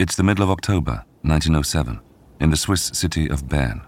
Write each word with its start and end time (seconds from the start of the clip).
It's 0.00 0.14
the 0.14 0.22
middle 0.22 0.44
of 0.44 0.50
October, 0.50 1.04
1907, 1.22 1.98
in 2.38 2.50
the 2.50 2.56
Swiss 2.56 2.84
city 2.94 3.28
of 3.28 3.48
Bern. 3.48 3.80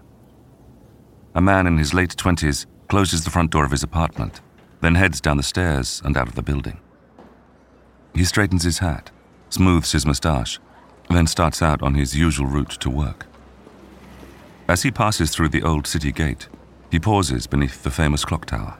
A 1.33 1.39
man 1.39 1.65
in 1.67 1.77
his 1.77 1.93
late 1.93 2.17
20s 2.17 2.65
closes 2.89 3.23
the 3.23 3.29
front 3.29 3.51
door 3.51 3.63
of 3.63 3.71
his 3.71 3.81
apartment, 3.81 4.41
then 4.81 4.95
heads 4.95 5.21
down 5.21 5.37
the 5.37 5.41
stairs 5.41 6.01
and 6.03 6.17
out 6.17 6.27
of 6.27 6.35
the 6.35 6.41
building. 6.41 6.81
He 8.13 8.25
straightens 8.25 8.63
his 8.63 8.79
hat, 8.79 9.09
smooths 9.49 9.93
his 9.93 10.05
moustache, 10.05 10.59
then 11.09 11.27
starts 11.27 11.61
out 11.61 11.81
on 11.81 11.93
his 11.93 12.13
usual 12.13 12.45
route 12.47 12.75
to 12.81 12.89
work. 12.89 13.25
As 14.67 14.83
he 14.83 14.91
passes 14.91 15.31
through 15.31 15.49
the 15.49 15.63
old 15.63 15.87
city 15.87 16.11
gate, 16.11 16.49
he 16.91 16.99
pauses 16.99 17.47
beneath 17.47 17.83
the 17.83 17.89
famous 17.89 18.25
clock 18.25 18.45
tower. 18.45 18.77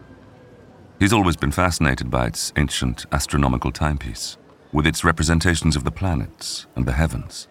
He's 0.99 1.13
always 1.13 1.37
been 1.37 1.53
fascinated 1.53 2.11
by 2.11 2.27
its 2.27 2.51
ancient 2.57 3.05
astronomical 3.13 3.71
timepiece 3.71 4.35
with 4.71 4.87
its 4.87 5.03
representations 5.03 5.75
of 5.75 5.83
the 5.83 5.91
planets 5.91 6.65
and 6.75 6.85
the 6.85 6.93
heavens. 6.93 7.47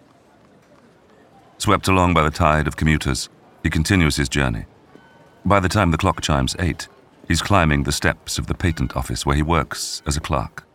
Swept 1.57 1.87
along 1.87 2.13
by 2.13 2.23
the 2.23 2.31
tide 2.31 2.67
of 2.67 2.75
commuters, 2.75 3.29
he 3.63 3.69
continues 3.69 4.15
his 4.15 4.29
journey. 4.29 4.65
By 5.45 5.59
the 5.59 5.69
time 5.69 5.91
the 5.91 5.97
clock 5.97 6.21
chimes 6.21 6.55
eight, 6.59 6.87
he's 7.27 7.41
climbing 7.41 7.83
the 7.83 7.91
steps 7.91 8.37
of 8.37 8.47
the 8.47 8.55
patent 8.55 8.95
office 8.95 9.25
where 9.25 9.35
he 9.35 9.43
works 9.43 10.01
as 10.05 10.17
a 10.17 10.21
clerk. 10.21 10.65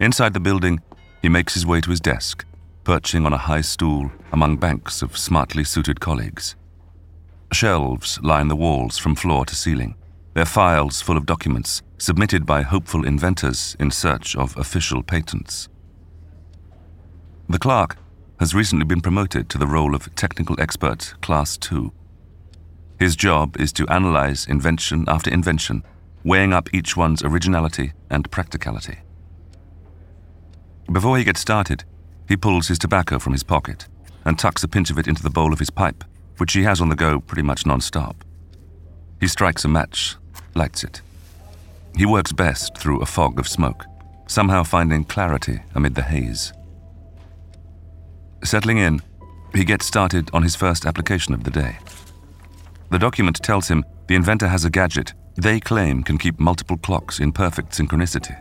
Inside 0.00 0.34
the 0.34 0.40
building, 0.40 0.80
he 1.22 1.28
makes 1.28 1.54
his 1.54 1.66
way 1.66 1.80
to 1.80 1.90
his 1.90 2.00
desk, 2.00 2.44
perching 2.84 3.26
on 3.26 3.32
a 3.32 3.38
high 3.38 3.62
stool 3.62 4.10
among 4.32 4.56
banks 4.56 5.02
of 5.02 5.16
smartly 5.16 5.64
suited 5.64 6.00
colleagues. 6.00 6.54
Shelves 7.52 8.20
line 8.22 8.48
the 8.48 8.56
walls 8.56 8.98
from 8.98 9.14
floor 9.14 9.44
to 9.46 9.54
ceiling, 9.54 9.94
their 10.34 10.44
files 10.44 11.00
full 11.00 11.16
of 11.16 11.26
documents 11.26 11.82
submitted 11.98 12.44
by 12.44 12.62
hopeful 12.62 13.06
inventors 13.06 13.76
in 13.80 13.90
search 13.90 14.36
of 14.36 14.56
official 14.56 15.02
patents. 15.02 15.68
The 17.48 17.58
clerk 17.58 17.96
has 18.40 18.54
recently 18.54 18.84
been 18.84 19.00
promoted 19.00 19.48
to 19.48 19.58
the 19.58 19.66
role 19.66 19.94
of 19.94 20.14
Technical 20.14 20.60
Expert 20.60 21.14
Class 21.22 21.56
2. 21.56 21.92
His 22.98 23.16
job 23.16 23.58
is 23.58 23.72
to 23.74 23.88
analyze 23.88 24.46
invention 24.46 25.04
after 25.08 25.30
invention, 25.30 25.82
weighing 26.24 26.52
up 26.52 26.72
each 26.74 26.96
one's 26.96 27.22
originality 27.22 27.92
and 28.10 28.30
practicality. 28.30 28.98
Before 30.90 31.16
he 31.16 31.24
gets 31.24 31.40
started, 31.40 31.84
he 32.28 32.36
pulls 32.36 32.68
his 32.68 32.78
tobacco 32.78 33.18
from 33.18 33.32
his 33.32 33.42
pocket 33.42 33.86
and 34.24 34.38
tucks 34.38 34.64
a 34.64 34.68
pinch 34.68 34.90
of 34.90 34.98
it 34.98 35.06
into 35.06 35.22
the 35.22 35.30
bowl 35.30 35.52
of 35.52 35.58
his 35.58 35.70
pipe, 35.70 36.04
which 36.38 36.52
he 36.52 36.64
has 36.64 36.80
on 36.80 36.88
the 36.88 36.96
go 36.96 37.20
pretty 37.20 37.42
much 37.42 37.64
non 37.64 37.80
stop. 37.80 38.24
He 39.20 39.28
strikes 39.28 39.64
a 39.64 39.68
match, 39.68 40.16
lights 40.54 40.84
it. 40.84 41.00
He 41.96 42.04
works 42.04 42.30
best 42.30 42.76
through 42.76 43.00
a 43.00 43.06
fog 43.06 43.38
of 43.38 43.48
smoke, 43.48 43.86
somehow 44.26 44.64
finding 44.64 45.02
clarity 45.04 45.60
amid 45.74 45.94
the 45.94 46.02
haze. 46.02 46.52
Settling 48.44 48.76
in, 48.78 49.00
he 49.54 49.64
gets 49.64 49.86
started 49.86 50.28
on 50.34 50.42
his 50.42 50.54
first 50.54 50.84
application 50.84 51.32
of 51.32 51.42
the 51.42 51.50
day. 51.50 51.78
The 52.90 52.98
document 52.98 53.42
tells 53.42 53.68
him 53.68 53.82
the 54.08 54.14
inventor 54.14 54.46
has 54.46 54.66
a 54.66 54.70
gadget 54.70 55.14
they 55.36 55.58
claim 55.58 56.02
can 56.02 56.18
keep 56.18 56.38
multiple 56.38 56.76
clocks 56.76 57.18
in 57.18 57.32
perfect 57.32 57.72
synchronicity. 57.72 58.36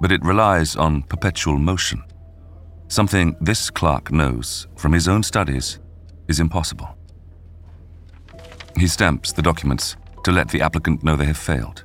But 0.00 0.12
it 0.12 0.22
relies 0.22 0.76
on 0.76 1.02
perpetual 1.04 1.58
motion, 1.58 2.02
something 2.88 3.34
this 3.40 3.70
clerk 3.70 4.12
knows 4.12 4.66
from 4.76 4.92
his 4.92 5.08
own 5.08 5.22
studies 5.22 5.78
is 6.28 6.38
impossible. 6.40 6.96
He 8.76 8.86
stamps 8.86 9.32
the 9.32 9.42
documents 9.42 9.96
to 10.24 10.32
let 10.32 10.48
the 10.48 10.60
applicant 10.60 11.02
know 11.02 11.16
they 11.16 11.26
have 11.26 11.38
failed 11.38 11.84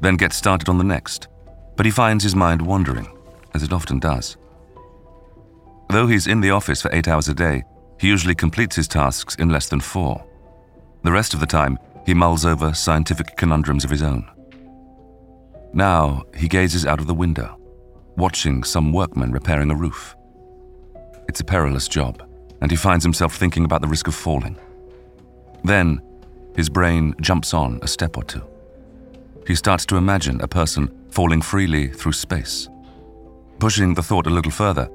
then 0.00 0.16
gets 0.16 0.36
started 0.36 0.68
on 0.68 0.78
the 0.78 0.84
next, 0.84 1.28
but 1.76 1.86
he 1.86 1.92
finds 1.92 2.24
his 2.24 2.34
mind 2.34 2.62
wandering, 2.62 3.08
as 3.54 3.62
it 3.62 3.72
often 3.72 3.98
does. 3.98 4.36
Though 5.88 6.06
he's 6.06 6.26
in 6.26 6.40
the 6.40 6.50
office 6.50 6.82
for 6.82 6.94
eight 6.94 7.08
hours 7.08 7.28
a 7.28 7.34
day, 7.34 7.64
he 7.98 8.08
usually 8.08 8.34
completes 8.34 8.76
his 8.76 8.88
tasks 8.88 9.34
in 9.36 9.50
less 9.50 9.68
than 9.68 9.80
four. 9.80 10.24
The 11.02 11.12
rest 11.12 11.34
of 11.34 11.40
the 11.40 11.46
time, 11.46 11.78
he 12.06 12.14
mulls 12.14 12.44
over 12.44 12.72
scientific 12.72 13.36
conundrums 13.36 13.84
of 13.84 13.90
his 13.90 14.02
own. 14.02 14.28
Now, 15.72 16.24
he 16.34 16.48
gazes 16.48 16.86
out 16.86 17.00
of 17.00 17.06
the 17.06 17.14
window, 17.14 17.58
watching 18.16 18.64
some 18.64 18.92
workmen 18.92 19.32
repairing 19.32 19.70
a 19.70 19.74
roof. 19.74 20.16
It's 21.28 21.40
a 21.40 21.44
perilous 21.44 21.88
job, 21.88 22.22
and 22.60 22.70
he 22.70 22.76
finds 22.76 23.04
himself 23.04 23.36
thinking 23.36 23.64
about 23.64 23.80
the 23.80 23.88
risk 23.88 24.08
of 24.08 24.14
falling. 24.14 24.58
Then, 25.62 26.00
his 26.56 26.68
brain 26.68 27.14
jumps 27.20 27.54
on 27.54 27.78
a 27.82 27.88
step 27.88 28.16
or 28.16 28.24
two 28.24 28.49
he 29.46 29.54
starts 29.54 29.86
to 29.86 29.96
imagine 29.96 30.40
a 30.40 30.48
person 30.48 30.88
falling 31.10 31.42
freely 31.42 31.88
through 31.88 32.12
space. 32.12 32.68
Pushing 33.58 33.94
the 33.94 34.02
thought 34.02 34.26
a 34.26 34.30
little 34.30 34.50
further, 34.50 34.88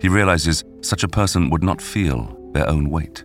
he 0.00 0.08
realizes 0.08 0.64
such 0.80 1.04
a 1.04 1.08
person 1.08 1.48
would 1.50 1.62
not 1.62 1.80
feel 1.80 2.36
their 2.52 2.68
own 2.68 2.90
weight. 2.90 3.24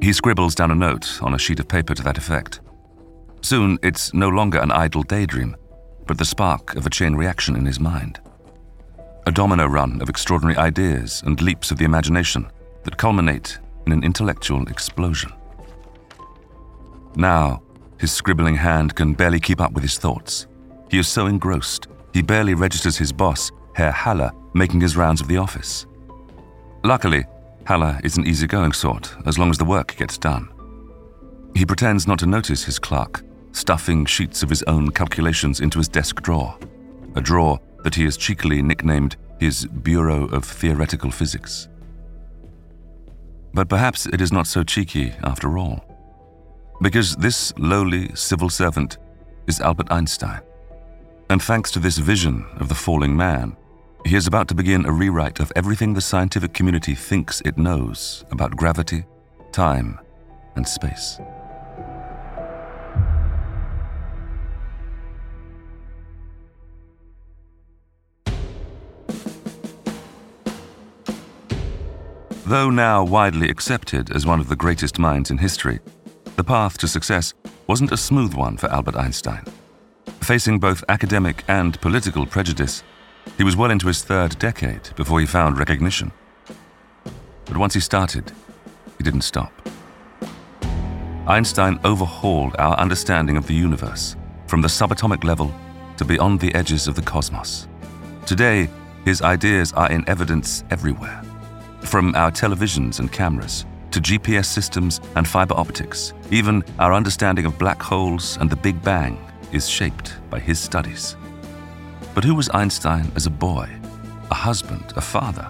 He 0.00 0.12
scribbles 0.12 0.54
down 0.54 0.70
a 0.70 0.74
note 0.74 1.22
on 1.22 1.34
a 1.34 1.38
sheet 1.38 1.60
of 1.60 1.68
paper 1.68 1.94
to 1.94 2.02
that 2.02 2.18
effect. 2.18 2.60
Soon, 3.40 3.78
it's 3.82 4.12
no 4.12 4.28
longer 4.28 4.58
an 4.58 4.72
idle 4.72 5.02
daydream, 5.02 5.56
but 6.06 6.18
the 6.18 6.24
spark 6.24 6.74
of 6.76 6.86
a 6.86 6.90
chain 6.90 7.14
reaction 7.14 7.56
in 7.56 7.64
his 7.64 7.80
mind. 7.80 8.20
A 9.26 9.32
domino 9.32 9.66
run 9.66 10.02
of 10.02 10.08
extraordinary 10.08 10.58
ideas 10.58 11.22
and 11.24 11.40
leaps 11.40 11.70
of 11.70 11.78
the 11.78 11.84
imagination 11.84 12.46
that 12.82 12.98
culminate 12.98 13.58
in 13.86 13.92
an 13.92 14.04
intellectual 14.04 14.66
explosion. 14.68 15.32
Now, 17.16 17.62
his 18.04 18.12
scribbling 18.12 18.54
hand 18.54 18.94
can 18.94 19.14
barely 19.14 19.40
keep 19.40 19.62
up 19.62 19.72
with 19.72 19.82
his 19.82 19.96
thoughts. 19.96 20.46
He 20.90 20.98
is 20.98 21.08
so 21.08 21.24
engrossed, 21.24 21.88
he 22.12 22.20
barely 22.20 22.52
registers 22.52 22.98
his 22.98 23.14
boss, 23.14 23.50
Herr 23.74 23.92
Haller, 23.92 24.30
making 24.52 24.82
his 24.82 24.94
rounds 24.94 25.22
of 25.22 25.26
the 25.26 25.38
office. 25.38 25.86
Luckily, 26.82 27.24
Haller 27.66 27.98
is 28.04 28.18
an 28.18 28.26
easygoing 28.26 28.72
sort, 28.72 29.16
as 29.24 29.38
long 29.38 29.48
as 29.48 29.56
the 29.56 29.64
work 29.64 29.96
gets 29.96 30.18
done. 30.18 30.50
He 31.54 31.64
pretends 31.64 32.06
not 32.06 32.18
to 32.18 32.26
notice 32.26 32.62
his 32.62 32.78
clerk, 32.78 33.22
stuffing 33.52 34.04
sheets 34.04 34.42
of 34.42 34.50
his 34.50 34.62
own 34.64 34.90
calculations 34.90 35.60
into 35.60 35.78
his 35.78 35.88
desk 35.88 36.20
drawer, 36.20 36.58
a 37.14 37.22
drawer 37.22 37.58
that 37.84 37.94
he 37.94 38.04
has 38.04 38.18
cheekily 38.18 38.60
nicknamed 38.60 39.16
his 39.40 39.64
Bureau 39.64 40.26
of 40.26 40.44
Theoretical 40.44 41.10
Physics. 41.10 41.68
But 43.54 43.70
perhaps 43.70 44.04
it 44.04 44.20
is 44.20 44.30
not 44.30 44.46
so 44.46 44.62
cheeky 44.62 45.14
after 45.22 45.56
all 45.56 45.93
because 46.84 47.16
this 47.16 47.50
lowly 47.56 48.14
civil 48.14 48.50
servant 48.50 48.98
is 49.46 49.58
Albert 49.58 49.90
Einstein. 49.90 50.42
And 51.30 51.42
thanks 51.42 51.70
to 51.70 51.78
this 51.78 51.96
vision 51.96 52.44
of 52.60 52.68
the 52.68 52.74
falling 52.74 53.16
man, 53.16 53.56
he 54.04 54.14
is 54.16 54.26
about 54.26 54.48
to 54.48 54.54
begin 54.54 54.84
a 54.84 54.92
rewrite 54.92 55.40
of 55.40 55.50
everything 55.56 55.94
the 55.94 56.02
scientific 56.02 56.52
community 56.52 56.94
thinks 56.94 57.40
it 57.40 57.56
knows 57.56 58.26
about 58.30 58.54
gravity, 58.54 59.06
time, 59.50 59.98
and 60.56 60.68
space. 60.68 61.18
Though 72.44 72.68
now 72.68 73.02
widely 73.02 73.48
accepted 73.48 74.14
as 74.14 74.26
one 74.26 74.38
of 74.38 74.50
the 74.50 74.56
greatest 74.56 74.98
minds 74.98 75.30
in 75.30 75.38
history, 75.38 75.80
the 76.36 76.44
path 76.44 76.78
to 76.78 76.88
success 76.88 77.32
wasn't 77.66 77.92
a 77.92 77.96
smooth 77.96 78.34
one 78.34 78.56
for 78.56 78.70
Albert 78.70 78.96
Einstein. 78.96 79.44
Facing 80.20 80.58
both 80.58 80.82
academic 80.88 81.44
and 81.48 81.80
political 81.80 82.26
prejudice, 82.26 82.82
he 83.36 83.44
was 83.44 83.56
well 83.56 83.70
into 83.70 83.86
his 83.86 84.02
third 84.02 84.38
decade 84.38 84.90
before 84.96 85.20
he 85.20 85.26
found 85.26 85.58
recognition. 85.58 86.10
But 87.44 87.56
once 87.56 87.74
he 87.74 87.80
started, 87.80 88.32
he 88.98 89.04
didn't 89.04 89.22
stop. 89.22 89.52
Einstein 91.26 91.78
overhauled 91.84 92.56
our 92.58 92.76
understanding 92.78 93.36
of 93.36 93.46
the 93.46 93.54
universe 93.54 94.16
from 94.46 94.60
the 94.60 94.68
subatomic 94.68 95.24
level 95.24 95.54
to 95.96 96.04
beyond 96.04 96.40
the 96.40 96.54
edges 96.54 96.88
of 96.88 96.96
the 96.96 97.02
cosmos. 97.02 97.68
Today, 98.26 98.68
his 99.04 99.22
ideas 99.22 99.72
are 99.72 99.90
in 99.90 100.08
evidence 100.08 100.64
everywhere, 100.70 101.22
from 101.80 102.14
our 102.14 102.30
televisions 102.30 102.98
and 102.98 103.12
cameras 103.12 103.66
to 103.94 104.00
GPS 104.00 104.46
systems 104.46 105.00
and 105.14 105.26
fiber 105.26 105.54
optics. 105.54 106.14
Even 106.32 106.64
our 106.80 106.92
understanding 106.92 107.46
of 107.46 107.56
black 107.60 107.80
holes 107.80 108.36
and 108.38 108.50
the 108.50 108.56
Big 108.56 108.82
Bang 108.82 109.16
is 109.52 109.68
shaped 109.68 110.14
by 110.30 110.40
his 110.40 110.58
studies. 110.58 111.16
But 112.12 112.24
who 112.24 112.34
was 112.34 112.50
Einstein 112.52 113.12
as 113.14 113.26
a 113.26 113.30
boy 113.30 113.68
a 114.32 114.34
husband, 114.34 114.92
a 114.96 115.00
father? 115.00 115.44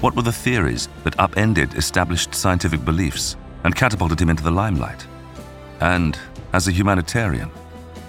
What 0.00 0.14
were 0.14 0.22
the 0.22 0.30
theories 0.30 0.88
that 1.02 1.18
upended 1.18 1.74
established 1.74 2.36
scientific 2.36 2.84
beliefs 2.84 3.36
and 3.64 3.74
catapulted 3.74 4.20
him 4.20 4.30
into 4.30 4.44
the 4.44 4.50
limelight? 4.52 5.04
And, 5.80 6.16
as 6.52 6.68
a 6.68 6.72
humanitarian, 6.72 7.50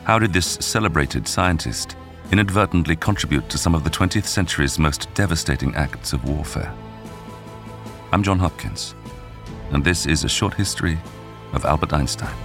how 0.04 0.20
did 0.20 0.34
this 0.34 0.60
celebrated 0.62 1.28
scientist 1.28 1.96
inadvertently 2.32 2.96
contribute 2.96 3.50
to 3.50 3.58
some 3.58 3.74
of 3.74 3.84
the 3.84 3.90
20th 3.90 4.28
century's 4.28 4.78
most 4.78 5.12
devastating 5.16 5.74
acts 5.74 6.14
of 6.14 6.30
warfare? 6.30 6.72
I'm 8.12 8.22
John 8.22 8.40
Hopkins, 8.40 8.94
and 9.72 9.84
this 9.84 10.06
is 10.06 10.24
a 10.24 10.30
short 10.30 10.54
history 10.54 10.98
of 11.54 11.66
Albert 11.66 11.94
Einstein. 11.94 12.36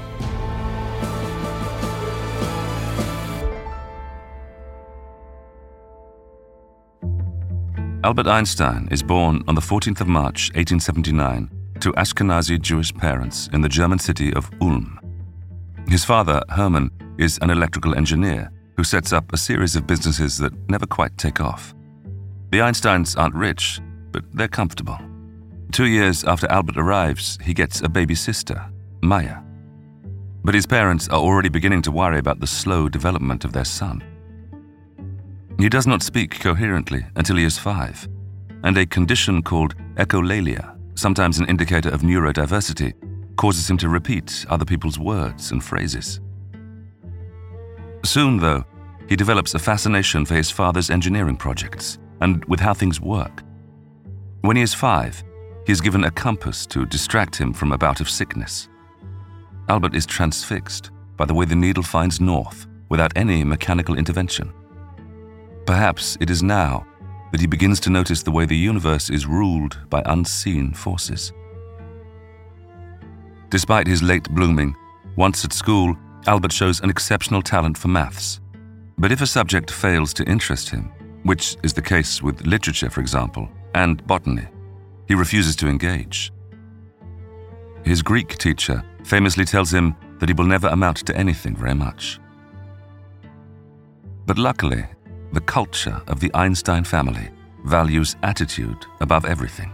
Albert 8.05 8.27
Einstein 8.27 8.89
is 8.91 9.03
born 9.03 9.45
on 9.47 9.55
the 9.55 9.61
14th 9.61 10.01
of 10.01 10.09
March 10.09 10.51
1879 10.55 11.49
to 11.81 11.93
Ashkenazi 11.93 12.61
Jewish 12.61 12.93
parents 12.93 13.49
in 13.53 13.61
the 13.61 13.69
German 13.69 13.99
city 13.99 14.33
of 14.35 14.51
Ulm. 14.61 14.99
His 15.87 16.05
father, 16.05 16.43
Hermann, 16.49 16.91
is 17.19 17.39
an 17.43 17.51
electrical 17.51 17.95
engineer 17.95 18.51
who 18.77 18.85
sets 18.85 19.13
up 19.13 19.33
a 19.33 19.37
series 19.37 19.77
of 19.77 19.87
businesses 19.87 20.37
that 20.39 20.53
never 20.69 20.87
quite 20.87 21.17
take 21.17 21.41
off. 21.41 21.75
The 22.51 22.59
Einsteins 22.59 23.17
aren't 23.17 23.35
rich, 23.35 23.81
but 24.11 24.25
they're 24.33 24.49
comfortable. 24.49 24.99
Two 25.73 25.87
years 25.87 26.23
after 26.25 26.47
Albert 26.51 26.77
arrives, 26.77 27.39
he 27.43 27.55
gets 27.55 27.81
a 27.81 27.89
baby 27.89 28.15
sister, 28.15 28.63
Maya. 29.03 29.39
But 30.45 30.55
his 30.55 30.67
parents 30.67 31.09
are 31.09 31.19
already 31.19 31.49
beginning 31.49 31.81
to 31.83 31.91
worry 31.91 32.19
about 32.19 32.41
the 32.41 32.47
slow 32.47 32.91
development 32.91 33.47
of 33.47 33.55
their 33.55 33.65
son. 33.65 34.05
He 35.59 35.71
does 35.71 35.87
not 35.87 36.03
speak 36.03 36.41
coherently 36.41 37.07
until 37.17 37.37
he 37.37 37.45
is 37.45 37.57
five, 37.57 38.07
and 38.65 38.77
a 38.77 38.85
condition 38.85 39.43
called 39.43 39.75
echolalia, 39.95 40.77
sometimes 40.95 41.39
an 41.39 41.49
indicator 41.49 41.89
of 41.89 42.03
neurodiversity, 42.03 42.93
causes 43.37 43.71
him 43.71 43.79
to 43.79 43.89
repeat 43.89 44.45
other 44.51 44.67
people's 44.67 44.99
words 44.99 45.53
and 45.53 45.65
phrases. 45.65 46.21
Soon, 48.05 48.37
though, 48.37 48.63
he 49.09 49.17
develops 49.17 49.55
a 49.55 49.59
fascination 49.59 50.27
for 50.27 50.35
his 50.35 50.51
father's 50.51 50.91
engineering 50.91 51.37
projects 51.37 51.99
and 52.21 52.45
with 52.45 52.61
how 52.61 52.75
things 52.75 53.01
work. 53.01 53.43
When 54.43 54.57
he 54.57 54.63
is 54.63 54.75
five, 54.75 55.25
he 55.67 55.73
is 55.73 55.81
given 55.81 56.05
a 56.05 56.11
compass 56.11 56.67
to 56.67 56.87
distract 56.87 57.37
him 57.37 57.53
from 57.53 57.73
a 57.73 57.79
bout 57.79 58.01
of 58.01 58.11
sickness. 58.11 58.69
Albert 59.69 59.95
is 59.95 60.07
transfixed 60.07 60.91
by 61.17 61.25
the 61.25 61.35
way 61.35 61.45
the 61.45 61.55
needle 61.55 61.83
finds 61.83 62.21
north 62.21 62.67
without 62.89 63.13
any 63.17 63.45
mechanical 63.45 63.97
intervention. 63.97 64.53
Perhaps 65.67 66.19
it 66.21 66.31
is 66.31 66.43
now 66.43 66.87
that 67.31 67.41
he 67.41 67.47
begins 67.47 67.81
to 67.81 67.91
notice 67.91 68.23
the 68.23 68.31
way 68.31 68.45
the 68.45 68.57
universe 68.57 69.09
is 69.09 69.27
ruled 69.27 69.79
by 69.89 70.03
unseen 70.07 70.73
forces. 70.73 71.33
Despite 73.49 73.87
his 73.87 74.03
late 74.03 74.29
blooming, 74.31 74.75
once 75.17 75.45
at 75.45 75.53
school, 75.53 75.97
Albert 76.27 76.53
shows 76.53 76.81
an 76.81 76.91
exceptional 76.91 77.43
talent 77.43 77.77
for 77.77 77.89
maths. 77.89 78.41
But 78.99 79.13
if 79.13 79.21
a 79.21 79.27
subject 79.27 79.71
fails 79.71 80.13
to 80.15 80.25
interest 80.25 80.69
him, 80.71 80.93
which 81.23 81.57
is 81.63 81.73
the 81.73 81.83
case 81.83 82.23
with 82.23 82.47
literature, 82.47 82.91
for 82.91 83.01
example, 83.01 83.49
and 83.75 84.07
botany, 84.07 84.47
he 85.13 85.15
refuses 85.15 85.55
to 85.55 85.69
engage. 85.69 86.33
His 87.85 88.01
Greek 88.01 88.39
teacher 88.39 88.83
famously 89.05 89.45
tells 89.45 89.71
him 89.71 89.95
that 90.19 90.31
he 90.31 90.33
will 90.33 90.47
never 90.47 90.69
amount 90.69 91.05
to 91.05 91.15
anything 91.15 91.55
very 91.55 91.75
much. 91.75 92.19
But 94.25 94.39
luckily, 94.39 94.87
the 95.35 95.43
culture 95.43 96.01
of 96.07 96.21
the 96.21 96.31
Einstein 96.33 96.85
family 96.85 97.29
values 97.67 98.17
attitude 98.23 98.87
above 99.03 99.27
everything. 99.27 99.71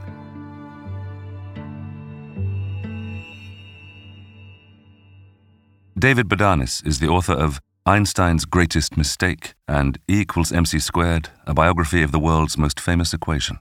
David 5.97 6.29
Bodanis 6.29 6.85
is 6.85 6.99
the 6.99 7.09
author 7.09 7.35
of 7.35 7.61
Einstein's 7.87 8.45
Greatest 8.45 8.97
Mistake 8.97 9.55
and 9.69 9.99
E 10.09 10.21
equals 10.23 10.51
mc 10.51 10.81
squared, 10.81 11.31
a 11.47 11.55
biography 11.55 12.03
of 12.03 12.11
the 12.11 12.19
world's 12.19 12.59
most 12.59 12.81
famous 12.81 13.15
equation. 13.15 13.61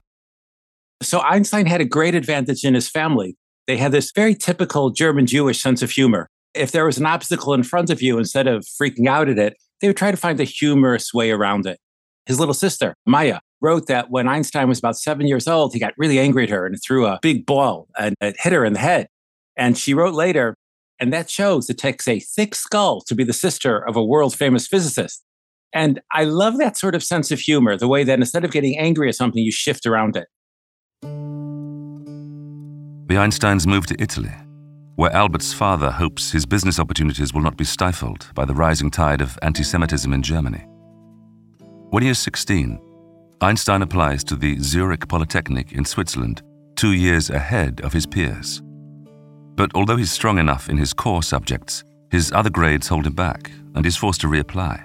So 1.02 1.20
Einstein 1.20 1.66
had 1.66 1.80
a 1.80 1.84
great 1.84 2.14
advantage 2.14 2.64
in 2.64 2.74
his 2.74 2.88
family. 2.88 3.36
They 3.66 3.76
had 3.76 3.92
this 3.92 4.10
very 4.12 4.34
typical 4.34 4.90
German 4.90 5.26
Jewish 5.26 5.60
sense 5.60 5.82
of 5.82 5.90
humor. 5.90 6.28
If 6.54 6.72
there 6.72 6.86
was 6.86 6.98
an 6.98 7.06
obstacle 7.06 7.54
in 7.54 7.62
front 7.62 7.90
of 7.90 8.02
you, 8.02 8.18
instead 8.18 8.46
of 8.46 8.64
freaking 8.64 9.06
out 9.06 9.28
at 9.28 9.38
it, 9.38 9.56
they 9.80 9.86
would 9.86 9.96
try 9.96 10.10
to 10.10 10.16
find 10.16 10.40
a 10.40 10.44
humorous 10.44 11.14
way 11.14 11.30
around 11.30 11.66
it. 11.66 11.78
His 12.26 12.40
little 12.40 12.54
sister, 12.54 12.94
Maya, 13.06 13.40
wrote 13.60 13.86
that 13.86 14.10
when 14.10 14.28
Einstein 14.28 14.68
was 14.68 14.78
about 14.78 14.96
seven 14.96 15.26
years 15.26 15.46
old, 15.46 15.72
he 15.72 15.80
got 15.80 15.94
really 15.96 16.18
angry 16.18 16.44
at 16.44 16.50
her 16.50 16.66
and 16.66 16.76
threw 16.82 17.06
a 17.06 17.18
big 17.22 17.46
ball 17.46 17.88
and 17.98 18.14
it 18.20 18.36
hit 18.38 18.52
her 18.52 18.64
in 18.64 18.72
the 18.72 18.78
head. 18.80 19.08
And 19.56 19.76
she 19.76 19.94
wrote 19.94 20.14
later, 20.14 20.54
and 21.00 21.12
that 21.12 21.30
shows 21.30 21.68
it 21.68 21.78
takes 21.78 22.08
a 22.08 22.20
thick 22.20 22.54
skull 22.54 23.02
to 23.02 23.14
be 23.14 23.24
the 23.24 23.32
sister 23.32 23.86
of 23.86 23.96
a 23.96 24.04
world 24.04 24.34
famous 24.34 24.66
physicist. 24.66 25.22
And 25.72 26.00
I 26.12 26.24
love 26.24 26.58
that 26.58 26.76
sort 26.76 26.94
of 26.94 27.02
sense 27.02 27.30
of 27.30 27.40
humor, 27.40 27.76
the 27.76 27.88
way 27.88 28.04
that 28.04 28.18
instead 28.18 28.44
of 28.44 28.50
getting 28.50 28.78
angry 28.78 29.08
at 29.08 29.14
something, 29.14 29.42
you 29.42 29.52
shift 29.52 29.86
around 29.86 30.16
it. 30.16 30.26
The 33.08 33.14
Einsteins 33.14 33.66
move 33.66 33.86
to 33.86 33.96
Italy, 33.98 34.34
where 34.96 35.10
Albert's 35.14 35.54
father 35.54 35.90
hopes 35.90 36.30
his 36.30 36.44
business 36.44 36.78
opportunities 36.78 37.32
will 37.32 37.40
not 37.40 37.56
be 37.56 37.64
stifled 37.64 38.28
by 38.34 38.44
the 38.44 38.52
rising 38.52 38.90
tide 38.90 39.22
of 39.22 39.38
anti 39.40 39.62
Semitism 39.62 40.12
in 40.12 40.22
Germany. 40.22 40.66
When 41.88 42.02
he 42.02 42.10
is 42.10 42.18
16, 42.18 42.78
Einstein 43.40 43.80
applies 43.80 44.22
to 44.24 44.36
the 44.36 44.58
Zurich 44.58 45.08
Polytechnic 45.08 45.72
in 45.72 45.86
Switzerland 45.86 46.42
two 46.76 46.92
years 46.92 47.30
ahead 47.30 47.80
of 47.80 47.94
his 47.94 48.04
peers. 48.04 48.60
But 49.54 49.70
although 49.74 49.96
he's 49.96 50.12
strong 50.12 50.38
enough 50.38 50.68
in 50.68 50.76
his 50.76 50.92
core 50.92 51.22
subjects, 51.22 51.84
his 52.10 52.30
other 52.32 52.50
grades 52.50 52.88
hold 52.88 53.06
him 53.06 53.14
back 53.14 53.50
and 53.74 53.86
he's 53.86 53.96
forced 53.96 54.20
to 54.20 54.26
reapply. 54.26 54.84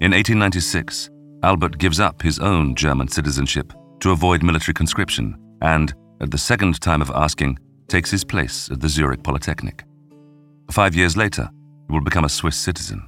In 0.00 0.12
1896, 0.12 1.10
Albert 1.42 1.78
gives 1.78 1.98
up 1.98 2.22
his 2.22 2.38
own 2.38 2.76
German 2.76 3.08
citizenship 3.08 3.72
to 3.98 4.12
avoid 4.12 4.44
military 4.44 4.74
conscription 4.74 5.36
and, 5.62 5.92
at 6.20 6.30
the 6.30 6.38
second 6.38 6.80
time 6.80 7.02
of 7.02 7.10
asking, 7.10 7.58
takes 7.88 8.10
his 8.10 8.24
place 8.24 8.70
at 8.70 8.80
the 8.80 8.88
Zurich 8.88 9.22
Polytechnic. 9.22 9.84
Five 10.70 10.94
years 10.94 11.16
later, 11.16 11.48
he 11.88 11.92
will 11.92 12.04
become 12.04 12.24
a 12.24 12.28
Swiss 12.28 12.56
citizen. 12.56 13.02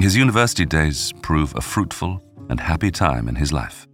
His 0.00 0.16
university 0.16 0.66
days 0.66 1.12
prove 1.22 1.54
a 1.56 1.60
fruitful 1.60 2.20
and 2.50 2.60
happy 2.60 2.90
time 2.90 3.28
in 3.28 3.36
his 3.36 3.52
life. 3.52 3.86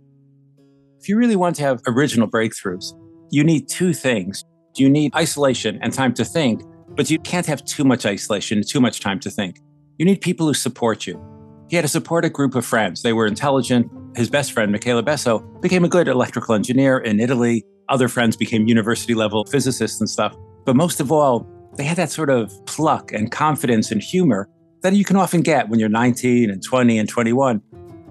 If 0.98 1.08
you 1.08 1.16
really 1.16 1.36
want 1.36 1.56
to 1.56 1.62
have 1.62 1.80
original 1.86 2.28
breakthroughs, 2.28 2.92
you 3.30 3.44
need 3.44 3.68
two 3.68 3.92
things. 3.92 4.44
You 4.76 4.88
need 4.88 5.14
isolation 5.14 5.78
and 5.82 5.92
time 5.92 6.14
to 6.14 6.24
think, 6.24 6.62
but 6.96 7.10
you 7.10 7.18
can't 7.18 7.46
have 7.46 7.64
too 7.64 7.84
much 7.84 8.06
isolation 8.06 8.62
too 8.62 8.80
much 8.80 9.00
time 9.00 9.20
to 9.20 9.30
think. 9.30 9.60
You 9.98 10.04
need 10.06 10.20
people 10.20 10.46
who 10.46 10.54
support 10.54 11.06
you. 11.06 11.20
He 11.68 11.76
had 11.76 11.84
a 11.84 11.88
supportive 11.88 12.32
group 12.32 12.54
of 12.54 12.64
friends. 12.66 13.02
They 13.02 13.12
were 13.12 13.26
intelligent. 13.26 13.90
His 14.16 14.28
best 14.28 14.52
friend, 14.52 14.72
Michele 14.72 15.02
Besso, 15.02 15.60
became 15.60 15.84
a 15.84 15.88
good 15.88 16.08
electrical 16.08 16.54
engineer 16.54 16.98
in 16.98 17.20
Italy. 17.20 17.64
Other 17.88 18.08
friends 18.08 18.36
became 18.36 18.66
university 18.66 19.14
level 19.14 19.44
physicists 19.44 20.00
and 20.00 20.08
stuff. 20.08 20.36
But 20.64 20.76
most 20.76 21.00
of 21.00 21.12
all, 21.12 21.46
they 21.76 21.84
had 21.84 21.96
that 21.96 22.10
sort 22.10 22.30
of 22.30 22.52
pluck 22.66 23.12
and 23.12 23.30
confidence 23.30 23.90
and 23.90 24.02
humor 24.02 24.48
that 24.82 24.94
you 24.94 25.04
can 25.04 25.16
often 25.16 25.42
get 25.42 25.68
when 25.68 25.78
you're 25.78 25.88
19 25.88 26.50
and 26.50 26.62
20 26.62 26.98
and 26.98 27.08
21. 27.08 27.62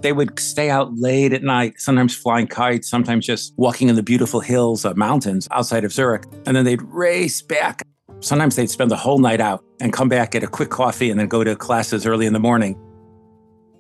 They 0.02 0.14
would 0.14 0.40
stay 0.40 0.70
out 0.70 0.96
late 0.96 1.34
at 1.34 1.44
night, 1.44 1.74
sometimes 1.78 2.16
flying 2.16 2.48
kites, 2.48 2.90
sometimes 2.90 3.26
just 3.26 3.54
walking 3.58 3.90
in 3.90 3.96
the 3.96 4.04
beautiful 4.04 4.40
hills 4.40 4.86
of 4.86 4.96
mountains 4.96 5.48
outside 5.52 5.84
of 5.84 5.92
Zurich. 5.92 6.24
And 6.46 6.56
then 6.56 6.64
they'd 6.64 6.82
race 6.82 7.42
back. 7.42 7.82
Sometimes 8.22 8.56
they'd 8.56 8.70
spend 8.70 8.92
the 8.92 8.96
whole 8.96 9.20
night 9.20 9.42
out 9.42 9.64
and 9.82 9.92
come 9.92 10.08
back, 10.08 10.32
get 10.32 10.44
a 10.44 10.48
quick 10.48 10.70
coffee, 10.70 11.10
and 11.10 11.20
then 11.20 11.28
go 11.28 11.44
to 11.44 11.56
classes 11.56 12.06
early 12.06 12.26
in 12.26 12.34
the 12.34 12.40
morning. 12.40 12.78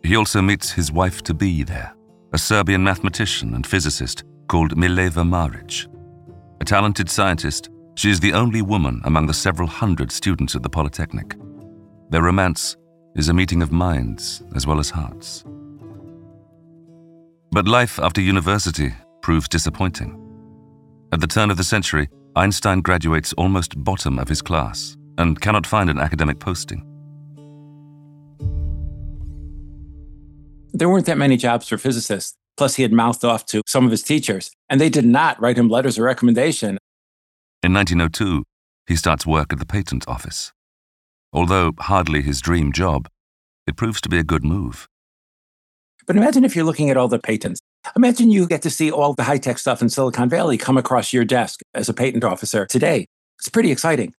He 0.03 0.15
also 0.15 0.41
meets 0.41 0.71
his 0.71 0.91
wife 0.91 1.21
to 1.23 1.33
be 1.33 1.63
there, 1.63 1.93
a 2.31 2.37
Serbian 2.37 2.83
mathematician 2.83 3.55
and 3.55 3.65
physicist 3.65 4.23
called 4.47 4.75
Mileva 4.75 5.23
Maric. 5.27 5.87
A 6.61 6.65
talented 6.65 7.09
scientist, 7.09 7.69
she 7.95 8.11
is 8.11 8.19
the 8.19 8.33
only 8.33 8.61
woman 8.61 9.01
among 9.05 9.25
the 9.25 9.33
several 9.33 9.67
hundred 9.67 10.11
students 10.11 10.55
at 10.55 10.61
the 10.61 10.69
Polytechnic. 10.69 11.35
Their 12.11 12.21
romance 12.23 12.77
is 13.15 13.29
a 13.29 13.33
meeting 13.33 13.63
of 13.63 13.71
minds 13.71 14.43
as 14.55 14.67
well 14.67 14.79
as 14.79 14.91
hearts. 14.91 15.43
But 17.51 17.67
life 17.67 17.97
after 17.99 18.21
university 18.21 18.93
proves 19.21 19.47
disappointing. 19.49 20.15
At 21.11 21.21
the 21.21 21.27
turn 21.27 21.49
of 21.49 21.57
the 21.57 21.63
century, 21.63 22.09
Einstein 22.35 22.81
graduates 22.81 23.33
almost 23.33 23.83
bottom 23.83 24.19
of 24.19 24.27
his 24.27 24.43
class 24.43 24.95
and 25.17 25.41
cannot 25.41 25.65
find 25.65 25.89
an 25.89 25.99
academic 25.99 26.39
posting. 26.39 26.85
There 30.73 30.89
weren't 30.89 31.07
that 31.07 31.17
many 31.17 31.35
jobs 31.37 31.67
for 31.67 31.77
physicists. 31.77 32.35
Plus, 32.55 32.75
he 32.75 32.83
had 32.83 32.91
mouthed 32.91 33.23
off 33.23 33.45
to 33.47 33.61
some 33.65 33.85
of 33.85 33.91
his 33.91 34.03
teachers, 34.03 34.51
and 34.69 34.79
they 34.79 34.89
did 34.89 35.05
not 35.05 35.39
write 35.41 35.57
him 35.57 35.69
letters 35.69 35.97
of 35.97 36.03
recommendation. 36.03 36.77
In 37.63 37.73
1902, 37.73 38.43
he 38.85 38.95
starts 38.95 39.25
work 39.25 39.53
at 39.53 39.59
the 39.59 39.65
patent 39.65 40.07
office. 40.07 40.51
Although 41.31 41.73
hardly 41.79 42.21
his 42.21 42.41
dream 42.41 42.71
job, 42.71 43.07
it 43.65 43.77
proves 43.77 44.01
to 44.01 44.09
be 44.09 44.17
a 44.17 44.23
good 44.23 44.43
move. 44.43 44.87
But 46.05 46.17
imagine 46.17 46.43
if 46.43 46.55
you're 46.55 46.65
looking 46.65 46.89
at 46.89 46.97
all 46.97 47.07
the 47.07 47.19
patents. 47.19 47.61
Imagine 47.95 48.29
you 48.29 48.47
get 48.47 48.61
to 48.63 48.69
see 48.69 48.91
all 48.91 49.13
the 49.13 49.23
high 49.23 49.37
tech 49.37 49.57
stuff 49.57 49.81
in 49.81 49.89
Silicon 49.89 50.27
Valley 50.27 50.57
come 50.57 50.77
across 50.77 51.13
your 51.13 51.23
desk 51.23 51.61
as 51.73 51.87
a 51.87 51.93
patent 51.93 52.23
officer 52.23 52.65
today. 52.65 53.05
It's 53.37 53.49
pretty 53.49 53.71
exciting. 53.71 54.13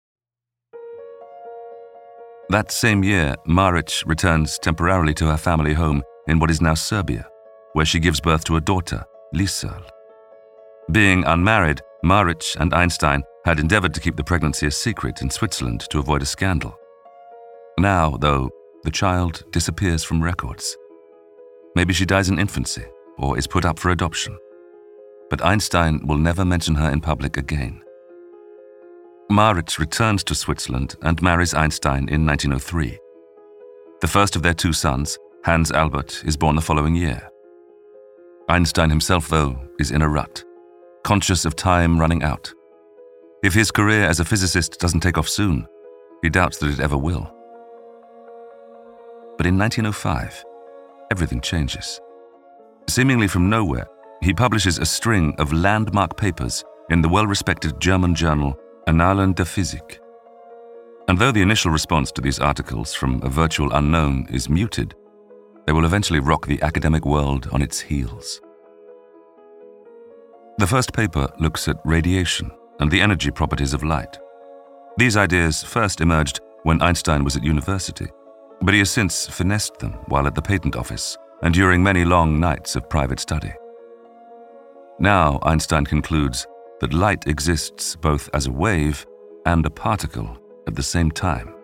That 2.48 2.72
same 2.72 3.04
year, 3.04 3.36
Maric 3.46 4.04
returns 4.06 4.58
temporarily 4.58 5.14
to 5.14 5.26
her 5.26 5.36
family 5.36 5.74
home 5.74 6.02
in 6.30 6.38
what 6.38 6.50
is 6.50 6.60
now 6.60 6.74
Serbia, 6.74 7.28
where 7.72 7.84
she 7.84 7.98
gives 7.98 8.20
birth 8.20 8.44
to 8.44 8.56
a 8.56 8.60
daughter, 8.60 9.04
Liesel. 9.34 9.82
Being 10.92 11.24
unmarried, 11.24 11.82
Maric 12.04 12.56
and 12.60 12.72
Einstein 12.72 13.22
had 13.44 13.58
endeavored 13.58 13.92
to 13.94 14.00
keep 14.00 14.16
the 14.16 14.24
pregnancy 14.24 14.66
a 14.66 14.70
secret 14.70 15.22
in 15.22 15.30
Switzerland 15.30 15.80
to 15.90 15.98
avoid 15.98 16.22
a 16.22 16.26
scandal. 16.26 16.78
Now, 17.78 18.16
though, 18.16 18.48
the 18.84 18.90
child 18.90 19.42
disappears 19.50 20.04
from 20.04 20.22
records. 20.22 20.76
Maybe 21.74 21.92
she 21.92 22.06
dies 22.06 22.28
in 22.28 22.38
infancy 22.38 22.84
or 23.18 23.36
is 23.36 23.46
put 23.46 23.64
up 23.64 23.78
for 23.78 23.90
adoption. 23.90 24.38
But 25.28 25.44
Einstein 25.44 26.06
will 26.06 26.16
never 26.16 26.44
mention 26.44 26.76
her 26.76 26.90
in 26.90 27.00
public 27.00 27.36
again. 27.36 27.82
Maric 29.30 29.78
returns 29.78 30.24
to 30.24 30.34
Switzerland 30.34 30.96
and 31.02 31.22
marries 31.22 31.54
Einstein 31.54 32.08
in 32.08 32.24
1903. 32.26 32.98
The 34.00 34.08
first 34.08 34.34
of 34.34 34.42
their 34.42 34.54
two 34.54 34.72
sons, 34.72 35.18
Hans 35.42 35.72
Albert, 35.72 36.22
is 36.26 36.36
born 36.36 36.54
the 36.54 36.60
following 36.60 36.94
year. 36.94 37.30
Einstein 38.50 38.90
himself, 38.90 39.28
though, 39.28 39.58
is 39.78 39.90
in 39.90 40.02
a 40.02 40.08
rut, 40.08 40.44
conscious 41.02 41.46
of 41.46 41.56
time 41.56 41.98
running 41.98 42.22
out. 42.22 42.52
If 43.42 43.54
his 43.54 43.70
career 43.70 44.04
as 44.04 44.20
a 44.20 44.24
physicist 44.24 44.78
doesn't 44.80 45.00
take 45.00 45.16
off 45.16 45.28
soon, 45.28 45.66
he 46.20 46.28
doubts 46.28 46.58
that 46.58 46.68
it 46.68 46.80
ever 46.80 46.98
will. 46.98 47.22
But 49.38 49.46
in 49.46 49.56
1905, 49.56 50.44
everything 51.10 51.40
changes. 51.40 52.02
Seemingly 52.86 53.26
from 53.26 53.48
nowhere, 53.48 53.86
he 54.20 54.34
publishes 54.34 54.76
a 54.76 54.84
string 54.84 55.34
of 55.38 55.54
landmark 55.54 56.18
papers 56.18 56.62
in 56.90 57.00
the 57.00 57.08
well 57.08 57.26
respected 57.26 57.80
German 57.80 58.14
journal 58.14 58.58
Annalen 58.86 59.34
der 59.34 59.46
Physik. 59.46 60.00
And 61.08 61.18
though 61.18 61.32
the 61.32 61.40
initial 61.40 61.70
response 61.70 62.12
to 62.12 62.20
these 62.20 62.40
articles 62.40 62.92
from 62.92 63.22
a 63.22 63.30
virtual 63.30 63.72
unknown 63.72 64.26
is 64.30 64.50
muted, 64.50 64.94
they 65.70 65.74
will 65.74 65.84
eventually 65.84 66.18
rock 66.18 66.48
the 66.48 66.60
academic 66.62 67.06
world 67.06 67.48
on 67.52 67.62
its 67.62 67.78
heels. 67.78 68.40
The 70.58 70.66
first 70.66 70.92
paper 70.92 71.32
looks 71.38 71.68
at 71.68 71.76
radiation 71.84 72.50
and 72.80 72.90
the 72.90 73.00
energy 73.00 73.30
properties 73.30 73.72
of 73.72 73.84
light. 73.84 74.18
These 74.98 75.16
ideas 75.16 75.62
first 75.62 76.00
emerged 76.00 76.40
when 76.64 76.82
Einstein 76.82 77.22
was 77.22 77.36
at 77.36 77.44
university, 77.44 78.08
but 78.62 78.74
he 78.74 78.80
has 78.80 78.90
since 78.90 79.28
finessed 79.28 79.78
them 79.78 79.92
while 80.08 80.26
at 80.26 80.34
the 80.34 80.42
patent 80.42 80.74
office 80.74 81.16
and 81.44 81.54
during 81.54 81.84
many 81.84 82.04
long 82.04 82.40
nights 82.40 82.74
of 82.74 82.90
private 82.90 83.20
study. 83.20 83.52
Now, 84.98 85.38
Einstein 85.44 85.84
concludes 85.84 86.48
that 86.80 86.92
light 86.92 87.28
exists 87.28 87.94
both 87.94 88.28
as 88.34 88.48
a 88.48 88.52
wave 88.52 89.06
and 89.46 89.64
a 89.64 89.70
particle 89.70 90.36
at 90.66 90.74
the 90.74 90.82
same 90.82 91.12
time. 91.12 91.54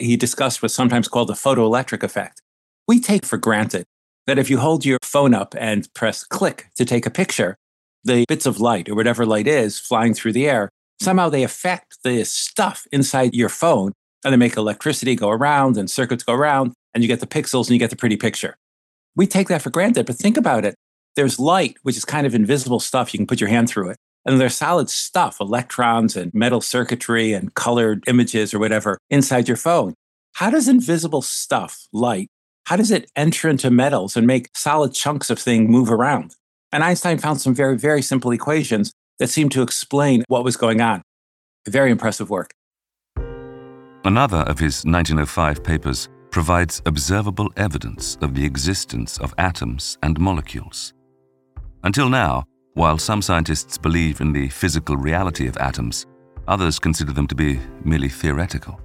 He 0.00 0.16
discussed 0.16 0.62
what's 0.62 0.74
sometimes 0.74 1.08
called 1.08 1.28
the 1.28 1.34
photoelectric 1.34 2.02
effect. 2.02 2.40
We 2.88 3.00
take 3.00 3.26
for 3.26 3.36
granted 3.36 3.84
that 4.26 4.38
if 4.38 4.48
you 4.48 4.58
hold 4.58 4.84
your 4.84 4.98
phone 5.02 5.34
up 5.34 5.54
and 5.58 5.92
press 5.94 6.24
click 6.24 6.68
to 6.76 6.84
take 6.84 7.06
a 7.06 7.10
picture, 7.10 7.56
the 8.04 8.24
bits 8.26 8.46
of 8.46 8.60
light 8.60 8.88
or 8.88 8.94
whatever 8.94 9.26
light 9.26 9.46
is 9.46 9.78
flying 9.78 10.14
through 10.14 10.32
the 10.32 10.48
air, 10.48 10.70
somehow 11.00 11.28
they 11.28 11.42
affect 11.42 11.98
the 12.02 12.24
stuff 12.24 12.86
inside 12.92 13.34
your 13.34 13.48
phone 13.48 13.92
and 14.24 14.32
they 14.32 14.36
make 14.36 14.56
electricity 14.56 15.14
go 15.14 15.28
around 15.28 15.76
and 15.76 15.90
circuits 15.90 16.24
go 16.24 16.32
around 16.32 16.72
and 16.94 17.04
you 17.04 17.08
get 17.08 17.20
the 17.20 17.26
pixels 17.26 17.66
and 17.66 17.70
you 17.70 17.78
get 17.78 17.90
the 17.90 17.96
pretty 17.96 18.16
picture. 18.16 18.56
We 19.16 19.26
take 19.26 19.48
that 19.48 19.62
for 19.62 19.70
granted, 19.70 20.06
but 20.06 20.16
think 20.16 20.36
about 20.36 20.64
it. 20.64 20.74
There's 21.16 21.38
light, 21.38 21.76
which 21.82 21.96
is 21.96 22.04
kind 22.04 22.26
of 22.26 22.34
invisible 22.34 22.80
stuff. 22.80 23.12
You 23.12 23.18
can 23.18 23.26
put 23.26 23.40
your 23.40 23.50
hand 23.50 23.68
through 23.68 23.90
it. 23.90 23.96
And 24.26 24.40
there's 24.40 24.56
solid 24.56 24.90
stuff, 24.90 25.40
electrons 25.40 26.16
and 26.16 26.32
metal 26.34 26.60
circuitry 26.60 27.32
and 27.32 27.54
colored 27.54 28.04
images 28.06 28.52
or 28.52 28.58
whatever 28.58 28.98
inside 29.08 29.48
your 29.48 29.56
phone. 29.56 29.94
How 30.34 30.50
does 30.50 30.68
invisible 30.68 31.22
stuff, 31.22 31.86
light, 31.92 32.28
how 32.70 32.76
does 32.76 32.90
it 32.90 33.10
enter 33.16 33.48
into 33.48 33.70
metals 33.70 34.16
and 34.16 34.26
make 34.26 34.48
solid 34.54 34.94
chunks 34.94 35.28
of 35.28 35.38
thing 35.38 35.70
move 35.70 35.90
around? 35.90 36.36
And 36.70 36.84
Einstein 36.84 37.18
found 37.18 37.40
some 37.40 37.54
very, 37.54 37.76
very 37.76 38.00
simple 38.00 38.30
equations 38.30 38.92
that 39.18 39.28
seemed 39.28 39.50
to 39.52 39.62
explain 39.62 40.22
what 40.28 40.44
was 40.44 40.56
going 40.56 40.80
on. 40.80 41.02
Very 41.68 41.90
impressive 41.90 42.30
work. 42.30 42.52
Another 44.04 44.38
of 44.38 44.58
his 44.58 44.84
1905 44.84 45.64
papers 45.64 46.08
provides 46.30 46.80
observable 46.86 47.50
evidence 47.56 48.16
of 48.22 48.34
the 48.34 48.44
existence 48.44 49.18
of 49.18 49.34
atoms 49.36 49.98
and 50.02 50.18
molecules. 50.20 50.94
Until 51.82 52.08
now, 52.08 52.44
while 52.80 52.96
some 52.96 53.20
scientists 53.20 53.76
believe 53.76 54.22
in 54.22 54.32
the 54.32 54.48
physical 54.48 54.96
reality 54.96 55.46
of 55.46 55.54
atoms, 55.58 56.06
others 56.48 56.78
consider 56.78 57.12
them 57.12 57.26
to 57.26 57.34
be 57.34 57.60
merely 57.84 58.08
theoretical. 58.08 58.80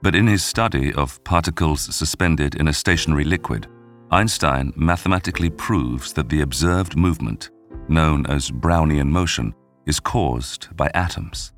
But 0.00 0.14
in 0.14 0.26
his 0.26 0.42
study 0.42 0.94
of 0.94 1.22
particles 1.22 1.82
suspended 1.94 2.54
in 2.54 2.68
a 2.68 2.72
stationary 2.72 3.24
liquid, 3.24 3.66
Einstein 4.10 4.72
mathematically 4.74 5.50
proves 5.50 6.14
that 6.14 6.30
the 6.30 6.40
observed 6.40 6.96
movement, 6.96 7.50
known 7.88 8.24
as 8.24 8.50
Brownian 8.50 9.08
motion, 9.08 9.54
is 9.84 10.00
caused 10.00 10.74
by 10.74 10.90
atoms. 10.94 11.52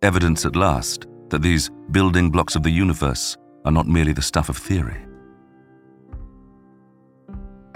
Evidence 0.00 0.46
at 0.46 0.56
last 0.56 1.06
that 1.28 1.42
these 1.42 1.70
building 1.90 2.30
blocks 2.30 2.56
of 2.56 2.62
the 2.62 2.70
universe 2.70 3.36
are 3.66 3.72
not 3.72 3.86
merely 3.86 4.14
the 4.14 4.22
stuff 4.22 4.48
of 4.48 4.56
theory. 4.56 5.05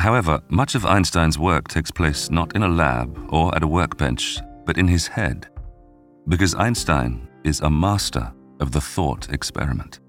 However, 0.00 0.40
much 0.48 0.74
of 0.74 0.86
Einstein's 0.86 1.38
work 1.38 1.68
takes 1.68 1.90
place 1.90 2.30
not 2.30 2.56
in 2.56 2.62
a 2.62 2.68
lab 2.68 3.18
or 3.28 3.54
at 3.54 3.62
a 3.62 3.66
workbench, 3.66 4.40
but 4.64 4.78
in 4.78 4.88
his 4.88 5.06
head, 5.06 5.48
because 6.26 6.54
Einstein 6.54 7.28
is 7.44 7.60
a 7.60 7.68
master 7.68 8.32
of 8.60 8.72
the 8.72 8.80
thought 8.80 9.28
experiment. 9.28 10.00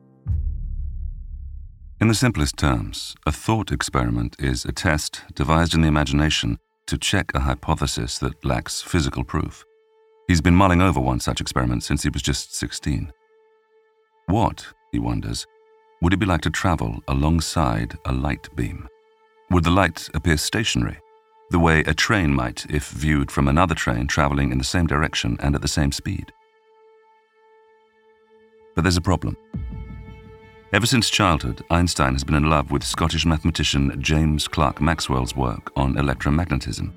In 1.99 2.07
the 2.07 2.15
simplest 2.15 2.55
terms, 2.55 3.17
a 3.25 3.33
thought 3.33 3.73
experiment 3.73 4.37
is 4.39 4.63
a 4.63 4.71
test 4.71 5.23
devised 5.35 5.73
in 5.73 5.81
the 5.81 5.89
imagination 5.89 6.57
to 6.87 6.97
check 6.97 7.29
a 7.35 7.41
hypothesis 7.41 8.17
that 8.19 8.45
lacks 8.45 8.81
physical 8.81 9.25
proof. 9.25 9.65
He's 10.25 10.39
been 10.39 10.55
mulling 10.55 10.81
over 10.81 11.01
one 11.01 11.19
such 11.19 11.41
experiment 11.41 11.83
since 11.83 12.03
he 12.03 12.09
was 12.09 12.21
just 12.21 12.55
16. 12.55 13.11
What, 14.27 14.67
he 14.93 14.99
wonders, 14.99 15.45
would 16.01 16.13
it 16.13 16.19
be 16.19 16.25
like 16.25 16.41
to 16.41 16.49
travel 16.49 17.03
alongside 17.09 17.97
a 18.05 18.13
light 18.13 18.47
beam? 18.55 18.87
Would 19.51 19.65
the 19.65 19.69
light 19.69 20.09
appear 20.13 20.37
stationary, 20.37 20.97
the 21.49 21.59
way 21.59 21.81
a 21.81 21.93
train 21.93 22.33
might 22.33 22.65
if 22.69 22.87
viewed 22.87 23.29
from 23.29 23.49
another 23.49 23.75
train 23.75 24.07
traveling 24.07 24.49
in 24.49 24.57
the 24.57 24.63
same 24.63 24.87
direction 24.87 25.35
and 25.41 25.55
at 25.55 25.61
the 25.61 25.67
same 25.67 25.91
speed? 25.91 26.31
But 28.75 28.83
there's 28.83 28.95
a 28.95 29.01
problem. 29.01 29.35
Ever 30.71 30.85
since 30.85 31.09
childhood, 31.09 31.65
Einstein 31.69 32.13
has 32.13 32.23
been 32.23 32.35
in 32.35 32.49
love 32.49 32.71
with 32.71 32.81
Scottish 32.81 33.25
mathematician 33.25 34.01
James 34.01 34.47
Clerk 34.47 34.79
Maxwell's 34.79 35.35
work 35.35 35.69
on 35.75 35.95
electromagnetism. 35.95 36.93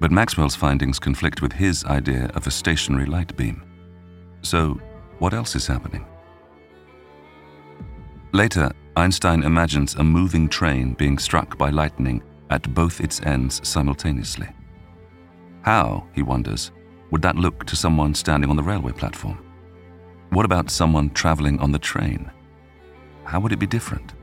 But 0.00 0.10
Maxwell's 0.10 0.56
findings 0.56 0.98
conflict 0.98 1.40
with 1.40 1.52
his 1.52 1.84
idea 1.84 2.32
of 2.34 2.48
a 2.48 2.50
stationary 2.50 3.06
light 3.06 3.36
beam. 3.36 3.62
So, 4.42 4.80
what 5.20 5.34
else 5.34 5.54
is 5.54 5.68
happening? 5.68 6.04
Later, 8.32 8.70
Einstein 8.96 9.42
imagines 9.42 9.94
a 9.94 10.04
moving 10.04 10.48
train 10.48 10.94
being 10.94 11.18
struck 11.18 11.58
by 11.58 11.70
lightning 11.70 12.22
at 12.50 12.72
both 12.74 13.00
its 13.00 13.20
ends 13.22 13.60
simultaneously. 13.66 14.48
How, 15.62 16.06
he 16.14 16.22
wonders, 16.22 16.70
would 17.10 17.22
that 17.22 17.36
look 17.36 17.64
to 17.66 17.76
someone 17.76 18.14
standing 18.14 18.48
on 18.48 18.56
the 18.56 18.62
railway 18.62 18.92
platform? 18.92 19.44
What 20.30 20.44
about 20.44 20.70
someone 20.70 21.10
traveling 21.10 21.58
on 21.58 21.72
the 21.72 21.78
train? 21.78 22.30
How 23.24 23.40
would 23.40 23.52
it 23.52 23.58
be 23.58 23.66
different? 23.66 24.14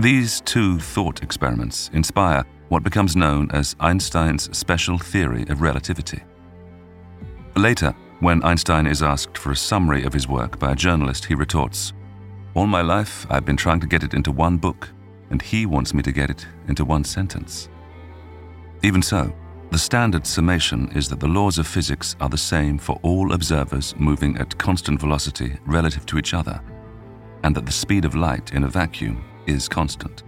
These 0.00 0.40
two 0.42 0.78
thought 0.78 1.22
experiments 1.22 1.90
inspire 1.92 2.44
what 2.70 2.82
becomes 2.82 3.14
known 3.14 3.50
as 3.50 3.76
Einstein's 3.80 4.56
special 4.56 4.96
theory 4.96 5.44
of 5.48 5.60
relativity. 5.60 6.22
Later, 7.56 7.94
when 8.20 8.44
Einstein 8.44 8.86
is 8.86 9.02
asked 9.02 9.38
for 9.38 9.50
a 9.50 9.56
summary 9.56 10.04
of 10.04 10.12
his 10.12 10.28
work 10.28 10.58
by 10.58 10.72
a 10.72 10.76
journalist, 10.76 11.24
he 11.24 11.34
retorts, 11.34 11.94
All 12.54 12.66
my 12.66 12.82
life, 12.82 13.26
I've 13.30 13.46
been 13.46 13.56
trying 13.56 13.80
to 13.80 13.86
get 13.86 14.02
it 14.02 14.12
into 14.12 14.30
one 14.30 14.58
book, 14.58 14.90
and 15.30 15.40
he 15.40 15.64
wants 15.64 15.94
me 15.94 16.02
to 16.02 16.12
get 16.12 16.28
it 16.28 16.46
into 16.68 16.84
one 16.84 17.02
sentence. 17.04 17.70
Even 18.82 19.00
so, 19.00 19.32
the 19.70 19.78
standard 19.78 20.26
summation 20.26 20.90
is 20.94 21.08
that 21.08 21.20
the 21.20 21.28
laws 21.28 21.56
of 21.56 21.66
physics 21.66 22.14
are 22.20 22.28
the 22.28 22.36
same 22.36 22.76
for 22.76 22.98
all 23.02 23.32
observers 23.32 23.94
moving 23.96 24.36
at 24.36 24.58
constant 24.58 25.00
velocity 25.00 25.58
relative 25.64 26.04
to 26.06 26.18
each 26.18 26.34
other, 26.34 26.60
and 27.42 27.56
that 27.56 27.64
the 27.64 27.72
speed 27.72 28.04
of 28.04 28.14
light 28.14 28.52
in 28.52 28.64
a 28.64 28.68
vacuum 28.68 29.24
is 29.46 29.68
constant. 29.68 30.24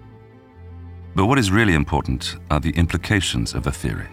But 1.15 1.27
what 1.27 1.39
is 1.39 1.51
really 1.51 1.75
important 1.75 2.37
are 2.51 2.61
the 2.61 2.71
implications 2.71 3.53
of 3.53 3.67
a 3.67 3.73
theory. 3.73 4.09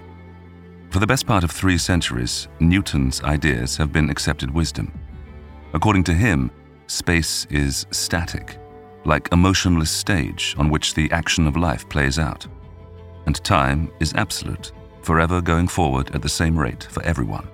For 0.90 0.98
the 0.98 1.06
best 1.06 1.28
part 1.28 1.44
of 1.44 1.52
three 1.52 1.78
centuries, 1.78 2.48
Newton's 2.60 3.22
ideas 3.22 3.78
have 3.78 3.94
been 3.94 4.10
accepted 4.10 4.50
wisdom. 4.50 4.92
According 5.74 6.04
to 6.06 6.16
him, 6.16 6.50
space 6.88 7.46
is 7.52 7.86
static, 7.92 8.58
like 9.06 9.32
a 9.32 9.38
motionless 9.38 9.92
stage 9.92 10.56
on 10.58 10.68
which 10.68 10.96
the 10.96 11.12
action 11.12 11.46
of 11.46 11.56
life 11.56 11.88
plays 11.90 12.18
out. 12.18 12.48
And 13.28 13.36
time 13.44 13.92
is 14.00 14.16
absolute, 14.16 14.72
forever 15.04 15.42
going 15.42 15.68
forward 15.68 16.16
at 16.16 16.24
the 16.24 16.30
same 16.30 16.58
rate 16.58 16.88
for 16.90 17.04
everyone. 17.04 17.48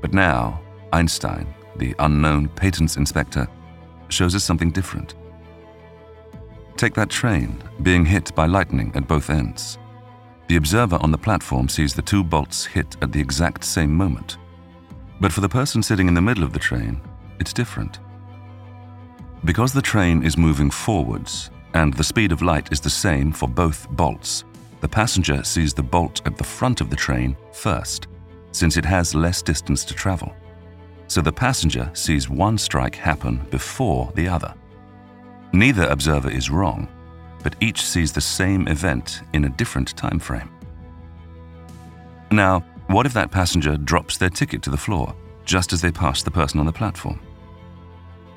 But 0.00 0.14
now, 0.14 0.62
Einstein, 0.94 1.46
the 1.76 1.94
unknown 1.98 2.48
patents 2.48 2.96
inspector, 2.96 3.46
shows 4.08 4.34
us 4.34 4.44
something 4.44 4.70
different. 4.70 5.14
Take 6.78 6.94
that 6.94 7.10
train 7.10 7.62
being 7.82 8.06
hit 8.06 8.34
by 8.34 8.46
lightning 8.46 8.92
at 8.94 9.06
both 9.06 9.28
ends. 9.28 9.76
The 10.48 10.56
observer 10.56 10.98
on 11.00 11.10
the 11.10 11.18
platform 11.18 11.68
sees 11.68 11.94
the 11.94 12.02
two 12.02 12.22
bolts 12.22 12.64
hit 12.64 12.96
at 13.00 13.12
the 13.12 13.20
exact 13.20 13.64
same 13.64 13.94
moment. 13.94 14.36
But 15.20 15.32
for 15.32 15.40
the 15.40 15.48
person 15.48 15.82
sitting 15.82 16.08
in 16.08 16.14
the 16.14 16.20
middle 16.20 16.44
of 16.44 16.52
the 16.52 16.58
train, 16.58 17.00
it's 17.38 17.52
different. 17.52 18.00
Because 19.44 19.72
the 19.72 19.82
train 19.82 20.22
is 20.22 20.36
moving 20.36 20.70
forwards 20.70 21.50
and 21.74 21.94
the 21.94 22.04
speed 22.04 22.32
of 22.32 22.42
light 22.42 22.70
is 22.70 22.80
the 22.80 22.90
same 22.90 23.32
for 23.32 23.48
both 23.48 23.88
bolts, 23.90 24.44
the 24.80 24.88
passenger 24.88 25.44
sees 25.44 25.72
the 25.72 25.82
bolt 25.82 26.20
at 26.26 26.36
the 26.36 26.44
front 26.44 26.80
of 26.80 26.90
the 26.90 26.96
train 26.96 27.36
first, 27.52 28.08
since 28.50 28.76
it 28.76 28.84
has 28.84 29.14
less 29.14 29.40
distance 29.40 29.84
to 29.84 29.94
travel. 29.94 30.34
So 31.06 31.20
the 31.20 31.32
passenger 31.32 31.90
sees 31.94 32.28
one 32.28 32.58
strike 32.58 32.96
happen 32.96 33.46
before 33.50 34.12
the 34.14 34.28
other. 34.28 34.54
Neither 35.52 35.86
observer 35.86 36.30
is 36.30 36.50
wrong, 36.50 36.88
but 37.42 37.56
each 37.60 37.82
sees 37.82 38.12
the 38.12 38.20
same 38.20 38.68
event 38.68 39.22
in 39.32 39.44
a 39.44 39.48
different 39.48 39.96
time 39.96 40.18
frame. 40.18 40.50
Now, 42.30 42.60
what 42.86 43.06
if 43.06 43.12
that 43.14 43.30
passenger 43.30 43.76
drops 43.76 44.16
their 44.16 44.30
ticket 44.30 44.62
to 44.62 44.70
the 44.70 44.76
floor 44.76 45.14
just 45.44 45.72
as 45.72 45.80
they 45.80 45.90
pass 45.90 46.22
the 46.22 46.30
person 46.30 46.60
on 46.60 46.66
the 46.66 46.72
platform? 46.72 47.20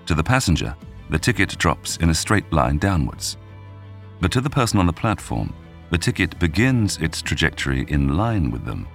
To 0.07 0.15
the 0.15 0.23
passenger, 0.23 0.75
the 1.09 1.19
ticket 1.19 1.57
drops 1.57 1.97
in 1.97 2.09
a 2.09 2.13
straight 2.13 2.51
line 2.51 2.77
downwards. 2.77 3.37
But 4.21 4.31
to 4.31 4.41
the 4.41 4.49
person 4.49 4.79
on 4.79 4.87
the 4.87 4.93
platform, 4.93 5.53
the 5.91 5.97
ticket 5.97 6.37
begins 6.39 6.97
its 6.97 7.21
trajectory 7.21 7.85
in 7.89 8.17
line 8.17 8.49
with 8.49 8.65
them, 8.65 8.87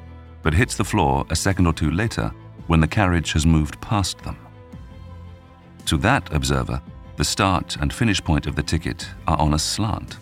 but 0.43 0.55
hits 0.55 0.77
the 0.77 0.85
floor 0.85 1.25
a 1.31 1.37
second 1.37 1.67
or 1.67 1.73
two 1.73 1.91
later 1.91 2.33
when 2.67 2.81
the 2.81 2.89
carriage 2.89 3.33
has 3.33 3.47
moved 3.47 3.81
past 3.81 4.19
them. 4.19 4.37
To 5.87 5.97
that 5.99 6.33
observer, 6.33 6.81
the 7.21 7.25
start 7.25 7.77
and 7.83 7.93
finish 7.93 8.25
point 8.25 8.47
of 8.47 8.57
the 8.57 8.63
ticket 8.63 9.07
are 9.27 9.39
on 9.39 9.53
a 9.53 9.59
slant. 9.59 10.17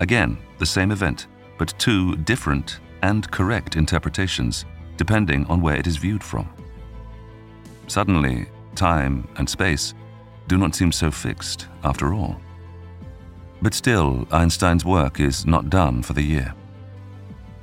Again, 0.00 0.36
the 0.58 0.66
same 0.66 0.90
event, 0.90 1.28
but 1.56 1.72
two 1.78 2.14
different 2.14 2.80
and 3.00 3.30
correct 3.30 3.74
interpretations 3.74 4.66
depending 4.98 5.46
on 5.46 5.62
where 5.62 5.76
it 5.76 5.86
is 5.86 5.96
viewed 5.96 6.22
from. 6.22 6.46
Suddenly, 7.86 8.50
time 8.74 9.26
and 9.38 9.48
space 9.48 9.94
do 10.46 10.58
not 10.58 10.74
seem 10.74 10.92
so 10.92 11.10
fixed 11.10 11.68
after 11.84 12.12
all. 12.12 12.38
But 13.62 13.72
still, 13.72 14.28
Einstein's 14.30 14.84
work 14.84 15.20
is 15.20 15.46
not 15.46 15.70
done 15.70 16.02
for 16.02 16.12
the 16.12 16.22
year. 16.34 16.54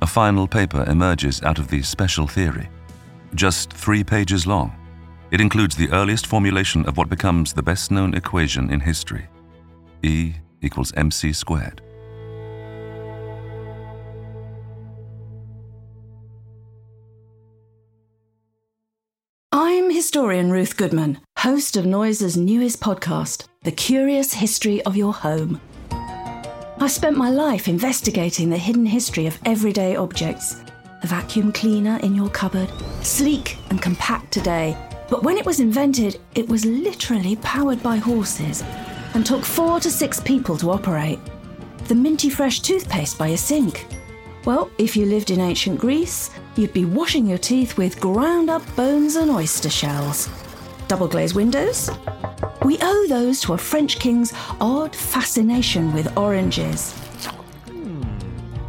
A 0.02 0.06
final 0.08 0.48
paper 0.48 0.82
emerges 0.88 1.44
out 1.44 1.60
of 1.60 1.68
the 1.68 1.82
special 1.82 2.26
theory, 2.26 2.68
just 3.36 3.72
three 3.72 4.02
pages 4.02 4.48
long. 4.48 4.77
It 5.30 5.42
includes 5.42 5.76
the 5.76 5.90
earliest 5.90 6.26
formulation 6.26 6.86
of 6.86 6.96
what 6.96 7.10
becomes 7.10 7.52
the 7.52 7.62
best 7.62 7.90
known 7.90 8.14
equation 8.14 8.70
in 8.70 8.80
history 8.80 9.26
E 10.02 10.34
equals 10.62 10.92
mc 10.96 11.32
squared. 11.32 11.82
I'm 19.52 19.90
historian 19.90 20.50
Ruth 20.50 20.76
Goodman, 20.76 21.18
host 21.38 21.76
of 21.76 21.84
Noiser's 21.84 22.36
newest 22.36 22.80
podcast, 22.80 23.46
The 23.64 23.72
Curious 23.72 24.32
History 24.32 24.82
of 24.84 24.96
Your 24.96 25.12
Home. 25.12 25.60
I've 25.90 26.90
spent 26.92 27.16
my 27.16 27.28
life 27.28 27.68
investigating 27.68 28.48
the 28.48 28.56
hidden 28.56 28.86
history 28.86 29.26
of 29.26 29.38
everyday 29.44 29.96
objects. 29.96 30.54
The 31.02 31.08
vacuum 31.08 31.52
cleaner 31.52 31.98
in 32.02 32.14
your 32.14 32.30
cupboard, 32.30 32.70
sleek 33.02 33.58
and 33.70 33.82
compact 33.82 34.32
today, 34.32 34.76
but 35.08 35.22
when 35.22 35.38
it 35.38 35.46
was 35.46 35.60
invented, 35.60 36.20
it 36.34 36.48
was 36.48 36.64
literally 36.64 37.36
powered 37.36 37.82
by 37.82 37.96
horses 37.96 38.62
and 39.14 39.24
took 39.24 39.44
four 39.44 39.80
to 39.80 39.90
six 39.90 40.20
people 40.20 40.56
to 40.58 40.70
operate. 40.70 41.18
The 41.88 41.94
minty 41.94 42.28
fresh 42.28 42.60
toothpaste 42.60 43.18
by 43.18 43.28
a 43.28 43.36
sink. 43.36 43.86
Well, 44.44 44.70
if 44.78 44.96
you 44.96 45.06
lived 45.06 45.30
in 45.30 45.40
ancient 45.40 45.78
Greece, 45.80 46.30
you'd 46.56 46.72
be 46.72 46.84
washing 46.84 47.26
your 47.26 47.38
teeth 47.38 47.76
with 47.76 48.00
ground 48.00 48.50
up 48.50 48.62
bones 48.76 49.16
and 49.16 49.30
oyster 49.30 49.70
shells. 49.70 50.28
Double 50.86 51.08
glazed 51.08 51.34
windows? 51.34 51.90
We 52.64 52.78
owe 52.82 53.06
those 53.08 53.40
to 53.42 53.54
a 53.54 53.58
French 53.58 53.98
king's 53.98 54.32
odd 54.60 54.94
fascination 54.94 55.92
with 55.92 56.16
oranges. 56.16 56.94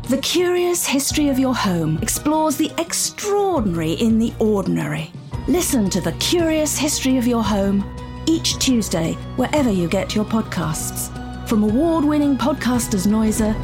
The 0.09 0.17
Curious 0.17 0.87
History 0.87 1.29
of 1.29 1.37
Your 1.37 1.55
Home 1.55 1.99
explores 2.01 2.57
the 2.57 2.71
extraordinary 2.77 3.93
in 3.93 4.17
the 4.17 4.33
ordinary. 4.39 5.11
Listen 5.49 5.89
to 5.89 5.99
The 5.99 6.11
Curious 6.19 6.77
History 6.77 7.17
of 7.17 7.25
Your 7.25 7.43
Home 7.43 7.83
each 8.27 8.59
Tuesday, 8.59 9.13
wherever 9.35 9.71
you 9.71 9.89
get 9.89 10.13
your 10.13 10.23
podcasts. 10.23 11.09
From 11.49 11.63
award 11.63 12.05
winning 12.05 12.37
podcasters 12.37 13.07
Noiser, 13.07 13.55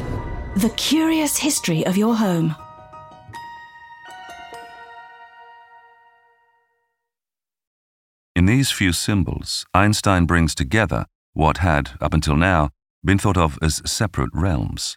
The 0.56 0.70
Curious 0.70 1.36
History 1.36 1.86
of 1.86 1.96
Your 1.96 2.16
Home. 2.16 2.56
In 8.34 8.46
these 8.46 8.72
few 8.72 8.92
symbols, 8.92 9.64
Einstein 9.72 10.26
brings 10.26 10.56
together 10.56 11.06
what 11.34 11.58
had, 11.58 11.92
up 12.00 12.12
until 12.12 12.34
now, 12.34 12.70
been 13.04 13.16
thought 13.16 13.38
of 13.38 13.60
as 13.62 13.80
separate 13.88 14.30
realms. 14.32 14.96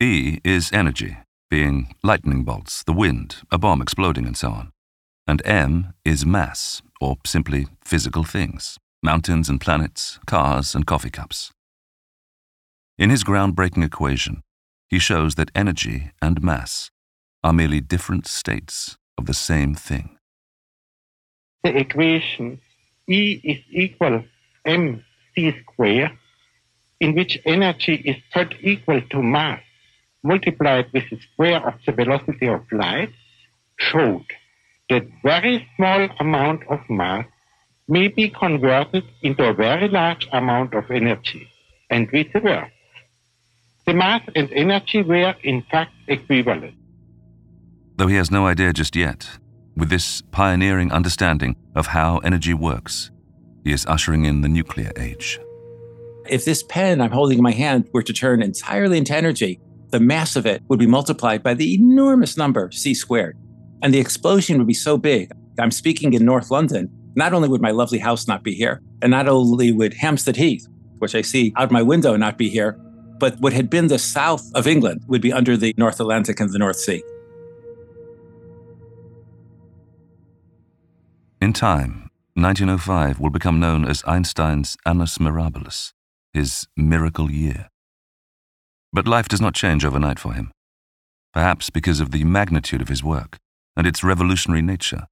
E 0.00 0.38
is 0.44 0.70
energy, 0.72 1.16
being 1.50 1.96
lightning 2.04 2.44
bolts, 2.44 2.84
the 2.84 2.92
wind, 2.92 3.38
a 3.50 3.58
bomb 3.58 3.82
exploding, 3.82 4.24
and 4.24 4.36
so 4.36 4.50
on. 4.50 4.72
And 5.26 5.42
M 5.44 5.94
is 6.04 6.24
mass, 6.24 6.82
or 7.00 7.16
simply 7.24 7.66
physical 7.84 8.24
things 8.24 8.78
mountains 9.02 9.48
and 9.48 9.60
planets, 9.60 10.18
cars 10.26 10.74
and 10.74 10.84
coffee 10.86 11.10
cups. 11.10 11.52
In 12.98 13.10
his 13.10 13.22
groundbreaking 13.22 13.84
equation, 13.84 14.42
he 14.88 14.98
shows 14.98 15.36
that 15.36 15.50
energy 15.54 16.10
and 16.20 16.42
mass 16.42 16.90
are 17.44 17.52
merely 17.52 17.80
different 17.80 18.26
states 18.26 18.96
of 19.16 19.26
the 19.26 19.34
same 19.34 19.74
thing. 19.74 20.18
The 21.62 21.76
equation 21.76 22.60
E 23.08 23.40
is 23.44 23.58
equal 23.70 24.24
mc 24.64 25.54
square, 25.62 26.18
in 26.98 27.14
which 27.14 27.38
energy 27.44 27.94
is 27.94 28.16
put 28.32 28.54
equal 28.60 29.00
to 29.00 29.22
mass 29.22 29.62
multiplied 30.24 30.86
with 30.92 31.04
the 31.10 31.20
square 31.20 31.64
of 31.66 31.74
the 31.84 31.92
velocity 31.92 32.48
of 32.48 32.62
light, 32.72 33.12
showed 33.78 34.26
that 34.88 35.06
very 35.22 35.66
small 35.76 36.08
amount 36.20 36.62
of 36.68 36.80
mass 36.88 37.26
may 37.88 38.08
be 38.08 38.28
converted 38.28 39.04
into 39.22 39.44
a 39.44 39.54
very 39.54 39.88
large 39.88 40.28
amount 40.32 40.74
of 40.74 40.90
energy, 40.90 41.48
and 41.90 42.10
vice 42.10 42.26
versa. 42.32 42.70
The 43.86 43.94
mass 43.94 44.22
and 44.34 44.50
energy 44.52 45.02
were 45.02 45.34
in 45.42 45.62
fact 45.70 45.92
equivalent. 46.08 46.74
Though 47.96 48.08
he 48.08 48.16
has 48.16 48.30
no 48.30 48.46
idea 48.46 48.72
just 48.72 48.96
yet, 48.96 49.28
with 49.76 49.88
this 49.88 50.22
pioneering 50.32 50.90
understanding 50.90 51.56
of 51.74 51.88
how 51.88 52.18
energy 52.18 52.54
works, 52.54 53.10
he 53.64 53.72
is 53.72 53.86
ushering 53.86 54.24
in 54.24 54.40
the 54.40 54.48
nuclear 54.48 54.92
age. 54.96 55.38
If 56.28 56.44
this 56.44 56.64
pen 56.64 57.00
I'm 57.00 57.12
holding 57.12 57.38
in 57.38 57.44
my 57.44 57.52
hand 57.52 57.88
were 57.92 58.02
to 58.02 58.12
turn 58.12 58.42
entirely 58.42 58.98
into 58.98 59.16
energy, 59.16 59.60
the 59.90 60.00
mass 60.00 60.34
of 60.34 60.46
it 60.46 60.62
would 60.68 60.80
be 60.80 60.86
multiplied 60.86 61.42
by 61.42 61.54
the 61.54 61.74
enormous 61.74 62.36
number 62.36 62.70
c 62.72 62.94
squared. 62.94 63.36
And 63.82 63.92
the 63.92 63.98
explosion 63.98 64.58
would 64.58 64.66
be 64.66 64.74
so 64.74 64.96
big. 64.96 65.30
I'm 65.58 65.70
speaking 65.70 66.12
in 66.12 66.24
North 66.24 66.50
London. 66.50 66.90
Not 67.14 67.32
only 67.32 67.48
would 67.48 67.62
my 67.62 67.70
lovely 67.70 67.98
house 67.98 68.26
not 68.26 68.42
be 68.42 68.54
here, 68.54 68.82
and 69.00 69.10
not 69.10 69.28
only 69.28 69.72
would 69.72 69.94
Hampstead 69.94 70.36
Heath, 70.36 70.66
which 70.98 71.14
I 71.14 71.22
see 71.22 71.52
out 71.56 71.70
my 71.70 71.82
window, 71.82 72.16
not 72.16 72.38
be 72.38 72.48
here, 72.48 72.78
but 73.18 73.38
what 73.40 73.52
had 73.52 73.70
been 73.70 73.88
the 73.88 73.98
south 73.98 74.50
of 74.54 74.66
England 74.66 75.04
would 75.08 75.22
be 75.22 75.32
under 75.32 75.56
the 75.56 75.74
North 75.76 76.00
Atlantic 76.00 76.40
and 76.40 76.50
the 76.52 76.58
North 76.58 76.76
Sea. 76.76 77.02
In 81.40 81.52
time, 81.52 82.10
1905 82.34 83.20
will 83.20 83.30
become 83.30 83.60
known 83.60 83.86
as 83.86 84.02
Einstein's 84.06 84.76
Annus 84.84 85.18
Mirabilis, 85.18 85.92
his 86.32 86.66
miracle 86.76 87.30
year. 87.30 87.68
But 88.92 89.08
life 89.08 89.28
does 89.28 89.40
not 89.40 89.54
change 89.54 89.84
overnight 89.84 90.18
for 90.18 90.32
him. 90.32 90.50
Perhaps 91.32 91.70
because 91.70 92.00
of 92.00 92.10
the 92.10 92.24
magnitude 92.24 92.82
of 92.82 92.88
his 92.88 93.04
work 93.04 93.38
and 93.76 93.86
its 93.86 94.02
revolutionary 94.02 94.62
nature, 94.62 95.06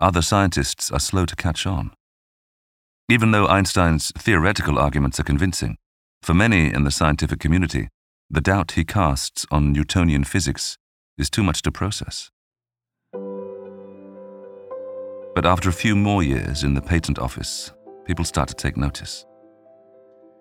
other 0.00 0.22
scientists 0.22 0.90
are 0.90 1.00
slow 1.00 1.24
to 1.26 1.36
catch 1.36 1.66
on. 1.66 1.92
Even 3.08 3.30
though 3.30 3.46
Einstein's 3.46 4.12
theoretical 4.18 4.78
arguments 4.78 5.18
are 5.18 5.24
convincing, 5.24 5.76
for 6.22 6.34
many 6.34 6.72
in 6.72 6.84
the 6.84 6.90
scientific 6.90 7.40
community, 7.40 7.88
the 8.28 8.40
doubt 8.40 8.72
he 8.72 8.84
casts 8.84 9.46
on 9.50 9.72
Newtonian 9.72 10.24
physics 10.24 10.76
is 11.16 11.30
too 11.30 11.42
much 11.42 11.62
to 11.62 11.72
process. 11.72 12.30
But 15.34 15.46
after 15.46 15.68
a 15.68 15.72
few 15.72 15.96
more 15.96 16.22
years 16.22 16.64
in 16.64 16.74
the 16.74 16.82
patent 16.82 17.18
office, 17.18 17.72
people 18.04 18.24
start 18.24 18.48
to 18.48 18.54
take 18.54 18.76
notice. 18.76 19.24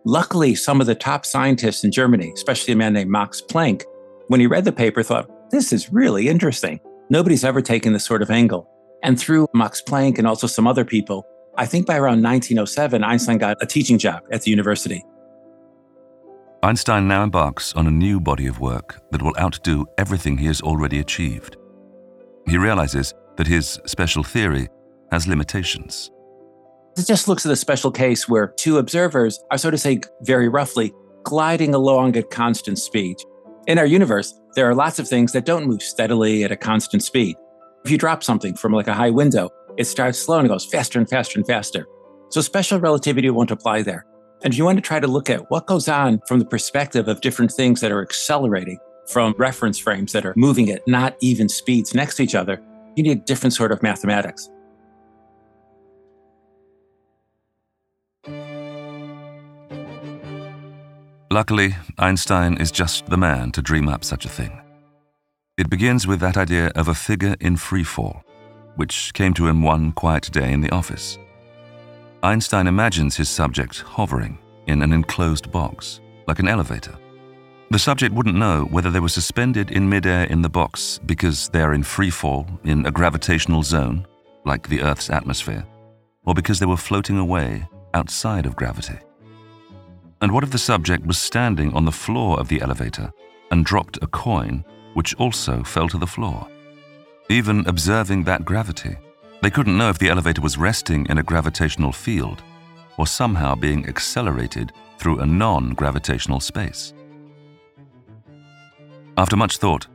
Luckily, 0.05 0.55
some 0.55 0.81
of 0.81 0.87
the 0.87 0.95
top 0.95 1.25
scientists 1.25 1.83
in 1.83 1.91
Germany, 1.91 2.31
especially 2.33 2.73
a 2.73 2.77
man 2.77 2.93
named 2.93 3.11
Max 3.11 3.41
Planck, 3.41 3.83
when 4.27 4.39
he 4.39 4.47
read 4.47 4.65
the 4.65 4.71
paper, 4.71 5.03
thought, 5.03 5.29
this 5.51 5.71
is 5.71 5.93
really 5.93 6.27
interesting. 6.27 6.79
Nobody's 7.10 7.43
ever 7.43 7.62
taken 7.62 7.93
this 7.93 8.06
sort 8.06 8.22
of 8.22 8.30
angle. 8.30 8.70
And 9.04 9.20
through 9.20 9.48
Max 9.54 9.82
Planck 9.82 10.17
and 10.17 10.28
also 10.28 10.48
some 10.48 10.67
other 10.67 10.84
people, 10.84 11.26
I 11.58 11.65
think 11.65 11.88
by 11.88 11.96
around 11.96 12.22
1907, 12.22 13.04
Einstein 13.04 13.38
got 13.38 13.58
a 13.62 13.65
teaching 13.65 13.98
job 13.98 14.24
at 14.32 14.41
the 14.41 14.52
university. 14.52 15.06
Einstein 16.63 17.08
now 17.08 17.24
embarks 17.24 17.74
on 17.76 17.88
a 17.88 17.91
new 17.91 18.20
body 18.20 18.48
of 18.48 18.60
work 18.60 19.00
that 19.12 19.22
will 19.22 19.36
outdo 19.39 19.86
everything 19.98 20.38
he 20.38 20.48
has 20.48 20.62
already 20.62 21.00
achieved. 21.00 21.56
He 22.48 22.58
realizes 22.58 23.13
that 23.38 23.48
his 23.48 23.80
special 23.86 24.24
theory 24.24 24.67
has 25.12 25.28
limitations. 25.28 26.12
It 26.98 27.06
just 27.06 27.28
looks 27.28 27.46
at 27.46 27.52
a 27.52 27.56
special 27.56 27.91
case 27.91 28.28
where 28.28 28.48
two 28.48 28.80
observers 28.80 29.39
are, 29.52 29.58
so 29.58 29.70
to 29.70 29.78
say, 29.78 30.02
very 30.24 30.50
roughly, 30.50 30.93
gliding 31.24 31.76
along 31.76 32.17
at 32.17 32.32
constant 32.32 32.80
speed. 32.80 33.17
In 33.67 33.78
our 33.78 33.86
universe, 33.86 34.39
there 34.58 34.67
are 34.67 34.74
lots 34.74 34.98
of 34.98 35.08
things 35.08 35.34
that 35.34 35.46
don't 35.46 35.67
move 35.67 35.84
steadily 35.84 36.43
at 36.43 36.52
a 36.52 36.58
constant 36.58 37.04
speed. 37.04 37.38
If 37.86 37.91
you 37.91 37.98
drop 38.00 38.24
something 38.24 38.56
from 38.56 38.74
like 38.74 38.88
a 38.88 38.93
high 38.96 39.12
window, 39.12 39.52
it 39.78 39.86
starts 39.86 40.17
slow 40.17 40.39
and 40.39 40.50
goes 40.50 40.65
faster 40.65 40.98
and 40.98 41.08
faster 41.08 41.38
and 41.38 41.46
faster. 41.46 41.86
So 42.32 42.41
special 42.41 42.80
relativity 42.80 43.30
won't 43.30 43.52
apply 43.52 43.84
there. 43.84 44.08
And 44.43 44.52
if 44.52 44.58
you 44.58 44.65
want 44.65 44.80
to 44.80 44.82
try 44.82 45.00
to 45.00 45.06
look 45.06 45.30
at 45.30 45.52
what 45.52 45.67
goes 45.67 45.88
on 45.88 46.22
from 46.28 46.39
the 46.39 46.46
perspective 46.46 47.08
of 47.08 47.22
different 47.22 47.52
things 47.52 47.82
that 47.82 47.91
are 47.91 48.02
accelerating 48.02 48.80
from 49.06 49.36
reference 49.38 49.78
frames 49.78 50.12
that 50.13 50.26
are 50.26 50.34
moving 50.36 50.72
at 50.72 50.82
not 50.88 51.15
even 51.22 51.48
speeds 51.50 51.93
next 51.93 52.15
to 52.15 52.24
each 52.24 52.34
other, 52.34 52.60
you 52.96 53.04
need 53.04 53.20
a 53.20 53.22
different 53.22 53.54
sort 53.54 53.72
of 53.72 53.84
mathematics. 53.84 54.50
Luckily, 61.29 61.75
Einstein 61.97 62.55
is 62.55 62.71
just 62.71 63.07
the 63.07 63.17
man 63.17 63.51
to 63.51 63.61
dream 63.61 63.89
up 63.89 64.05
such 64.05 64.23
a 64.23 64.29
thing. 64.29 64.61
It 65.57 65.69
begins 65.69 66.07
with 66.07 66.21
that 66.21 66.37
idea 66.37 66.71
of 66.75 66.87
a 66.87 66.95
figure 66.95 67.35
in 67.41 67.57
free 67.57 67.83
fall, 67.83 68.23
which 68.77 69.13
came 69.13 69.33
to 69.33 69.45
him 69.47 69.61
one 69.61 69.91
quiet 69.91 70.31
day 70.31 70.53
in 70.53 70.61
the 70.61 70.71
office. 70.71 71.17
Einstein 72.23 72.65
imagines 72.65 73.17
his 73.17 73.27
subject 73.27 73.81
hovering 73.81 74.37
in 74.67 74.81
an 74.81 74.93
enclosed 74.93 75.51
box, 75.51 75.99
like 76.27 76.39
an 76.39 76.47
elevator. 76.47 76.97
The 77.71 77.79
subject 77.79 78.15
wouldn't 78.15 78.37
know 78.37 78.63
whether 78.71 78.89
they 78.89 79.01
were 79.01 79.09
suspended 79.09 79.71
in 79.71 79.89
midair 79.89 80.23
in 80.25 80.41
the 80.41 80.49
box 80.49 80.97
because 81.05 81.49
they 81.49 81.61
are 81.61 81.73
in 81.73 81.83
free 81.83 82.09
fall 82.09 82.47
in 82.63 82.85
a 82.85 82.91
gravitational 82.91 83.63
zone, 83.63 84.07
like 84.45 84.69
the 84.69 84.81
Earth's 84.81 85.09
atmosphere, 85.09 85.65
or 86.23 86.33
because 86.33 86.59
they 86.59 86.65
were 86.65 86.77
floating 86.77 87.17
away 87.17 87.67
outside 87.93 88.45
of 88.45 88.55
gravity. 88.55 88.97
And 90.21 90.32
what 90.32 90.43
if 90.43 90.51
the 90.51 90.58
subject 90.58 91.06
was 91.06 91.17
standing 91.17 91.73
on 91.73 91.86
the 91.86 91.91
floor 91.91 92.39
of 92.39 92.47
the 92.47 92.62
elevator 92.62 93.12
and 93.51 93.65
dropped 93.65 93.99
a 94.01 94.08
coin 94.08 94.65
which 94.93 95.13
also 95.15 95.63
fell 95.63 95.88
to 95.89 95.97
the 95.97 96.08
floor? 96.08 96.47
Even 97.30 97.67
observing 97.67 98.23
that 98.23 98.43
gravity, 98.43 98.97
they 99.41 99.51
couldn't 99.51 99.77
know 99.77 99.89
if 99.89 99.99
the 99.99 100.10
elevator 100.10 100.41
was 100.41 100.58
resting 100.58 101.06
in 101.08 101.19
a 101.19 101.23
gravitational 101.23 101.91
field 101.91 102.41
or 102.97 103.06
somehow 103.06 103.53
being 103.53 103.88
accelerated 103.88 104.71
through 104.97 105.19
a 105.19 105.25
non 105.25 105.73
gravitational 105.73 106.39
space. 106.39 106.93
After 109.17 109.36
much 109.36 109.58
thought, 109.58 109.88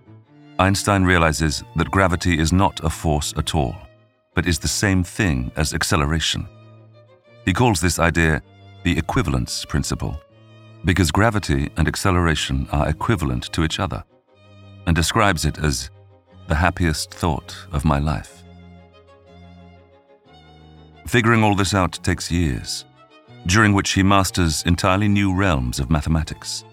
Einstein 0.59 1.03
realizes 1.03 1.65
that 1.77 1.91
gravity 1.91 2.39
is 2.39 2.53
not 2.53 2.85
a 2.85 2.91
force 2.91 3.35
at 3.37 3.55
all, 3.55 3.75
but 4.35 4.47
is 4.47 4.61
the 4.61 4.69
same 4.69 5.03
thing 5.03 5.51
as 5.57 5.75
acceleration. 5.75 6.47
He 7.45 7.53
calls 7.53 7.81
this 7.81 7.99
idea 7.99 8.43
the 8.83 8.97
equivalence 8.99 9.65
principle, 9.65 10.21
because 10.85 11.11
gravity 11.11 11.71
and 11.77 11.87
acceleration 11.87 12.69
are 12.73 12.89
equivalent 12.89 13.45
to 13.53 13.65
each 13.65 13.79
other, 13.79 14.03
and 14.87 14.97
describes 14.97 15.45
it 15.45 15.59
as 15.59 15.91
the 16.49 16.55
happiest 16.55 17.13
thought 17.13 17.57
of 17.73 17.85
my 17.85 17.99
life. 17.99 18.43
Figuring 21.07 21.43
all 21.43 21.55
this 21.55 21.75
out 21.75 21.99
takes 22.03 22.31
years, 22.31 22.85
during 23.47 23.73
which 23.73 23.91
he 23.91 24.03
masters 24.03 24.63
entirely 24.67 25.09
new 25.09 25.35
realms 25.35 25.79
of 25.81 25.91
mathematics. 25.91 26.65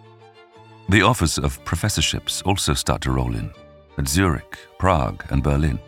The 0.87 1.01
offers 1.01 1.37
of 1.37 1.63
professorships 1.65 2.41
also 2.43 2.73
start 2.73 3.01
to 3.01 3.11
roll 3.11 3.35
in 3.35 3.51
at 3.97 4.07
Zurich, 4.07 4.57
Prague, 4.77 5.23
and 5.29 5.43
Berlin. 5.43 5.79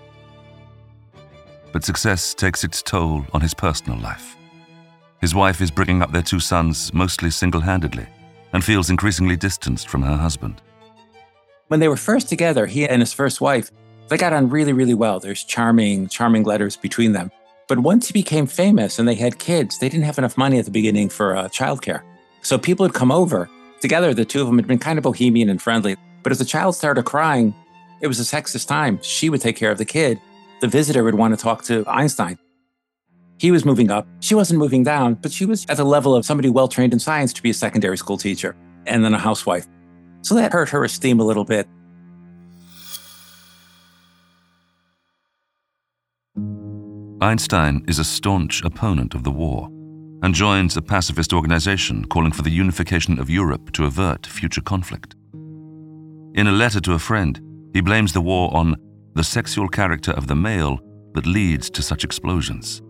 But 1.71 1.86
success 1.86 2.34
takes 2.34 2.63
its 2.63 2.81
toll 2.81 3.25
on 3.34 3.41
his 3.41 3.53
personal 3.53 3.97
life. 3.99 4.36
His 5.21 5.36
wife 5.36 5.62
is 5.62 5.69
bringing 5.69 6.01
up 6.01 6.12
their 6.12 6.23
two 6.23 6.39
sons 6.39 6.91
mostly 6.93 7.29
single 7.29 7.62
handedly 7.62 8.07
and 8.53 8.63
feels 8.63 8.89
increasingly 8.89 9.38
distanced 9.38 9.88
from 9.88 10.01
her 10.01 10.17
husband. 10.17 10.62
When 11.67 11.79
they 11.79 11.88
were 11.88 11.95
first 11.95 12.27
together, 12.27 12.65
he 12.65 12.88
and 12.88 13.01
his 13.01 13.13
first 13.13 13.39
wife, 13.39 13.71
they 14.10 14.17
got 14.17 14.34
on 14.34 14.49
really, 14.49 14.73
really 14.73 14.95
well. 14.95 15.19
There's 15.19 15.43
charming, 15.43 16.10
charming 16.10 16.43
letters 16.43 16.75
between 16.75 17.13
them. 17.13 17.31
But 17.67 17.79
once 17.79 18.07
he 18.07 18.13
became 18.13 18.47
famous 18.47 18.99
and 18.99 19.07
they 19.07 19.15
had 19.15 19.39
kids, 19.39 19.77
they 19.77 19.88
didn't 19.88 20.05
have 20.05 20.17
enough 20.17 20.38
money 20.38 20.57
at 20.57 20.65
the 20.65 20.71
beginning 20.71 21.07
for 21.07 21.38
uh, 21.38 21.47
childcare. 21.47 22.01
So 22.41 22.57
people 22.57 22.84
would 22.84 22.95
come 22.95 23.12
over. 23.12 23.47
Together, 23.79 24.13
the 24.13 24.25
two 24.25 24.41
of 24.41 24.47
them 24.47 24.57
had 24.57 24.67
been 24.67 24.79
kind 24.79 24.97
of 24.97 25.03
bohemian 25.03 25.49
and 25.49 25.62
friendly. 25.62 25.95
But 26.23 26.31
as 26.31 26.39
the 26.39 26.45
child 26.45 26.75
started 26.75 27.05
crying, 27.05 27.55
it 28.01 28.07
was 28.07 28.19
a 28.19 28.23
sexist 28.23 28.67
time. 28.67 28.99
She 29.03 29.29
would 29.29 29.39
take 29.39 29.55
care 29.55 29.71
of 29.71 29.77
the 29.77 29.86
kid. 29.86 30.19
The 30.60 30.67
visitor 30.67 31.03
would 31.03 31.15
want 31.15 31.38
to 31.38 31.41
talk 31.41 31.63
to 31.65 31.86
Einstein. 31.88 32.38
He 33.41 33.49
was 33.49 33.65
moving 33.65 33.89
up. 33.89 34.06
She 34.19 34.36
wasn't 34.36 34.60
moving 34.60 34.84
down, 34.84 35.15
but 35.15 35.32
she 35.32 35.47
was 35.47 35.65
at 35.67 35.77
the 35.77 35.84
level 35.84 36.13
of 36.13 36.27
somebody 36.27 36.47
well 36.47 36.67
trained 36.67 36.93
in 36.93 36.99
science 36.99 37.34
to 37.34 37.41
be 37.41 37.49
a 37.49 37.56
secondary 37.56 37.97
school 37.97 38.15
teacher 38.15 38.56
and 38.86 39.04
then 39.04 39.15
a 39.15 39.17
housewife. 39.17 39.65
So 40.21 40.36
that 40.36 40.54
hurt 40.54 40.69
her 40.69 40.84
esteem 40.84 41.19
a 41.19 41.23
little 41.23 41.43
bit. 41.43 41.67
Einstein 47.19 47.84
is 47.88 47.97
a 47.97 48.04
staunch 48.04 48.63
opponent 48.63 49.15
of 49.15 49.23
the 49.23 49.32
war 49.32 49.69
and 50.21 50.36
joins 50.36 50.77
a 50.77 50.82
pacifist 50.84 51.34
organization 51.34 52.06
calling 52.06 52.32
for 52.32 52.43
the 52.43 52.51
unification 52.51 53.19
of 53.19 53.27
Europe 53.27 53.71
to 53.71 53.86
avert 53.86 54.27
future 54.27 54.62
conflict. 54.62 55.15
In 56.36 56.45
a 56.45 56.51
letter 56.51 56.80
to 56.82 56.93
a 56.93 56.99
friend, 56.99 57.41
he 57.73 57.82
blames 57.82 58.13
the 58.13 58.21
war 58.21 58.56
on 58.56 58.75
the 59.15 59.23
sexual 59.23 59.67
character 59.67 60.12
of 60.12 60.27
the 60.27 60.36
male 60.36 60.80
that 61.15 61.25
leads 61.25 61.71
to 61.71 61.82
such 61.82 62.04
explosions. 62.04 62.84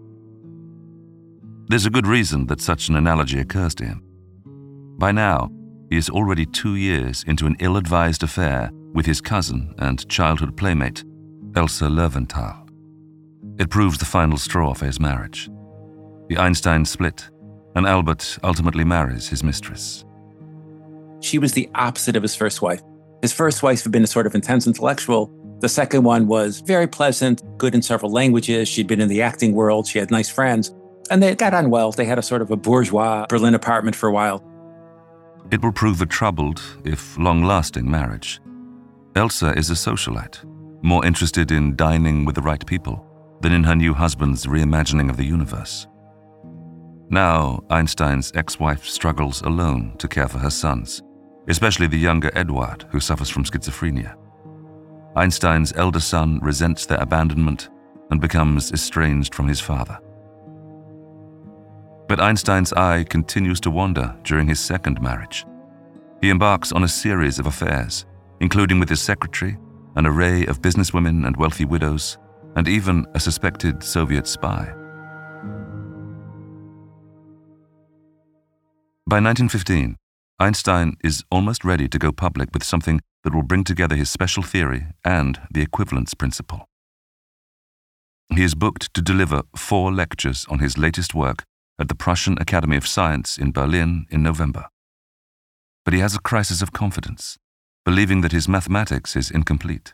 There's 1.71 1.85
a 1.85 1.89
good 1.89 2.05
reason 2.05 2.47
that 2.47 2.59
such 2.59 2.89
an 2.89 2.97
analogy 2.97 3.39
occurs 3.39 3.73
to 3.75 3.85
him. 3.85 4.03
By 4.97 5.13
now, 5.13 5.49
he 5.89 5.95
is 5.95 6.09
already 6.09 6.45
two 6.45 6.75
years 6.75 7.23
into 7.25 7.45
an 7.45 7.55
ill 7.61 7.77
advised 7.77 8.23
affair 8.23 8.71
with 8.93 9.05
his 9.05 9.21
cousin 9.21 9.73
and 9.77 10.05
childhood 10.09 10.57
playmate, 10.57 11.05
Elsa 11.55 11.85
Löwenthal. 11.85 12.67
It 13.57 13.69
proves 13.69 13.97
the 13.97 14.03
final 14.03 14.37
straw 14.37 14.73
for 14.73 14.85
his 14.85 14.99
marriage. 14.99 15.49
The 16.27 16.35
Einsteins 16.35 16.87
split, 16.87 17.29
and 17.73 17.87
Albert 17.87 18.37
ultimately 18.43 18.83
marries 18.83 19.29
his 19.29 19.41
mistress. 19.41 20.03
She 21.21 21.37
was 21.37 21.53
the 21.53 21.69
opposite 21.75 22.17
of 22.17 22.23
his 22.23 22.35
first 22.35 22.61
wife. 22.61 22.81
His 23.21 23.31
first 23.31 23.63
wife 23.63 23.83
had 23.83 23.93
been 23.93 24.03
a 24.03 24.07
sort 24.07 24.27
of 24.27 24.35
intense 24.35 24.67
intellectual. 24.67 25.31
The 25.61 25.69
second 25.69 26.03
one 26.03 26.27
was 26.27 26.59
very 26.59 26.87
pleasant, 26.87 27.41
good 27.57 27.73
in 27.73 27.81
several 27.81 28.11
languages. 28.11 28.67
She'd 28.67 28.87
been 28.87 28.99
in 28.99 29.07
the 29.07 29.21
acting 29.21 29.53
world, 29.53 29.87
she 29.87 29.99
had 29.99 30.11
nice 30.11 30.29
friends. 30.29 30.73
And 31.09 31.21
they 31.21 31.35
got 31.35 31.53
on 31.53 31.69
well. 31.69 31.91
They 31.91 32.05
had 32.05 32.19
a 32.19 32.21
sort 32.21 32.41
of 32.41 32.51
a 32.51 32.55
bourgeois 32.55 33.25
Berlin 33.27 33.55
apartment 33.55 33.95
for 33.95 34.07
a 34.07 34.13
while. 34.13 34.43
It 35.51 35.61
will 35.61 35.73
prove 35.73 36.01
a 36.01 36.05
troubled, 36.05 36.61
if 36.85 37.17
long 37.17 37.43
lasting, 37.43 37.89
marriage. 37.89 38.39
Elsa 39.15 39.51
is 39.57 39.69
a 39.69 39.73
socialite, 39.73 40.43
more 40.81 41.05
interested 41.05 41.51
in 41.51 41.75
dining 41.75 42.23
with 42.23 42.35
the 42.35 42.41
right 42.41 42.65
people 42.65 43.05
than 43.41 43.51
in 43.51 43.63
her 43.63 43.75
new 43.75 43.93
husband's 43.93 44.45
reimagining 44.45 45.09
of 45.09 45.17
the 45.17 45.25
universe. 45.25 45.87
Now, 47.09 47.61
Einstein's 47.69 48.31
ex 48.35 48.59
wife 48.59 48.85
struggles 48.85 49.41
alone 49.41 49.95
to 49.97 50.07
care 50.07 50.29
for 50.29 50.37
her 50.37 50.49
sons, 50.49 51.01
especially 51.49 51.87
the 51.87 51.97
younger 51.97 52.31
Eduard, 52.35 52.85
who 52.89 53.01
suffers 53.01 53.29
from 53.29 53.43
schizophrenia. 53.43 54.15
Einstein's 55.17 55.73
elder 55.75 55.99
son 55.99 56.39
resents 56.41 56.85
their 56.85 57.01
abandonment 57.01 57.69
and 58.11 58.21
becomes 58.21 58.71
estranged 58.71 59.35
from 59.35 59.49
his 59.49 59.59
father. 59.59 59.99
But 62.11 62.19
Einstein's 62.19 62.73
eye 62.73 63.05
continues 63.05 63.61
to 63.61 63.71
wander 63.71 64.13
during 64.23 64.45
his 64.45 64.59
second 64.59 65.01
marriage. 65.01 65.45
He 66.19 66.29
embarks 66.29 66.73
on 66.73 66.83
a 66.83 66.87
series 66.89 67.39
of 67.39 67.45
affairs, 67.45 68.05
including 68.41 68.81
with 68.81 68.89
his 68.89 68.99
secretary, 68.99 69.57
an 69.95 70.05
array 70.05 70.45
of 70.45 70.61
businesswomen 70.61 71.25
and 71.25 71.37
wealthy 71.37 71.63
widows, 71.63 72.17
and 72.57 72.67
even 72.67 73.05
a 73.13 73.19
suspected 73.21 73.81
Soviet 73.81 74.27
spy. 74.27 74.65
By 79.07 79.21
1915, 79.21 79.95
Einstein 80.37 80.97
is 81.01 81.23
almost 81.31 81.63
ready 81.63 81.87
to 81.87 81.97
go 81.97 82.11
public 82.11 82.49
with 82.53 82.65
something 82.65 82.99
that 83.23 83.33
will 83.33 83.41
bring 83.41 83.63
together 83.63 83.95
his 83.95 84.09
special 84.09 84.43
theory 84.43 84.87
and 85.05 85.39
the 85.49 85.61
equivalence 85.61 86.13
principle. 86.13 86.67
He 88.35 88.43
is 88.43 88.53
booked 88.53 88.93
to 88.95 89.01
deliver 89.01 89.43
four 89.55 89.93
lectures 89.93 90.45
on 90.49 90.59
his 90.59 90.77
latest 90.77 91.15
work 91.15 91.45
at 91.79 91.87
the 91.87 91.95
Prussian 91.95 92.37
Academy 92.39 92.77
of 92.77 92.87
Science 92.87 93.37
in 93.37 93.51
Berlin 93.51 94.05
in 94.09 94.23
November. 94.23 94.67
But 95.83 95.93
he 95.93 95.99
has 95.99 96.15
a 96.15 96.19
crisis 96.19 96.61
of 96.61 96.71
confidence, 96.71 97.37
believing 97.85 98.21
that 98.21 98.31
his 98.31 98.47
mathematics 98.47 99.15
is 99.15 99.31
incomplete. 99.31 99.93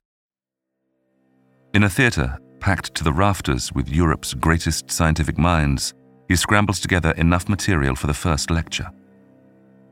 In 1.74 1.84
a 1.84 1.90
theatre 1.90 2.40
packed 2.60 2.96
to 2.96 3.04
the 3.04 3.13
rafters 3.13 3.72
with 3.72 3.90
Europe's 3.90 4.34
greatest 4.34 4.92
scientific 4.92 5.38
minds, 5.38 5.94
he 6.28 6.36
scrambles 6.36 6.80
together 6.80 7.12
enough 7.12 7.48
material 7.48 7.96
for 7.96 8.08
the 8.08 8.13
first 8.13 8.50
lecture. 8.50 8.90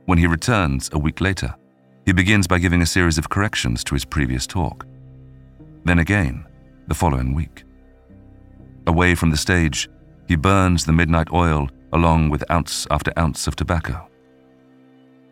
When 0.06 0.18
he 0.18 0.28
returns 0.28 0.90
a 0.94 1.00
week 1.00 1.22
later, 1.22 1.56
he 2.06 2.12
begins 2.12 2.48
by 2.48 2.60
giving 2.60 2.82
a 2.82 2.86
series 2.86 3.18
of 3.18 3.30
corrections 3.30 3.84
to 3.86 3.96
his 3.96 4.06
previous 4.06 4.46
talk. 4.46 4.86
Then 5.86 6.00
again, 6.00 6.46
the 6.88 6.94
following 6.94 7.34
week. 7.34 7.64
Away 8.88 9.16
from 9.16 9.32
the 9.32 9.38
stage, 9.38 9.90
he 10.28 10.36
burns 10.36 10.86
the 10.86 10.94
midnight 10.94 11.32
oil 11.32 11.70
along 11.96 12.30
with 12.30 12.50
ounce 12.52 12.86
after 12.92 13.12
ounce 13.18 13.48
of 13.48 13.56
tobacco. 13.56 14.08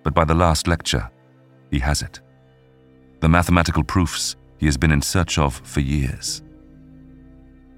But 0.01 0.13
by 0.13 0.23
the 0.23 0.33
last 0.33 0.67
lecture, 0.67 1.11
he 1.69 1.79
has 1.79 2.01
it. 2.01 2.21
The 3.19 3.29
mathematical 3.29 3.83
proofs 3.83 4.35
he 4.57 4.65
has 4.65 4.77
been 4.77 4.91
in 4.91 5.01
search 5.01 5.37
of 5.37 5.55
for 5.65 5.81
years. 5.81 6.41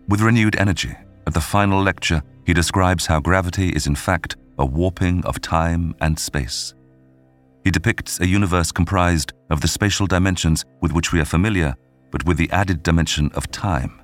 With 0.07 0.21
renewed 0.21 0.55
energy, 0.55 0.95
at 1.25 1.33
the 1.33 1.41
final 1.41 1.81
lecture, 1.81 2.21
he 2.45 2.53
describes 2.53 3.07
how 3.07 3.19
gravity 3.19 3.69
is 3.69 3.87
in 3.87 3.95
fact 3.95 4.35
a 4.59 4.65
warping 4.65 5.25
of 5.25 5.41
time 5.41 5.95
and 5.99 6.17
space. 6.17 6.75
He 7.63 7.71
depicts 7.71 8.19
a 8.19 8.27
universe 8.27 8.71
comprised 8.71 9.33
of 9.49 9.61
the 9.61 9.67
spatial 9.67 10.05
dimensions 10.05 10.63
with 10.81 10.93
which 10.93 11.11
we 11.11 11.19
are 11.19 11.25
familiar, 11.25 11.75
but 12.11 12.23
with 12.27 12.37
the 12.37 12.51
added 12.51 12.83
dimension 12.83 13.31
of 13.33 13.49
time. 13.49 13.99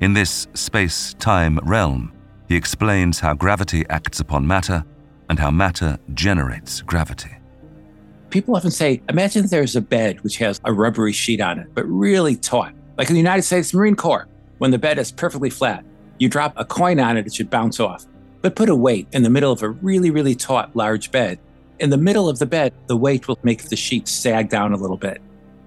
In 0.00 0.12
this 0.12 0.46
space 0.54 1.14
time 1.14 1.58
realm, 1.64 2.12
he 2.48 2.56
explains 2.56 3.20
how 3.20 3.34
gravity 3.34 3.84
acts 3.90 4.20
upon 4.20 4.46
matter 4.46 4.82
and 5.28 5.38
how 5.38 5.50
matter 5.50 5.98
generates 6.14 6.80
gravity. 6.80 7.30
People 8.30 8.56
often 8.56 8.70
say, 8.70 9.02
imagine 9.08 9.46
there's 9.46 9.76
a 9.76 9.80
bed 9.80 10.22
which 10.22 10.38
has 10.38 10.60
a 10.64 10.72
rubbery 10.72 11.12
sheet 11.12 11.40
on 11.40 11.58
it, 11.58 11.68
but 11.74 11.84
really 11.84 12.36
taut, 12.36 12.72
like 12.96 13.08
in 13.08 13.14
the 13.14 13.20
United 13.20 13.42
States 13.42 13.72
Marine 13.74 13.94
Corps, 13.94 14.26
when 14.58 14.70
the 14.70 14.78
bed 14.78 14.98
is 14.98 15.12
perfectly 15.12 15.50
flat. 15.50 15.84
You 16.18 16.28
drop 16.28 16.54
a 16.56 16.64
coin 16.64 16.98
on 16.98 17.16
it, 17.16 17.26
it 17.26 17.34
should 17.34 17.50
bounce 17.50 17.80
off. 17.80 18.06
But 18.40 18.56
put 18.56 18.68
a 18.68 18.74
weight 18.74 19.08
in 19.12 19.22
the 19.22 19.30
middle 19.30 19.52
of 19.52 19.62
a 19.62 19.70
really, 19.70 20.10
really 20.10 20.34
taut, 20.34 20.74
large 20.74 21.10
bed. 21.10 21.38
In 21.78 21.90
the 21.90 21.96
middle 21.96 22.28
of 22.28 22.38
the 22.38 22.46
bed, 22.46 22.72
the 22.86 22.96
weight 22.96 23.28
will 23.28 23.38
make 23.42 23.64
the 23.64 23.76
sheet 23.76 24.08
sag 24.08 24.48
down 24.48 24.72
a 24.72 24.76
little 24.76 24.96
bit. 24.96 25.20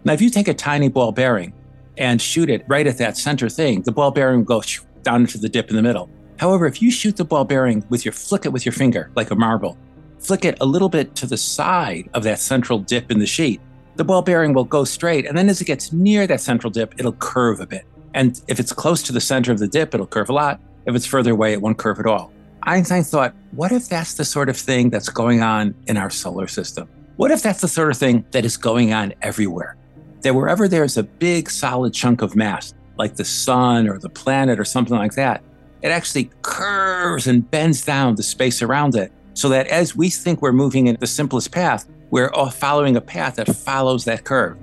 Now, 0.04 0.14
if 0.14 0.22
you 0.22 0.30
take 0.30 0.48
a 0.48 0.54
tiny 0.54 0.90
ball 0.90 1.12
bearing 1.12 1.54
and 1.98 2.22
shoot 2.22 2.50
it 2.50 2.66
right 2.68 2.88
at 2.88 2.98
that 2.98 3.18
center 3.18 3.50
thing, 3.50 3.84
the 3.84 3.92
ball 3.92 4.12
bearing 4.12 4.40
will 4.40 4.62
go 4.62 4.64
down 5.04 5.22
into 5.22 5.38
the 5.38 5.50
dip 5.50 5.70
in 5.70 5.76
the 5.76 5.82
middle. 5.82 6.10
However, 6.42 6.66
if 6.66 6.82
you 6.82 6.90
shoot 6.90 7.18
the 7.18 7.24
ball 7.24 7.46
bearing 7.46 7.86
with 7.90 8.04
your 8.04 8.12
flick 8.12 8.48
it 8.48 8.50
with 8.50 8.66
your 8.66 8.74
finger 8.74 9.12
like 9.16 9.30
a 9.30 9.36
marble, 9.36 9.78
flick 10.18 10.44
it 10.44 10.58
a 10.60 10.66
little 10.66 10.90
bit 10.90 11.14
to 11.18 11.28
the 11.28 11.38
side 11.38 12.10
of 12.16 12.24
that 12.24 12.40
central 12.40 12.80
dip 12.80 13.12
in 13.12 13.20
the 13.20 13.28
sheet, 13.28 13.62
the 13.96 14.04
ball 14.04 14.24
bearing 14.24 14.52
will 14.52 14.64
go 14.64 14.84
straight. 14.84 15.28
And 15.28 15.38
then 15.38 15.50
as 15.50 15.62
it 15.62 15.66
gets 15.66 15.94
near 15.94 16.26
that 16.26 16.42
central 16.42 16.72
dip, 16.72 16.96
it'll 16.98 17.14
curve 17.14 17.60
a 17.60 17.68
bit. 17.68 17.86
And 18.16 18.42
if 18.48 18.60
it's 18.60 18.74
close 18.74 19.04
to 19.04 19.14
the 19.14 19.22
center 19.22 19.52
of 19.52 19.60
the 19.60 19.68
dip, 19.68 19.94
it'll 19.94 20.08
curve 20.08 20.30
a 20.30 20.34
lot. 20.34 20.60
If 20.88 20.96
it's 20.96 21.06
further 21.06 21.32
away, 21.32 21.54
it 21.54 21.62
won't 21.62 21.78
curve 21.78 22.00
at 22.00 22.08
all. 22.08 22.34
Einstein 22.64 23.04
thought, 23.04 23.36
what 23.52 23.72
if 23.72 23.88
that's 23.88 24.16
the 24.16 24.26
sort 24.26 24.50
of 24.50 24.58
thing 24.58 24.90
that's 24.90 25.10
going 25.10 25.44
on 25.44 25.76
in 25.86 25.96
our 25.96 26.10
solar 26.10 26.48
system? 26.48 26.90
What 27.18 27.30
if 27.30 27.44
that's 27.44 27.62
the 27.62 27.68
sort 27.68 27.92
of 27.92 27.98
thing 27.98 28.26
that 28.32 28.46
is 28.46 28.58
going 28.58 28.94
on 28.94 29.14
everywhere? 29.22 29.78
that 30.22 30.36
wherever 30.36 30.68
there's 30.68 30.98
a 30.98 31.04
big 31.04 31.50
solid 31.50 31.94
chunk 31.94 32.22
of 32.22 32.36
mass, 32.36 32.74
like 32.98 33.16
the 33.16 33.26
sun 33.26 33.88
or 33.88 33.98
the 33.98 34.10
planet 34.10 34.60
or 34.60 34.66
something 34.66 34.98
like 34.98 35.14
that, 35.14 35.44
it 35.82 35.90
actually 35.90 36.30
curves 36.42 37.28
and 37.28 37.50
bends 37.50 37.84
down 37.84 38.16
the 38.16 38.24
space 38.24 38.62
around 38.62 38.96
it. 38.96 39.12
So 39.34 39.50
that 39.50 39.68
as 39.68 39.96
we 39.96 40.10
think 40.10 40.42
we're 40.42 40.52
moving 40.52 40.88
in 40.88 40.98
the 41.00 41.08
simplest 41.08 41.52
path, 41.52 41.90
we're 42.10 42.30
following 42.52 42.98
a 42.98 43.02
path 43.02 43.36
that 43.36 43.48
follows 43.56 44.06
that 44.06 44.24
curve. 44.24 44.58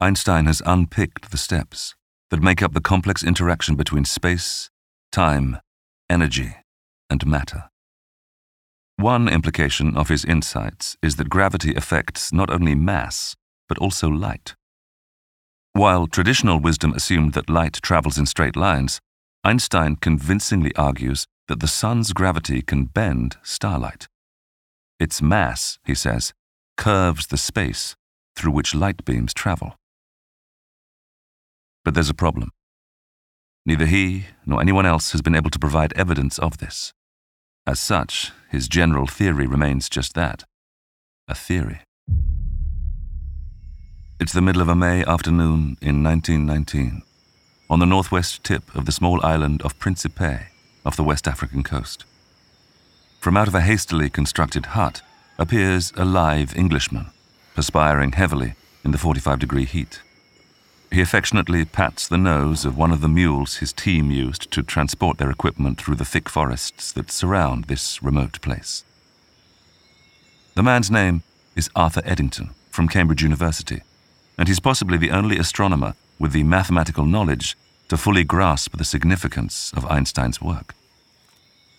Einstein 0.00 0.46
has 0.46 0.60
unpicked 0.66 1.30
the 1.30 1.36
steps 1.36 1.94
that 2.30 2.42
make 2.42 2.60
up 2.60 2.72
the 2.72 2.80
complex 2.80 3.22
interaction 3.22 3.76
between 3.76 4.04
space, 4.04 4.68
time, 5.12 5.58
energy, 6.10 6.56
and 7.08 7.24
matter. 7.24 7.68
One 8.96 9.28
implication 9.28 9.96
of 9.96 10.08
his 10.08 10.24
insights 10.24 10.96
is 11.02 11.16
that 11.16 11.30
gravity 11.30 11.74
affects 11.74 12.32
not 12.32 12.50
only 12.50 12.74
mass, 12.74 13.36
but 13.68 13.78
also 13.78 14.08
light. 14.08 14.54
While 15.74 16.06
traditional 16.06 16.60
wisdom 16.60 16.92
assumed 16.92 17.32
that 17.32 17.48
light 17.48 17.78
travels 17.82 18.18
in 18.18 18.26
straight 18.26 18.56
lines, 18.56 19.00
Einstein 19.42 19.96
convincingly 19.96 20.74
argues 20.76 21.26
that 21.48 21.60
the 21.60 21.66
sun's 21.66 22.12
gravity 22.12 22.60
can 22.60 22.84
bend 22.84 23.36
starlight. 23.42 24.06
Its 25.00 25.22
mass, 25.22 25.78
he 25.84 25.94
says, 25.94 26.32
curves 26.76 27.26
the 27.26 27.38
space 27.38 27.96
through 28.36 28.52
which 28.52 28.74
light 28.74 29.04
beams 29.04 29.32
travel. 29.34 29.76
But 31.84 31.94
there's 31.94 32.10
a 32.10 32.14
problem. 32.14 32.50
Neither 33.64 33.86
he 33.86 34.26
nor 34.44 34.60
anyone 34.60 34.86
else 34.86 35.12
has 35.12 35.22
been 35.22 35.34
able 35.34 35.50
to 35.50 35.58
provide 35.58 35.92
evidence 35.94 36.38
of 36.38 36.58
this. 36.58 36.92
As 37.66 37.80
such, 37.80 38.30
his 38.50 38.68
general 38.68 39.06
theory 39.06 39.46
remains 39.46 39.88
just 39.88 40.14
that 40.14 40.44
a 41.28 41.34
theory. 41.34 41.80
It's 44.22 44.32
the 44.32 44.40
middle 44.40 44.62
of 44.62 44.68
a 44.68 44.76
May 44.76 45.04
afternoon 45.04 45.78
in 45.82 46.04
1919, 46.04 47.02
on 47.68 47.80
the 47.80 47.86
northwest 47.86 48.44
tip 48.44 48.72
of 48.72 48.86
the 48.86 48.92
small 48.92 49.20
island 49.26 49.60
of 49.62 49.76
Principe 49.80 50.46
off 50.86 50.94
the 50.94 51.02
West 51.02 51.26
African 51.26 51.64
coast. 51.64 52.04
From 53.18 53.36
out 53.36 53.48
of 53.48 53.54
a 53.56 53.60
hastily 53.60 54.08
constructed 54.08 54.66
hut 54.66 55.02
appears 55.40 55.92
a 55.96 56.04
live 56.04 56.54
Englishman, 56.56 57.06
perspiring 57.56 58.12
heavily 58.12 58.54
in 58.84 58.92
the 58.92 58.96
45 58.96 59.40
degree 59.40 59.64
heat. 59.64 60.00
He 60.92 61.00
affectionately 61.00 61.64
pats 61.64 62.06
the 62.06 62.16
nose 62.16 62.64
of 62.64 62.78
one 62.78 62.92
of 62.92 63.00
the 63.00 63.08
mules 63.08 63.56
his 63.56 63.72
team 63.72 64.12
used 64.12 64.52
to 64.52 64.62
transport 64.62 65.18
their 65.18 65.32
equipment 65.32 65.80
through 65.80 65.96
the 65.96 66.04
thick 66.04 66.28
forests 66.28 66.92
that 66.92 67.10
surround 67.10 67.64
this 67.64 68.00
remote 68.04 68.40
place. 68.40 68.84
The 70.54 70.62
man's 70.62 70.92
name 70.92 71.24
is 71.56 71.70
Arthur 71.74 72.02
Eddington 72.04 72.50
from 72.70 72.86
Cambridge 72.86 73.24
University, 73.24 73.82
and 74.42 74.48
he's 74.48 74.58
possibly 74.58 74.98
the 74.98 75.12
only 75.12 75.38
astronomer 75.38 75.94
with 76.18 76.32
the 76.32 76.42
mathematical 76.42 77.06
knowledge 77.06 77.56
to 77.86 77.96
fully 77.96 78.24
grasp 78.24 78.76
the 78.76 78.84
significance 78.84 79.72
of 79.76 79.86
Einstein's 79.86 80.42
work. 80.42 80.74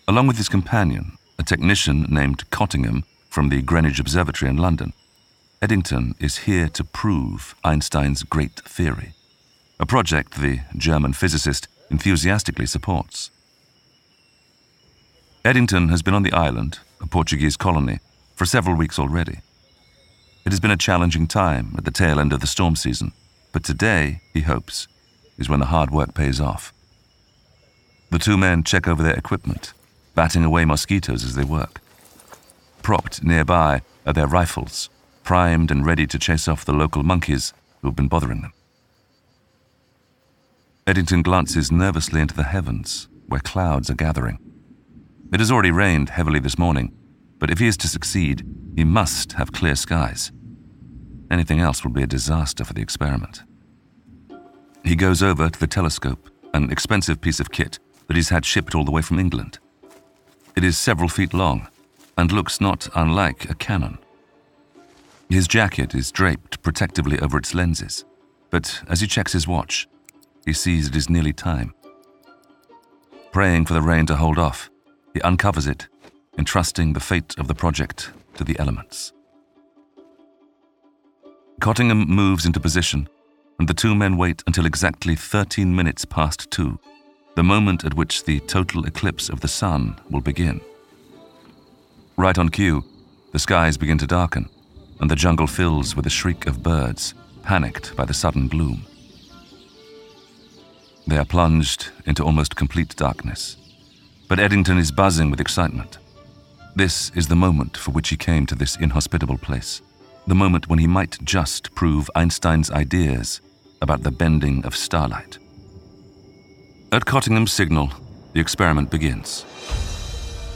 Along 0.08 0.26
with 0.26 0.38
his 0.38 0.48
companion, 0.48 1.18
a 1.38 1.42
technician 1.42 2.06
named 2.08 2.48
Cottingham 2.48 3.04
from 3.28 3.50
the 3.50 3.60
Greenwich 3.60 4.00
Observatory 4.00 4.50
in 4.50 4.56
London, 4.56 4.94
Eddington 5.60 6.14
is 6.18 6.48
here 6.48 6.70
to 6.70 6.84
prove 6.84 7.54
Einstein's 7.64 8.22
great 8.22 8.58
theory, 8.60 9.12
a 9.78 9.84
project 9.84 10.40
the 10.40 10.60
German 10.74 11.12
physicist 11.12 11.68
enthusiastically 11.90 12.64
supports. 12.64 13.30
Eddington 15.44 15.90
has 15.90 16.00
been 16.00 16.14
on 16.14 16.22
the 16.22 16.32
island, 16.32 16.78
a 16.98 17.06
Portuguese 17.06 17.58
colony, 17.58 17.98
for 18.34 18.46
several 18.46 18.74
weeks 18.74 18.98
already. 18.98 19.40
It 20.44 20.52
has 20.52 20.60
been 20.60 20.70
a 20.70 20.76
challenging 20.76 21.26
time 21.26 21.74
at 21.78 21.86
the 21.86 21.90
tail 21.90 22.20
end 22.20 22.32
of 22.32 22.40
the 22.40 22.46
storm 22.46 22.76
season, 22.76 23.12
but 23.52 23.64
today, 23.64 24.20
he 24.34 24.42
hopes, 24.42 24.88
is 25.38 25.48
when 25.48 25.60
the 25.60 25.66
hard 25.66 25.90
work 25.90 26.14
pays 26.14 26.38
off. 26.38 26.72
The 28.10 28.18
two 28.18 28.36
men 28.36 28.62
check 28.62 28.86
over 28.86 29.02
their 29.02 29.14
equipment, 29.14 29.72
batting 30.14 30.44
away 30.44 30.66
mosquitoes 30.66 31.24
as 31.24 31.34
they 31.34 31.44
work. 31.44 31.80
Propped 32.82 33.24
nearby 33.24 33.80
are 34.06 34.12
their 34.12 34.26
rifles, 34.26 34.90
primed 35.22 35.70
and 35.70 35.86
ready 35.86 36.06
to 36.06 36.18
chase 36.18 36.46
off 36.46 36.66
the 36.66 36.74
local 36.74 37.02
monkeys 37.02 37.54
who 37.80 37.88
have 37.88 37.96
been 37.96 38.08
bothering 38.08 38.42
them. 38.42 38.52
Eddington 40.86 41.22
glances 41.22 41.72
nervously 41.72 42.20
into 42.20 42.34
the 42.34 42.42
heavens, 42.42 43.08
where 43.28 43.40
clouds 43.40 43.88
are 43.88 43.94
gathering. 43.94 44.38
It 45.32 45.40
has 45.40 45.50
already 45.50 45.70
rained 45.70 46.10
heavily 46.10 46.38
this 46.38 46.58
morning, 46.58 46.94
but 47.38 47.50
if 47.50 47.58
he 47.58 47.66
is 47.66 47.78
to 47.78 47.88
succeed, 47.88 48.46
he 48.76 48.84
must 48.84 49.32
have 49.32 49.52
clear 49.52 49.74
skies. 49.74 50.30
Anything 51.30 51.60
else 51.60 51.84
will 51.84 51.90
be 51.90 52.02
a 52.02 52.06
disaster 52.06 52.64
for 52.64 52.74
the 52.74 52.82
experiment. 52.82 53.42
He 54.84 54.96
goes 54.96 55.22
over 55.22 55.48
to 55.48 55.58
the 55.58 55.66
telescope, 55.66 56.30
an 56.52 56.70
expensive 56.70 57.20
piece 57.20 57.40
of 57.40 57.50
kit 57.50 57.78
that 58.06 58.16
he's 58.16 58.28
had 58.28 58.44
shipped 58.44 58.74
all 58.74 58.84
the 58.84 58.90
way 58.90 59.02
from 59.02 59.18
England. 59.18 59.58
It 60.54 60.62
is 60.62 60.76
several 60.76 61.08
feet 61.08 61.32
long 61.32 61.68
and 62.18 62.30
looks 62.30 62.60
not 62.60 62.88
unlike 62.94 63.48
a 63.48 63.54
cannon. 63.54 63.98
His 65.28 65.48
jacket 65.48 65.94
is 65.94 66.12
draped 66.12 66.62
protectively 66.62 67.18
over 67.18 67.38
its 67.38 67.54
lenses, 67.54 68.04
but 68.50 68.82
as 68.88 69.00
he 69.00 69.06
checks 69.06 69.32
his 69.32 69.48
watch, 69.48 69.88
he 70.44 70.52
sees 70.52 70.88
it 70.88 70.96
is 70.96 71.08
nearly 71.08 71.32
time. 71.32 71.74
Praying 73.32 73.64
for 73.64 73.74
the 73.74 73.82
rain 73.82 74.06
to 74.06 74.16
hold 74.16 74.38
off, 74.38 74.70
he 75.14 75.20
uncovers 75.22 75.66
it, 75.66 75.88
entrusting 76.38 76.92
the 76.92 77.00
fate 77.00 77.34
of 77.38 77.48
the 77.48 77.54
project 77.54 78.10
to 78.34 78.44
the 78.44 78.58
elements. 78.58 79.13
Cottingham 81.64 82.06
moves 82.10 82.44
into 82.44 82.60
position, 82.60 83.08
and 83.58 83.66
the 83.66 83.72
two 83.72 83.94
men 83.94 84.18
wait 84.18 84.42
until 84.46 84.66
exactly 84.66 85.16
13 85.16 85.74
minutes 85.74 86.04
past 86.04 86.50
two 86.50 86.78
the 87.36 87.42
moment 87.42 87.86
at 87.86 87.94
which 87.94 88.24
the 88.24 88.38
total 88.40 88.84
eclipse 88.84 89.30
of 89.30 89.40
the 89.40 89.48
sun 89.48 89.98
will 90.10 90.20
begin. 90.20 90.60
Right 92.18 92.36
on 92.36 92.50
cue, 92.50 92.84
the 93.32 93.38
skies 93.38 93.78
begin 93.78 93.96
to 93.96 94.06
darken, 94.06 94.50
and 95.00 95.10
the 95.10 95.16
jungle 95.16 95.46
fills 95.46 95.96
with 95.96 96.04
the 96.04 96.10
shriek 96.10 96.46
of 96.46 96.62
birds, 96.62 97.14
panicked 97.42 97.96
by 97.96 98.04
the 98.04 98.12
sudden 98.12 98.46
gloom. 98.46 98.84
They 101.06 101.16
are 101.16 101.24
plunged 101.24 101.88
into 102.04 102.24
almost 102.24 102.56
complete 102.56 102.94
darkness. 102.94 103.56
But 104.28 104.38
Eddington 104.38 104.76
is 104.76 104.92
buzzing 104.92 105.30
with 105.30 105.40
excitement. 105.40 105.96
This 106.76 107.10
is 107.14 107.28
the 107.28 107.36
moment 107.36 107.78
for 107.78 107.92
which 107.92 108.10
he 108.10 108.18
came 108.18 108.44
to 108.48 108.54
this 108.54 108.76
inhospitable 108.76 109.38
place, 109.38 109.80
the 110.26 110.34
moment 110.34 110.68
when 110.68 110.78
he 110.78 110.86
might 110.86 111.18
just 111.24 111.74
prove 111.74 112.10
Einstein's 112.14 112.70
ideas 112.70 113.40
about 113.82 114.02
the 114.02 114.10
bending 114.10 114.64
of 114.64 114.74
starlight. 114.74 115.38
At 116.92 117.04
Cottingham's 117.04 117.52
signal, 117.52 117.90
the 118.32 118.40
experiment 118.40 118.90
begins. 118.90 119.44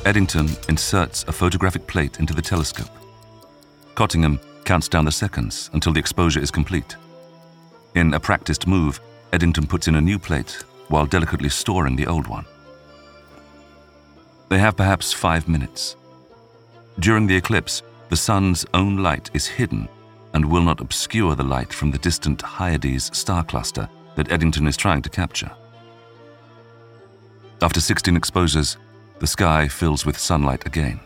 Eddington 0.04 0.48
inserts 0.68 1.24
a 1.28 1.33
photographic 1.33 1.87
plate 1.87 2.18
into 2.18 2.33
the 2.33 2.42
telescope. 2.42 2.90
Cottingham 3.94 4.40
counts 4.64 4.88
down 4.88 5.04
the 5.04 5.12
seconds 5.12 5.70
until 5.72 5.92
the 5.92 6.00
exposure 6.00 6.40
is 6.40 6.50
complete. 6.50 6.96
In 7.94 8.14
a 8.14 8.20
practiced 8.20 8.66
move, 8.66 9.00
Eddington 9.33 9.66
puts 9.66 9.88
in 9.88 9.96
a 9.96 10.00
new 10.00 10.18
plate 10.18 10.64
while 10.88 11.07
delicately 11.07 11.48
storing 11.48 11.96
the 11.96 12.07
old 12.07 12.26
one. 12.26 12.46
They 14.48 14.59
have 14.59 14.76
perhaps 14.76 15.12
five 15.12 15.48
minutes. 15.48 15.96
During 16.98 17.26
the 17.26 17.37
eclipse, 17.37 17.83
the 18.09 18.16
sun's 18.16 18.64
own 18.75 18.99
light 18.99 19.31
is 19.35 19.47
hidden 19.47 19.88
and 20.35 20.44
will 20.44 20.62
not 20.62 20.81
obscure 20.81 21.35
the 21.35 21.42
light 21.42 21.73
from 21.73 21.90
the 21.90 21.99
distant 21.99 22.40
Hyades 22.42 23.16
star 23.16 23.44
cluster 23.44 23.88
that 24.16 24.31
Eddington 24.31 24.66
is 24.66 24.77
trying 24.77 25.03
to 25.03 25.11
capture. 25.11 25.51
After 27.61 27.81
16 27.81 28.16
exposures, 28.16 28.77
the 29.18 29.27
sky 29.27 29.68
fills 29.68 30.07
with 30.07 30.18
sunlight 30.18 30.66
again. 30.66 31.01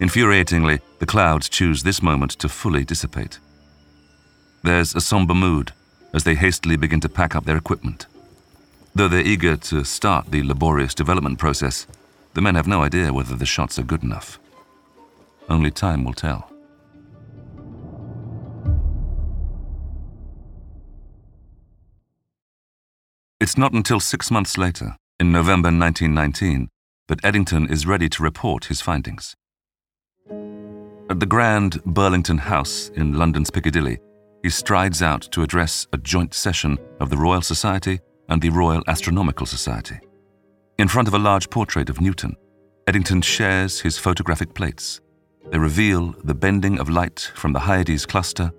Infuriatingly, 0.00 0.80
the 0.98 1.06
clouds 1.06 1.48
choose 1.48 1.82
this 1.82 2.02
moment 2.02 2.32
to 2.32 2.48
fully 2.48 2.84
dissipate. 2.84 3.38
There's 4.62 4.94
a 4.94 5.00
somber 5.00 5.34
mood 5.34 5.72
as 6.12 6.24
they 6.24 6.34
hastily 6.34 6.76
begin 6.76 7.00
to 7.00 7.08
pack 7.08 7.34
up 7.34 7.44
their 7.44 7.56
equipment. 7.56 8.06
Though 8.94 9.08
they're 9.08 9.20
eager 9.20 9.56
to 9.56 9.84
start 9.84 10.30
the 10.30 10.42
laborious 10.42 10.94
development 10.94 11.38
process, 11.38 11.86
the 12.34 12.40
men 12.40 12.54
have 12.54 12.66
no 12.66 12.82
idea 12.82 13.12
whether 13.12 13.34
the 13.34 13.46
shots 13.46 13.78
are 13.78 13.84
good 13.84 14.02
enough. 14.02 14.38
Only 15.48 15.70
time 15.70 16.04
will 16.04 16.12
tell. 16.12 16.50
It's 23.40 23.56
not 23.56 23.72
until 23.72 24.00
six 24.00 24.30
months 24.30 24.58
later, 24.58 24.96
in 25.20 25.32
November 25.32 25.68
1919, 25.68 26.68
that 27.06 27.24
Eddington 27.24 27.70
is 27.70 27.86
ready 27.86 28.08
to 28.08 28.22
report 28.22 28.66
his 28.66 28.80
findings. 28.80 29.36
At 31.10 31.20
the 31.20 31.26
grand 31.26 31.82
Burlington 31.84 32.38
House 32.38 32.90
in 32.94 33.14
London's 33.14 33.50
Piccadilly, 33.50 33.98
he 34.42 34.50
strides 34.50 35.02
out 35.02 35.22
to 35.32 35.42
address 35.42 35.86
a 35.92 35.98
joint 35.98 36.34
session 36.34 36.78
of 37.00 37.10
the 37.10 37.16
Royal 37.16 37.40
Society 37.40 38.00
and 38.28 38.42
the 38.42 38.50
Royal 38.50 38.82
Astronomical 38.86 39.46
Society. 39.46 39.98
In 40.78 40.86
front 40.88 41.08
of 41.08 41.14
a 41.14 41.18
large 41.18 41.48
portrait 41.48 41.88
of 41.88 42.00
Newton, 42.00 42.36
Eddington 42.86 43.22
shares 43.22 43.80
his 43.80 43.98
photographic 43.98 44.54
plates. 44.54 45.00
They 45.50 45.58
reveal 45.58 46.14
the 46.24 46.34
bending 46.34 46.78
of 46.78 46.90
light 46.90 47.32
from 47.34 47.52
the 47.52 47.60
Hyades 47.60 48.04
cluster 48.04 48.52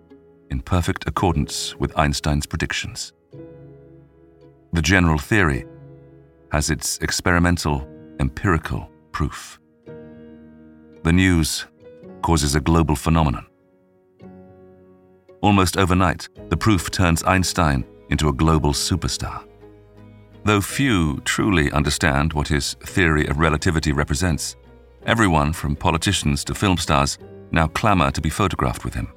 in 0.49 0.61
perfect 0.61 1.07
accordance 1.07 1.75
with 1.77 1.95
Einstein's 1.97 2.47
predictions. 2.47 3.13
The 4.73 4.81
general 4.81 5.19
theory 5.19 5.65
has 6.51 6.69
its 6.69 6.97
experimental, 6.99 7.87
empirical 8.19 8.89
proof. 9.11 9.59
The 11.03 11.13
news 11.13 11.67
causes 12.21 12.55
a 12.55 12.59
global 12.59 12.95
phenomenon. 12.95 13.45
Almost 15.41 15.77
overnight, 15.77 16.27
the 16.49 16.57
proof 16.57 16.91
turns 16.91 17.23
Einstein 17.23 17.85
into 18.09 18.29
a 18.29 18.33
global 18.33 18.73
superstar. 18.73 19.45
Though 20.43 20.61
few 20.61 21.19
truly 21.21 21.71
understand 21.71 22.33
what 22.33 22.47
his 22.47 22.73
theory 22.83 23.27
of 23.27 23.39
relativity 23.39 23.91
represents, 23.91 24.55
everyone 25.09 25.51
from 25.51 25.75
politicians 25.75 26.43
to 26.43 26.53
film 26.53 26.77
stars 26.77 27.17
now 27.49 27.65
clamor 27.65 28.11
to 28.11 28.21
be 28.21 28.29
photographed 28.29 28.85
with 28.85 28.93
him. 28.93 29.11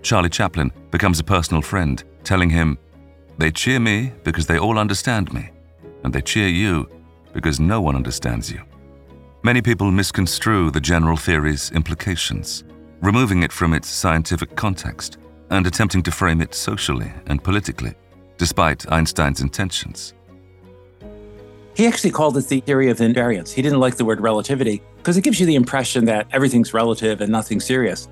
Charlie 0.00 0.30
Chaplin 0.30 0.72
becomes 0.90 1.20
a 1.20 1.24
personal 1.24 1.60
friend, 1.60 2.02
telling 2.24 2.48
him, 2.48 2.78
They 3.36 3.50
cheer 3.50 3.78
me 3.78 4.14
because 4.22 4.46
they 4.46 4.58
all 4.58 4.78
understand 4.78 5.30
me, 5.30 5.50
and 6.04 6.10
they 6.10 6.22
cheer 6.22 6.48
you 6.48 6.88
because 7.34 7.60
no 7.60 7.82
one 7.82 7.96
understands 7.96 8.50
you. 8.50 8.62
Many 9.42 9.60
people 9.60 9.90
misconstrue 9.90 10.70
the 10.70 10.80
general 10.80 11.18
theory's 11.18 11.70
implications, 11.72 12.64
removing 13.02 13.42
it 13.42 13.52
from 13.52 13.74
its 13.74 13.88
scientific 13.88 14.56
context 14.56 15.18
and 15.50 15.66
attempting 15.66 16.02
to 16.04 16.10
frame 16.10 16.40
it 16.40 16.54
socially 16.54 17.12
and 17.26 17.44
politically, 17.44 17.92
despite 18.38 18.90
Einstein's 18.90 19.42
intentions. 19.42 20.14
He 21.74 21.86
actually 21.88 22.10
called 22.10 22.36
it 22.36 22.46
the 22.46 22.60
theory 22.60 22.88
of 22.88 22.98
invariance. 22.98 23.50
He 23.52 23.60
didn't 23.60 23.80
like 23.80 23.96
the 23.96 24.04
word 24.04 24.20
relativity 24.20 24.80
because 24.96 25.16
it 25.16 25.24
gives 25.24 25.40
you 25.40 25.46
the 25.46 25.56
impression 25.56 26.04
that 26.04 26.28
everything's 26.30 26.72
relative 26.72 27.20
and 27.20 27.32
nothing 27.32 27.58
serious. 27.58 28.08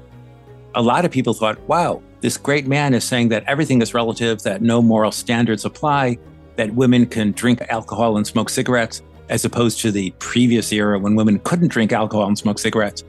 A 0.75 0.83
lot 0.83 1.05
of 1.05 1.12
people 1.12 1.33
thought, 1.33 1.61
wow, 1.68 2.03
this 2.22 2.37
great 2.37 2.66
man 2.66 2.92
is 2.92 3.05
saying 3.05 3.29
that 3.29 3.44
everything 3.46 3.81
is 3.81 3.94
relative, 3.94 4.42
that 4.42 4.62
no 4.62 4.83
moral 4.83 5.12
standards 5.12 5.64
apply, 5.64 6.18
that 6.57 6.75
women 6.75 7.07
can 7.07 7.33
drink 7.33 7.61
alcohol 7.68 8.16
and 8.16 8.27
smoke 8.27 8.51
cigarettes, 8.51 9.01
as 9.29 9.44
opposed 9.44 9.81
to 9.81 9.92
the 9.92 10.11
previous 10.18 10.72
era 10.72 10.98
when 10.98 11.14
women 11.14 11.38
couldn't 11.40 11.68
drink 11.68 11.92
alcohol 11.92 12.27
and 12.27 12.37
smoke 12.37 12.59
cigarettes. 12.59 13.05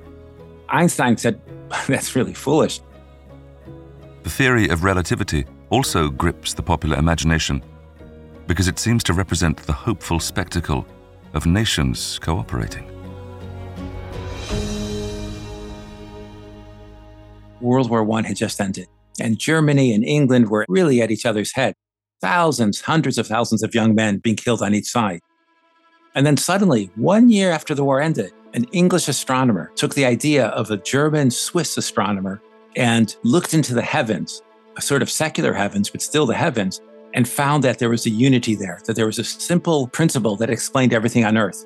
Einstein 0.70 1.18
said, 1.18 1.42
that's 1.88 2.16
really 2.16 2.34
foolish. 2.34 2.80
The 4.22 4.30
theory 4.30 4.70
of 4.70 4.84
relativity 4.84 5.46
also 5.70 6.10
grips 6.10 6.54
the 6.54 6.62
popular 6.62 6.98
imagination 6.98 7.64
because 8.48 8.68
it 8.68 8.80
seems 8.80 9.04
to 9.04 9.14
represent 9.14 9.58
the 9.58 9.74
hopeful 9.74 10.20
spectacle 10.20 10.86
of 11.34 11.46
nations 11.46 12.20
cooperating. 12.20 12.90
World 17.62 17.90
War 17.90 18.10
I 18.18 18.28
had 18.28 18.36
just 18.36 18.60
ended, 18.60 18.88
and 19.20 19.40
Germany 19.40 19.94
and 19.94 20.04
England 20.04 20.50
were 20.50 20.66
really 20.68 21.02
at 21.02 21.12
each 21.12 21.26
other's 21.26 21.54
head. 21.54 21.76
Thousands, 22.22 22.82
hundreds 22.82 23.18
of 23.18 23.28
thousands 23.28 23.64
of 23.64 23.74
young 23.74 23.96
men 23.96 24.18
being 24.18 24.36
killed 24.36 24.62
on 24.62 24.74
each 24.74 24.88
side. 24.88 25.22
And 26.16 26.26
then 26.26 26.38
suddenly, 26.38 26.92
one 26.96 27.30
year 27.30 27.52
after 27.52 27.74
the 27.74 27.84
war 27.84 28.02
ended, 28.02 28.32
an 28.54 28.66
English 28.66 29.08
astronomer 29.08 29.72
took 29.76 29.96
the 29.96 30.06
idea 30.06 30.48
of 30.48 30.70
a 30.70 30.78
German 30.78 31.32
Swiss 31.32 31.76
astronomer 31.78 32.42
and 32.76 33.16
looked 33.24 33.54
into 33.54 33.74
the 33.74 33.82
heavens, 33.82 34.42
a 34.78 34.82
sort 34.82 35.02
of 35.02 35.10
secular 35.10 35.54
heavens, 35.54 35.90
but 35.90 36.02
still 36.02 36.26
the 36.26 36.36
heavens, 36.36 36.82
and 37.14 37.28
found 37.28 37.64
that 37.64 37.80
there 37.80 37.90
was 37.90 38.06
a 38.06 38.10
unity 38.10 38.56
there, 38.56 38.80
that 38.86 38.96
there 38.96 39.06
was 39.06 39.20
a 39.20 39.24
simple 39.24 39.88
principle 39.88 40.36
that 40.38 40.50
explained 40.50 40.94
everything 40.94 41.26
on 41.26 41.38
Earth. 41.38 41.66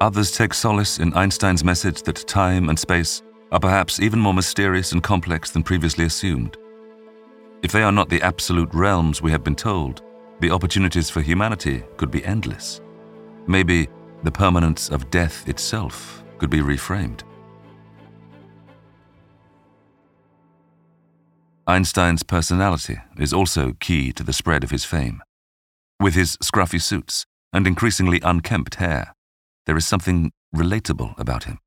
Others 0.00 0.32
take 0.32 0.54
solace 0.54 0.98
in 0.98 1.14
Einstein's 1.14 1.62
message 1.64 2.02
that 2.02 2.26
time 2.26 2.68
and 2.68 2.78
space 2.78 3.22
are 3.52 3.60
perhaps 3.60 4.00
even 4.00 4.18
more 4.18 4.34
mysterious 4.34 4.92
and 4.92 5.02
complex 5.02 5.50
than 5.50 5.62
previously 5.62 6.04
assumed. 6.04 6.56
If 7.62 7.70
they 7.70 7.82
are 7.82 7.92
not 7.92 8.08
the 8.08 8.22
absolute 8.22 8.72
realms 8.72 9.22
we 9.22 9.30
have 9.30 9.44
been 9.44 9.54
told, 9.54 10.02
the 10.40 10.50
opportunities 10.50 11.08
for 11.08 11.20
humanity 11.20 11.84
could 11.96 12.10
be 12.10 12.24
endless. 12.24 12.80
Maybe 13.46 13.88
the 14.24 14.32
permanence 14.32 14.88
of 14.88 15.10
death 15.10 15.48
itself 15.48 16.24
could 16.38 16.50
be 16.50 16.60
reframed. 16.60 17.22
Einstein's 21.66 22.24
personality 22.24 22.98
is 23.16 23.32
also 23.32 23.74
key 23.78 24.12
to 24.14 24.24
the 24.24 24.32
spread 24.32 24.64
of 24.64 24.70
his 24.70 24.84
fame. 24.84 25.22
With 26.00 26.14
his 26.14 26.36
scruffy 26.38 26.82
suits 26.82 27.24
and 27.52 27.68
increasingly 27.68 28.20
unkempt 28.20 28.76
hair, 28.76 29.14
there 29.66 29.76
is 29.76 29.86
something 29.86 30.32
relatable 30.54 31.16
about 31.20 31.44
him. 31.44 31.60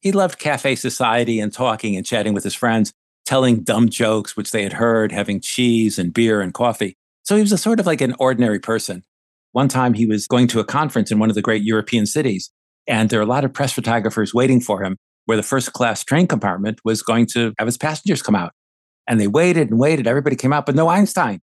He 0.00 0.12
loved 0.12 0.38
cafe 0.38 0.76
society 0.76 1.40
and 1.40 1.52
talking 1.52 1.96
and 1.96 2.06
chatting 2.06 2.32
with 2.32 2.44
his 2.44 2.54
friends, 2.54 2.92
telling 3.24 3.64
dumb 3.64 3.88
jokes 3.88 4.36
which 4.36 4.52
they 4.52 4.62
had 4.62 4.74
heard, 4.74 5.10
having 5.10 5.40
cheese 5.40 5.98
and 5.98 6.14
beer 6.14 6.40
and 6.40 6.54
coffee. 6.54 6.96
So 7.24 7.34
he 7.34 7.42
was 7.42 7.50
a 7.50 7.58
sort 7.58 7.80
of 7.80 7.86
like 7.86 8.00
an 8.00 8.14
ordinary 8.20 8.60
person. 8.60 9.02
One 9.50 9.66
time 9.66 9.94
he 9.94 10.06
was 10.06 10.28
going 10.28 10.46
to 10.48 10.60
a 10.60 10.64
conference 10.64 11.10
in 11.10 11.18
one 11.18 11.28
of 11.28 11.34
the 11.34 11.42
great 11.42 11.64
European 11.64 12.06
cities, 12.06 12.52
and 12.86 13.10
there 13.10 13.18
were 13.18 13.24
a 13.24 13.28
lot 13.28 13.44
of 13.44 13.52
press 13.52 13.72
photographers 13.72 14.32
waiting 14.32 14.60
for 14.60 14.84
him, 14.84 14.96
where 15.24 15.36
the 15.36 15.42
first 15.42 15.72
class 15.72 16.04
train 16.04 16.28
compartment 16.28 16.78
was 16.84 17.02
going 17.02 17.26
to 17.32 17.52
have 17.58 17.66
its 17.66 17.76
passengers 17.76 18.22
come 18.22 18.36
out. 18.36 18.52
And 19.08 19.20
they 19.20 19.26
waited 19.26 19.70
and 19.70 19.78
waited. 19.78 20.06
Everybody 20.06 20.36
came 20.36 20.52
out, 20.52 20.66
but 20.66 20.74
no 20.74 20.88
Einstein. 20.88 21.40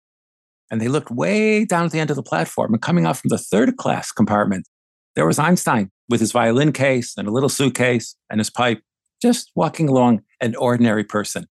And 0.70 0.80
they 0.80 0.88
looked 0.88 1.10
way 1.10 1.64
down 1.64 1.84
at 1.84 1.92
the 1.92 2.00
end 2.00 2.10
of 2.10 2.16
the 2.16 2.22
platform 2.22 2.72
and 2.72 2.80
coming 2.80 3.06
out 3.06 3.16
from 3.16 3.28
the 3.28 3.38
third 3.38 3.76
class 3.76 4.12
compartment, 4.12 4.68
there 5.16 5.26
was 5.26 5.38
Einstein 5.38 5.90
with 6.08 6.20
his 6.20 6.32
violin 6.32 6.72
case 6.72 7.14
and 7.16 7.26
a 7.26 7.30
little 7.30 7.48
suitcase 7.48 8.14
and 8.30 8.38
his 8.40 8.50
pipe, 8.50 8.80
just 9.20 9.50
walking 9.54 9.88
along 9.88 10.22
an 10.40 10.54
ordinary 10.56 11.04
person. 11.04 11.46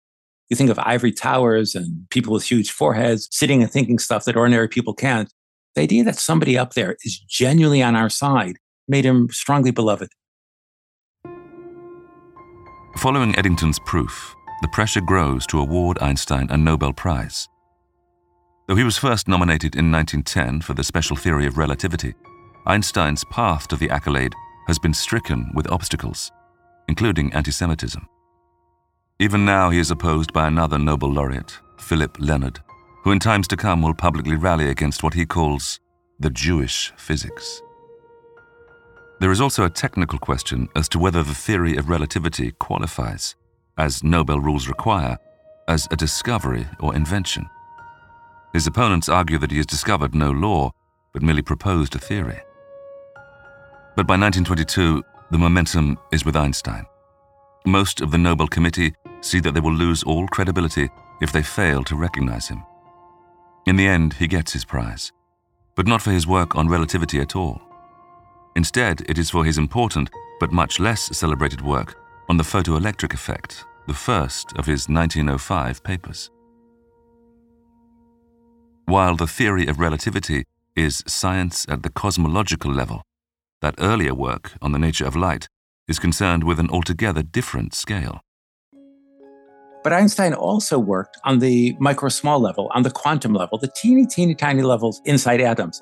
You 0.50 0.56
think 0.56 0.70
of 0.70 0.80
ivory 0.80 1.12
towers 1.12 1.76
and 1.76 2.10
people 2.10 2.34
with 2.34 2.44
huge 2.44 2.72
foreheads 2.72 3.28
sitting 3.32 3.62
and 3.62 3.72
thinking 3.72 4.00
stuff 4.00 4.26
that 4.26 4.36
ordinary 4.36 4.68
people 4.68 4.94
can't. 4.94 5.32
The 5.76 5.82
idea 5.82 6.04
that 6.06 6.16
somebody 6.16 6.58
up 6.58 6.74
there 6.74 6.98
is 7.04 7.20
genuinely 7.20 7.84
on 7.84 7.96
our 7.96 8.10
side 8.10 8.58
made 8.88 9.06
him 9.06 9.30
strongly 9.30 9.72
beloved. 9.72 10.10
Following 12.98 13.38
Eddington's 13.38 13.78
proof, 13.86 14.36
the 14.62 14.68
pressure 14.68 15.02
grows 15.02 15.48
to 15.48 15.60
award 15.60 15.98
Einstein 16.02 16.48
a 16.50 16.58
Nobel 16.58 16.94
Prize. 16.94 17.48
Though 18.68 18.76
he 18.76 18.84
was 18.84 18.98
first 18.98 19.28
nominated 19.28 19.76
in 19.76 19.92
1910 19.92 20.62
for 20.62 20.74
the 20.74 20.84
special 20.84 21.16
theory 21.16 21.48
of 21.48 21.58
relativity, 21.58 22.14
Einstein's 22.66 23.24
path 23.32 23.68
to 23.70 23.76
the 23.76 23.90
accolade 23.90 24.34
has 24.68 24.78
been 24.78 24.94
stricken 24.94 25.50
with 25.56 25.72
obstacles, 25.72 26.32
including 26.88 27.34
anti 27.34 27.52
Semitism. 27.52 28.06
Even 29.20 29.44
now, 29.44 29.70
he 29.70 29.80
is 29.80 29.92
opposed 29.92 30.34
by 30.34 30.48
another 30.48 30.78
Nobel 30.78 31.12
laureate, 31.12 31.58
Philip 31.78 32.18
Lenard, 32.20 32.60
who 33.04 33.12
in 33.12 33.20
times 33.20 33.48
to 33.48 33.58
come 33.58 33.82
will 33.82 33.94
publicly 33.94 34.36
rally 34.36 34.70
against 34.70 35.04
what 35.04 35.14
he 35.14 35.26
calls 35.26 35.80
the 36.20 36.30
Jewish 36.30 36.94
physics. 36.98 37.62
There 39.20 39.32
is 39.32 39.42
also 39.42 39.66
a 39.66 39.70
technical 39.70 40.20
question 40.20 40.70
as 40.76 40.88
to 40.90 41.00
whether 41.00 41.24
the 41.24 41.34
theory 41.34 41.76
of 41.76 41.90
relativity 41.90 42.52
qualifies, 42.52 43.36
as 43.80 44.04
Nobel 44.04 44.40
rules 44.40 44.68
require, 44.68 45.18
as 45.68 45.88
a 45.90 45.96
discovery 45.96 46.68
or 46.80 46.96
invention. 46.96 47.50
His 48.54 48.68
opponents 48.68 49.10
argue 49.10 49.38
that 49.38 49.52
he 49.52 49.58
has 49.58 49.66
discovered 49.66 50.14
no 50.14 50.32
law, 50.32 50.72
but 51.14 51.24
merely 51.24 51.42
proposed 51.42 51.96
a 51.96 52.00
theory. 52.00 52.40
But 53.96 54.06
by 54.06 54.18
1922, 54.18 55.04
the 55.32 55.38
momentum 55.38 55.98
is 56.12 56.26
with 56.26 56.36
Einstein. 56.36 56.86
Most 57.66 58.02
of 58.02 58.12
the 58.12 58.18
Nobel 58.18 58.48
Committee 58.48 58.94
see 59.22 59.40
that 59.40 59.54
they 59.54 59.60
will 59.60 59.74
lose 59.74 60.04
all 60.04 60.28
credibility 60.28 60.90
if 61.22 61.32
they 61.32 61.44
fail 61.44 61.84
to 61.84 61.96
recognize 61.96 62.48
him. 62.48 62.64
In 63.66 63.76
the 63.76 63.88
end, 63.88 64.14
he 64.14 64.28
gets 64.28 64.54
his 64.54 64.66
prize, 64.66 65.12
but 65.76 65.88
not 65.88 66.02
for 66.02 66.12
his 66.12 66.28
work 66.28 66.56
on 66.56 66.68
relativity 66.68 67.20
at 67.20 67.36
all. 67.36 67.62
Instead, 68.56 69.02
it 69.08 69.18
is 69.18 69.30
for 69.30 69.46
his 69.46 69.58
important 69.58 70.10
but 70.40 70.52
much 70.52 70.80
less 70.80 71.16
celebrated 71.18 71.62
work 71.62 71.96
on 72.30 72.38
the 72.38 72.44
photoelectric 72.44 73.14
effect, 73.14 73.66
the 73.90 73.96
first 73.96 74.54
of 74.56 74.68
his 74.68 74.88
1905 74.88 75.84
papers. 75.84 76.30
While 78.86 79.16
the 79.16 79.26
theory 79.26 79.66
of 79.66 79.80
relativity 79.80 80.44
is 80.76 81.04
science 81.08 81.66
at 81.68 81.82
the 81.82 81.90
cosmological 81.90 82.72
level, 82.72 83.02
that 83.62 83.74
earlier 83.80 84.14
work 84.14 84.52
on 84.62 84.74
the 84.74 84.78
nature 84.78 85.08
of 85.08 85.16
light 85.16 85.48
is 85.88 85.98
concerned 85.98 86.44
with 86.44 86.60
an 86.60 86.70
altogether 86.70 87.24
different 87.24 87.74
scale. 87.74 88.22
But 89.84 89.94
Einstein 89.94 90.36
also 90.36 90.78
worked 90.78 91.18
on 91.24 91.40
the 91.40 91.76
micro 91.80 92.10
small 92.10 92.40
level, 92.40 92.70
on 92.76 92.84
the 92.84 92.92
quantum 92.92 93.34
level, 93.34 93.58
the 93.58 93.72
teeny, 93.76 94.06
teeny, 94.06 94.36
tiny 94.36 94.62
levels 94.62 95.02
inside 95.06 95.42
atoms. 95.42 95.82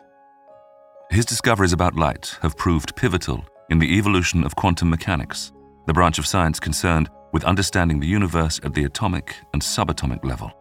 His 1.11 1.25
discoveries 1.25 1.73
about 1.73 1.95
light 1.95 2.37
have 2.41 2.55
proved 2.55 2.95
pivotal 2.95 3.43
in 3.69 3.79
the 3.79 3.97
evolution 3.97 4.45
of 4.45 4.55
quantum 4.55 4.89
mechanics, 4.89 5.51
the 5.87 5.93
branch 5.93 6.19
of 6.19 6.25
science 6.25 6.57
concerned 6.57 7.09
with 7.31 7.43
understanding 7.43 7.99
the 7.99 8.07
universe 8.07 8.59
at 8.63 8.73
the 8.73 8.85
atomic 8.85 9.35
and 9.53 9.61
subatomic 9.61 10.23
level. 10.23 10.51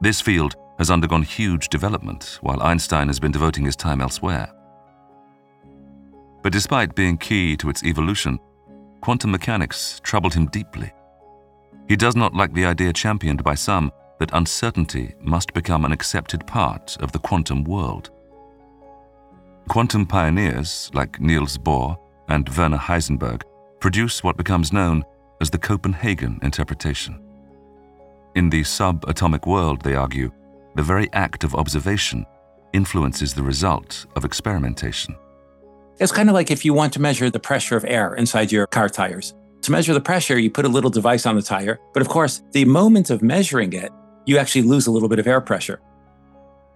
This 0.00 0.20
field 0.20 0.56
has 0.78 0.90
undergone 0.90 1.22
huge 1.22 1.68
development 1.68 2.38
while 2.40 2.62
Einstein 2.62 3.08
has 3.08 3.20
been 3.20 3.32
devoting 3.32 3.64
his 3.64 3.76
time 3.76 4.00
elsewhere. 4.00 4.50
But 6.42 6.52
despite 6.52 6.94
being 6.94 7.18
key 7.18 7.56
to 7.58 7.68
its 7.68 7.84
evolution, 7.84 8.38
quantum 9.02 9.30
mechanics 9.30 10.00
troubled 10.02 10.34
him 10.34 10.46
deeply. 10.46 10.90
He 11.88 11.96
does 11.96 12.16
not 12.16 12.34
like 12.34 12.54
the 12.54 12.64
idea 12.64 12.92
championed 12.92 13.44
by 13.44 13.54
some 13.54 13.92
that 14.20 14.32
uncertainty 14.32 15.14
must 15.20 15.52
become 15.52 15.84
an 15.84 15.92
accepted 15.92 16.46
part 16.46 16.96
of 17.00 17.12
the 17.12 17.18
quantum 17.18 17.64
world. 17.64 18.10
Quantum 19.68 20.06
pioneers 20.06 20.90
like 20.94 21.20
Niels 21.20 21.58
Bohr 21.58 21.98
and 22.28 22.48
Werner 22.56 22.78
Heisenberg 22.78 23.42
produce 23.80 24.22
what 24.22 24.36
becomes 24.36 24.72
known 24.72 25.04
as 25.40 25.50
the 25.50 25.58
Copenhagen 25.58 26.38
interpretation. 26.42 27.18
In 28.34 28.50
the 28.50 28.62
subatomic 28.62 29.46
world, 29.46 29.82
they 29.82 29.94
argue, 29.94 30.30
the 30.76 30.82
very 30.82 31.08
act 31.12 31.42
of 31.44 31.54
observation 31.54 32.24
influences 32.72 33.34
the 33.34 33.42
result 33.42 34.06
of 34.14 34.24
experimentation. 34.24 35.16
It's 35.98 36.12
kind 36.12 36.28
of 36.28 36.34
like 36.34 36.50
if 36.50 36.64
you 36.64 36.72
want 36.72 36.92
to 36.92 37.00
measure 37.00 37.28
the 37.28 37.40
pressure 37.40 37.76
of 37.76 37.84
air 37.84 38.14
inside 38.14 38.52
your 38.52 38.66
car 38.66 38.88
tires. 38.88 39.34
To 39.62 39.72
measure 39.72 39.92
the 39.92 40.00
pressure, 40.00 40.38
you 40.38 40.50
put 40.50 40.64
a 40.64 40.68
little 40.68 40.88
device 40.88 41.26
on 41.26 41.36
the 41.36 41.42
tire, 41.42 41.78
but 41.92 42.00
of 42.00 42.08
course, 42.08 42.42
the 42.52 42.64
moment 42.64 43.10
of 43.10 43.20
measuring 43.20 43.72
it, 43.72 43.92
you 44.24 44.38
actually 44.38 44.62
lose 44.62 44.86
a 44.86 44.90
little 44.90 45.08
bit 45.08 45.18
of 45.18 45.26
air 45.26 45.40
pressure. 45.40 45.80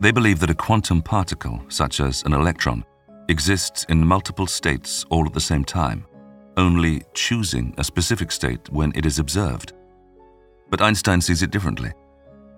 They 0.01 0.11
believe 0.11 0.41
that 0.41 0.51
a 0.51 0.55
quantum 0.55 1.01
particle, 1.01 1.63
such 1.69 2.01
as 2.01 2.23
an 2.25 2.35
electron, 2.35 2.85
exists 3.29 3.87
in 3.89 4.07
multiple 4.07 4.47
states 4.47 5.07
all 5.09 5.25
at 5.25 5.33
the 5.33 5.41
same 5.41 5.65
time, 5.65 6.05
only 6.57 7.03
choosing 7.15 7.75
a 7.79 7.85
specific 7.85 8.31
state 8.33 8.69
when 8.71 8.93
it 8.95 9.07
is 9.07 9.19
observed. 9.19 9.73
But 10.71 10.81
Einstein 10.81 11.21
sees 11.21 11.43
it 11.43 11.51
differently. 11.51 11.93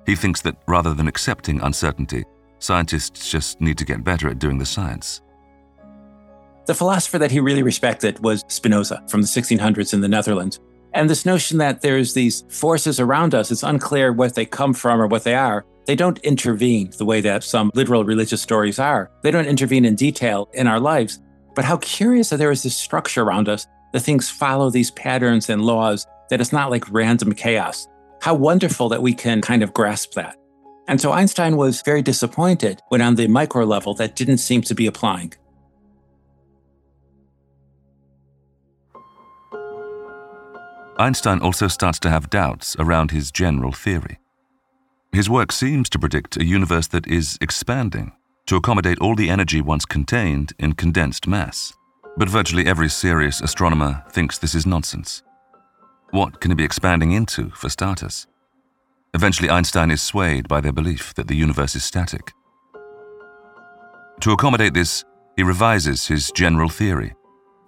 He 0.06 0.14
thinks 0.14 0.40
that 0.42 0.56
rather 0.66 0.94
than 0.94 1.08
accepting 1.08 1.60
uncertainty, 1.60 2.24
scientists 2.58 3.30
just 3.30 3.60
need 3.60 3.78
to 3.78 3.84
get 3.84 4.04
better 4.04 4.28
at 4.28 4.38
doing 4.38 4.58
the 4.58 4.66
science. 4.66 5.20
The 6.66 6.74
philosopher 6.74 7.18
that 7.18 7.30
he 7.30 7.40
really 7.40 7.62
respected 7.62 8.18
was 8.24 8.44
Spinoza 8.48 9.04
from 9.08 9.22
the 9.22 9.28
1600s 9.28 9.94
in 9.94 10.00
the 10.00 10.08
Netherlands. 10.08 10.60
And 10.94 11.10
this 11.10 11.26
notion 11.26 11.58
that 11.58 11.82
there's 11.82 12.14
these 12.14 12.44
forces 12.48 12.98
around 12.98 13.34
us, 13.34 13.50
it's 13.50 13.62
unclear 13.62 14.12
what 14.12 14.34
they 14.34 14.46
come 14.46 14.72
from 14.72 15.00
or 15.00 15.06
what 15.06 15.24
they 15.24 15.34
are. 15.34 15.64
They 15.86 15.94
don't 15.94 16.18
intervene 16.18 16.90
the 16.98 17.04
way 17.04 17.20
that 17.20 17.44
some 17.44 17.70
literal 17.74 18.04
religious 18.04 18.42
stories 18.42 18.78
are. 18.78 19.10
They 19.22 19.30
don't 19.30 19.46
intervene 19.46 19.84
in 19.84 19.94
detail 19.94 20.48
in 20.54 20.66
our 20.66 20.80
lives. 20.80 21.20
But 21.54 21.64
how 21.64 21.76
curious 21.76 22.30
that 22.30 22.38
there 22.38 22.50
is 22.50 22.62
this 22.62 22.76
structure 22.76 23.22
around 23.22 23.48
us, 23.48 23.66
that 23.96 24.02
things 24.02 24.28
follow 24.28 24.68
these 24.68 24.90
patterns 24.90 25.48
and 25.48 25.62
laws, 25.62 26.06
that 26.28 26.38
it's 26.38 26.52
not 26.52 26.70
like 26.70 26.84
random 26.92 27.32
chaos. 27.32 27.88
How 28.20 28.34
wonderful 28.34 28.90
that 28.90 29.00
we 29.00 29.14
can 29.14 29.40
kind 29.40 29.62
of 29.62 29.72
grasp 29.72 30.12
that. 30.12 30.36
And 30.86 31.00
so 31.00 31.12
Einstein 31.12 31.56
was 31.56 31.80
very 31.80 32.02
disappointed 32.02 32.82
when, 32.88 33.00
on 33.00 33.14
the 33.14 33.26
micro 33.26 33.64
level, 33.64 33.94
that 33.94 34.14
didn't 34.14 34.36
seem 34.36 34.60
to 34.62 34.74
be 34.74 34.86
applying. 34.86 35.32
Einstein 40.98 41.40
also 41.40 41.66
starts 41.66 41.98
to 42.00 42.10
have 42.10 42.28
doubts 42.28 42.76
around 42.78 43.12
his 43.12 43.30
general 43.30 43.72
theory. 43.72 44.18
His 45.12 45.30
work 45.30 45.52
seems 45.52 45.88
to 45.88 45.98
predict 45.98 46.36
a 46.36 46.44
universe 46.44 46.88
that 46.88 47.06
is 47.06 47.38
expanding 47.40 48.12
to 48.44 48.56
accommodate 48.56 48.98
all 48.98 49.14
the 49.14 49.30
energy 49.30 49.62
once 49.62 49.86
contained 49.86 50.52
in 50.58 50.74
condensed 50.74 51.26
mass. 51.26 51.72
But 52.18 52.30
virtually 52.30 52.66
every 52.66 52.88
serious 52.88 53.40
astronomer 53.40 54.02
thinks 54.10 54.38
this 54.38 54.54
is 54.54 54.66
nonsense. 54.66 55.22
What 56.10 56.40
can 56.40 56.50
it 56.50 56.56
be 56.56 56.64
expanding 56.64 57.12
into, 57.12 57.50
for 57.50 57.68
starters? 57.68 58.26
Eventually, 59.12 59.50
Einstein 59.50 59.90
is 59.90 60.02
swayed 60.02 60.48
by 60.48 60.60
their 60.60 60.72
belief 60.72 61.12
that 61.14 61.28
the 61.28 61.36
universe 61.36 61.74
is 61.74 61.84
static. 61.84 62.32
To 64.20 64.32
accommodate 64.32 64.72
this, 64.72 65.04
he 65.36 65.42
revises 65.42 66.06
his 66.06 66.30
general 66.30 66.70
theory, 66.70 67.14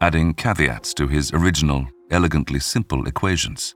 adding 0.01 0.33
caveats 0.33 0.95
to 0.95 1.07
his 1.07 1.33
original 1.33 1.87
elegantly 2.11 2.59
simple 2.59 3.07
equations. 3.07 3.75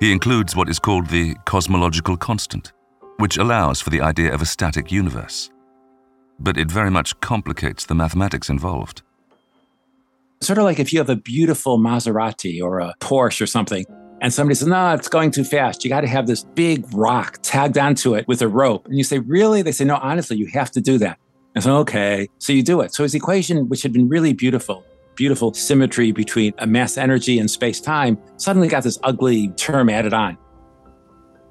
He 0.00 0.12
includes 0.12 0.56
what 0.56 0.70
is 0.70 0.78
called 0.78 1.08
the 1.08 1.34
cosmological 1.44 2.16
constant, 2.16 2.72
which 3.18 3.36
allows 3.36 3.82
for 3.82 3.90
the 3.90 4.00
idea 4.00 4.32
of 4.32 4.40
a 4.40 4.46
static 4.46 4.90
universe. 4.90 5.50
But 6.38 6.56
it 6.56 6.70
very 6.70 6.90
much 6.90 7.20
complicates 7.20 7.84
the 7.84 7.94
mathematics 7.94 8.48
involved. 8.48 9.02
Sort 10.42 10.58
of 10.58 10.64
like 10.64 10.78
if 10.78 10.90
you 10.90 10.98
have 10.98 11.10
a 11.10 11.16
beautiful 11.16 11.78
Maserati 11.78 12.62
or 12.62 12.80
a 12.80 12.94
Porsche 13.00 13.42
or 13.42 13.46
something, 13.46 13.84
and 14.22 14.32
somebody 14.32 14.54
says, 14.54 14.68
No, 14.68 14.94
it's 14.94 15.08
going 15.08 15.30
too 15.30 15.44
fast. 15.44 15.84
You 15.84 15.90
got 15.90 16.00
to 16.00 16.06
have 16.06 16.26
this 16.26 16.44
big 16.44 16.86
rock 16.94 17.38
tagged 17.42 17.76
onto 17.76 18.14
it 18.14 18.26
with 18.26 18.40
a 18.40 18.48
rope. 18.48 18.86
And 18.86 18.96
you 18.96 19.04
say, 19.04 19.18
Really? 19.18 19.60
They 19.60 19.72
say, 19.72 19.84
No, 19.84 19.96
honestly, 19.96 20.38
you 20.38 20.46
have 20.46 20.70
to 20.72 20.80
do 20.80 20.98
that. 20.98 21.18
And 21.54 21.64
so, 21.64 21.76
okay. 21.78 22.28
So 22.38 22.52
you 22.52 22.62
do 22.62 22.80
it. 22.80 22.94
So 22.94 23.02
his 23.02 23.14
equation, 23.14 23.68
which 23.68 23.82
had 23.82 23.92
been 23.92 24.08
really 24.08 24.32
beautiful, 24.32 24.84
beautiful 25.14 25.52
symmetry 25.52 26.12
between 26.12 26.54
a 26.58 26.66
mass 26.66 26.96
energy 26.96 27.38
and 27.38 27.50
space 27.50 27.80
time 27.80 28.18
suddenly 28.36 28.68
got 28.68 28.82
this 28.82 28.98
ugly 29.02 29.48
term 29.56 29.90
added 29.90 30.14
on. 30.14 30.38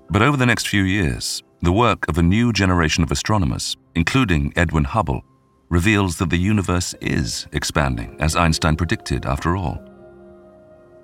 But 0.09 0.23
over 0.23 0.37
the 0.37 0.45
next 0.47 0.67
few 0.67 0.83
years, 0.83 1.43
the 1.61 1.71
work 1.71 2.07
of 2.07 2.17
a 2.17 2.23
new 2.23 2.53
generation 2.53 3.03
of 3.03 3.11
astronomers, 3.11 3.77
including 3.93 4.53
Edwin 4.55 4.85
Hubble, 4.85 5.23
reveals 5.69 6.17
that 6.17 6.29
the 6.29 6.37
universe 6.37 6.93
is 6.99 7.47
expanding, 7.51 8.15
as 8.19 8.35
Einstein 8.35 8.75
predicted 8.75 9.25
after 9.25 9.55
all. 9.55 9.79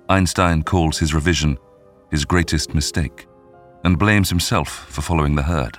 Einstein 0.08 0.62
calls 0.62 0.98
his 0.98 1.14
revision 1.14 1.56
his 2.10 2.24
greatest 2.24 2.74
mistake 2.74 3.26
and 3.84 3.98
blames 3.98 4.28
himself 4.28 4.68
for 4.68 5.02
following 5.02 5.34
the 5.34 5.42
herd. 5.42 5.78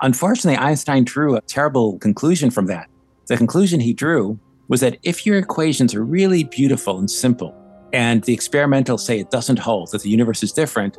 Unfortunately, 0.00 0.56
Einstein 0.56 1.04
drew 1.04 1.36
a 1.36 1.40
terrible 1.42 1.98
conclusion 1.98 2.50
from 2.50 2.66
that. 2.66 2.88
The 3.26 3.36
conclusion 3.36 3.80
he 3.80 3.92
drew 3.92 4.38
was 4.68 4.80
that 4.80 4.98
if 5.02 5.26
your 5.26 5.36
equations 5.38 5.94
are 5.94 6.04
really 6.04 6.44
beautiful 6.44 6.98
and 6.98 7.10
simple, 7.10 7.54
and 7.92 8.22
the 8.24 8.32
experimental 8.32 8.98
say 8.98 9.18
it 9.18 9.30
doesn't 9.30 9.58
hold, 9.58 9.90
that 9.90 10.02
the 10.02 10.10
universe 10.10 10.42
is 10.42 10.52
different, 10.52 10.96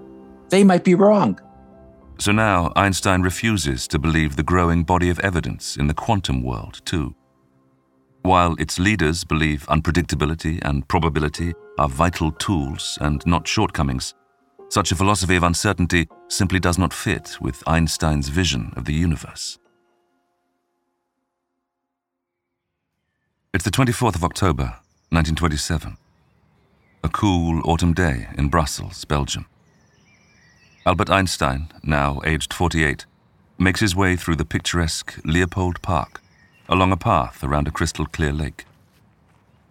they 0.49 0.63
might 0.63 0.83
be 0.83 0.95
wrong. 0.95 1.39
So 2.21 2.31
now 2.31 2.71
Einstein 2.75 3.23
refuses 3.23 3.87
to 3.87 3.97
believe 3.97 4.35
the 4.35 4.43
growing 4.43 4.83
body 4.83 5.09
of 5.09 5.19
evidence 5.21 5.75
in 5.75 5.87
the 5.87 5.95
quantum 5.95 6.43
world, 6.43 6.79
too. 6.85 7.15
While 8.21 8.55
its 8.59 8.77
leaders 8.77 9.23
believe 9.23 9.65
unpredictability 9.65 10.59
and 10.61 10.87
probability 10.87 11.55
are 11.79 11.89
vital 11.89 12.31
tools 12.33 12.99
and 13.01 13.25
not 13.25 13.47
shortcomings, 13.47 14.13
such 14.69 14.91
a 14.91 14.95
philosophy 14.95 15.35
of 15.35 15.41
uncertainty 15.41 16.07
simply 16.27 16.59
does 16.59 16.77
not 16.77 16.93
fit 16.93 17.37
with 17.41 17.63
Einstein's 17.65 18.29
vision 18.29 18.71
of 18.75 18.85
the 18.85 18.93
universe. 18.93 19.57
It's 23.51 23.63
the 23.63 23.71
24th 23.71 24.13
of 24.13 24.23
October, 24.23 24.75
1927. 25.09 25.97
A 27.03 27.09
cool 27.09 27.63
autumn 27.67 27.95
day 27.95 28.27
in 28.37 28.49
Brussels, 28.49 29.05
Belgium. 29.05 29.47
Albert 30.83 31.11
Einstein, 31.11 31.67
now 31.83 32.21
aged 32.25 32.51
48, 32.53 33.05
makes 33.59 33.81
his 33.81 33.95
way 33.95 34.15
through 34.15 34.35
the 34.35 34.45
picturesque 34.45 35.19
Leopold 35.23 35.79
Park 35.83 36.21
along 36.67 36.91
a 36.91 36.97
path 36.97 37.43
around 37.43 37.67
a 37.67 37.71
crystal 37.71 38.07
clear 38.07 38.31
lake. 38.31 38.65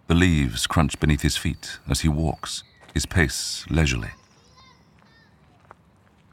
The 0.07 0.15
leaves 0.15 0.67
crunch 0.67 0.99
beneath 0.99 1.21
his 1.21 1.35
feet 1.35 1.79
as 1.89 2.01
he 2.01 2.07
walks, 2.07 2.63
his 2.93 3.05
pace 3.05 3.65
leisurely. 3.69 4.11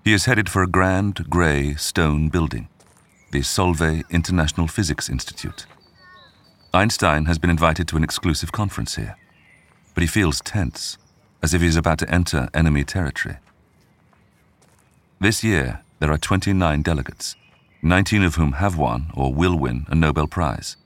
He 0.05 0.13
is 0.13 0.27
headed 0.27 0.49
for 0.49 0.63
a 0.63 0.69
grand 0.69 1.29
grey 1.29 1.75
stone 1.75 2.29
building, 2.29 2.69
the 3.33 3.41
Solvay 3.41 4.05
International 4.11 4.69
Physics 4.69 5.09
Institute. 5.09 5.67
Einstein 6.73 7.25
has 7.25 7.39
been 7.39 7.51
invited 7.51 7.89
to 7.89 7.97
an 7.97 8.05
exclusive 8.05 8.53
conference 8.53 8.95
here, 8.95 9.17
but 9.95 10.03
he 10.03 10.07
feels 10.07 10.41
tense, 10.43 10.99
as 11.43 11.53
if 11.53 11.63
he 11.63 11.67
is 11.67 11.77
about 11.77 11.99
to 11.99 12.11
enter 12.11 12.49
enemy 12.55 12.85
territory. 12.85 13.39
This 15.21 15.43
year, 15.43 15.81
there 15.99 16.13
are 16.13 16.19
29 16.19 16.83
delegates, 16.83 17.35
19 17.83 18.23
of 18.23 18.37
whom 18.37 18.53
have 18.53 18.79
won 18.79 19.11
or 19.15 19.35
will 19.35 19.59
win 19.59 19.85
a 19.89 19.95
Nobel 19.97 20.29
Prize. 20.29 20.77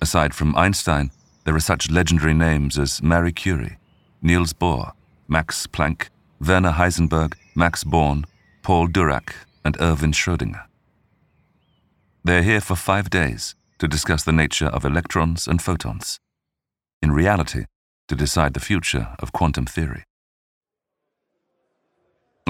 Aside 0.00 0.34
from 0.34 0.54
Einstein, 0.54 1.10
there 1.44 1.56
are 1.56 1.60
such 1.60 1.90
legendary 1.90 2.32
names 2.32 2.78
as 2.78 3.02
Marie 3.02 3.32
Curie, 3.32 3.78
Niels 4.22 4.52
Bohr, 4.52 4.92
Max 5.26 5.66
Planck, 5.66 6.10
Werner 6.40 6.72
Heisenberg, 6.72 7.34
Max 7.56 7.82
Born, 7.82 8.24
Paul 8.62 8.86
Dirac, 8.86 9.32
and 9.64 9.76
Erwin 9.80 10.12
Schrödinger. 10.12 10.66
They 12.24 12.38
are 12.38 12.42
here 12.42 12.60
for 12.60 12.76
five 12.76 13.10
days 13.10 13.56
to 13.80 13.88
discuss 13.88 14.22
the 14.22 14.32
nature 14.32 14.68
of 14.68 14.84
electrons 14.84 15.48
and 15.48 15.60
photons. 15.60 16.20
In 17.02 17.10
reality, 17.10 17.64
to 18.06 18.14
decide 18.14 18.54
the 18.54 18.60
future 18.60 19.16
of 19.18 19.32
quantum 19.32 19.66
theory. 19.66 20.04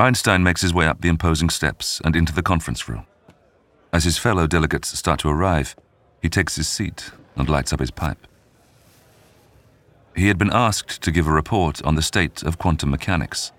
Einstein 0.00 0.42
makes 0.42 0.62
his 0.62 0.72
way 0.72 0.86
up 0.86 1.02
the 1.02 1.10
imposing 1.10 1.50
steps 1.50 2.00
and 2.04 2.16
into 2.16 2.32
the 2.32 2.42
conference 2.42 2.88
room. 2.88 3.06
As 3.92 4.04
his 4.04 4.16
fellow 4.16 4.46
delegates 4.46 4.96
start 4.98 5.20
to 5.20 5.28
arrive, 5.28 5.76
he 6.22 6.30
takes 6.30 6.56
his 6.56 6.68
seat 6.68 7.10
and 7.36 7.48
lights 7.50 7.72
up 7.72 7.80
his 7.80 7.90
pipe. 7.90 8.26
He 10.16 10.28
had 10.28 10.38
been 10.38 10.52
asked 10.52 11.02
to 11.02 11.10
give 11.10 11.26
a 11.26 11.32
report 11.32 11.82
on 11.82 11.96
the 11.96 12.02
state 12.02 12.42
of 12.42 12.58
quantum 12.58 12.90
mechanics, 12.90 13.52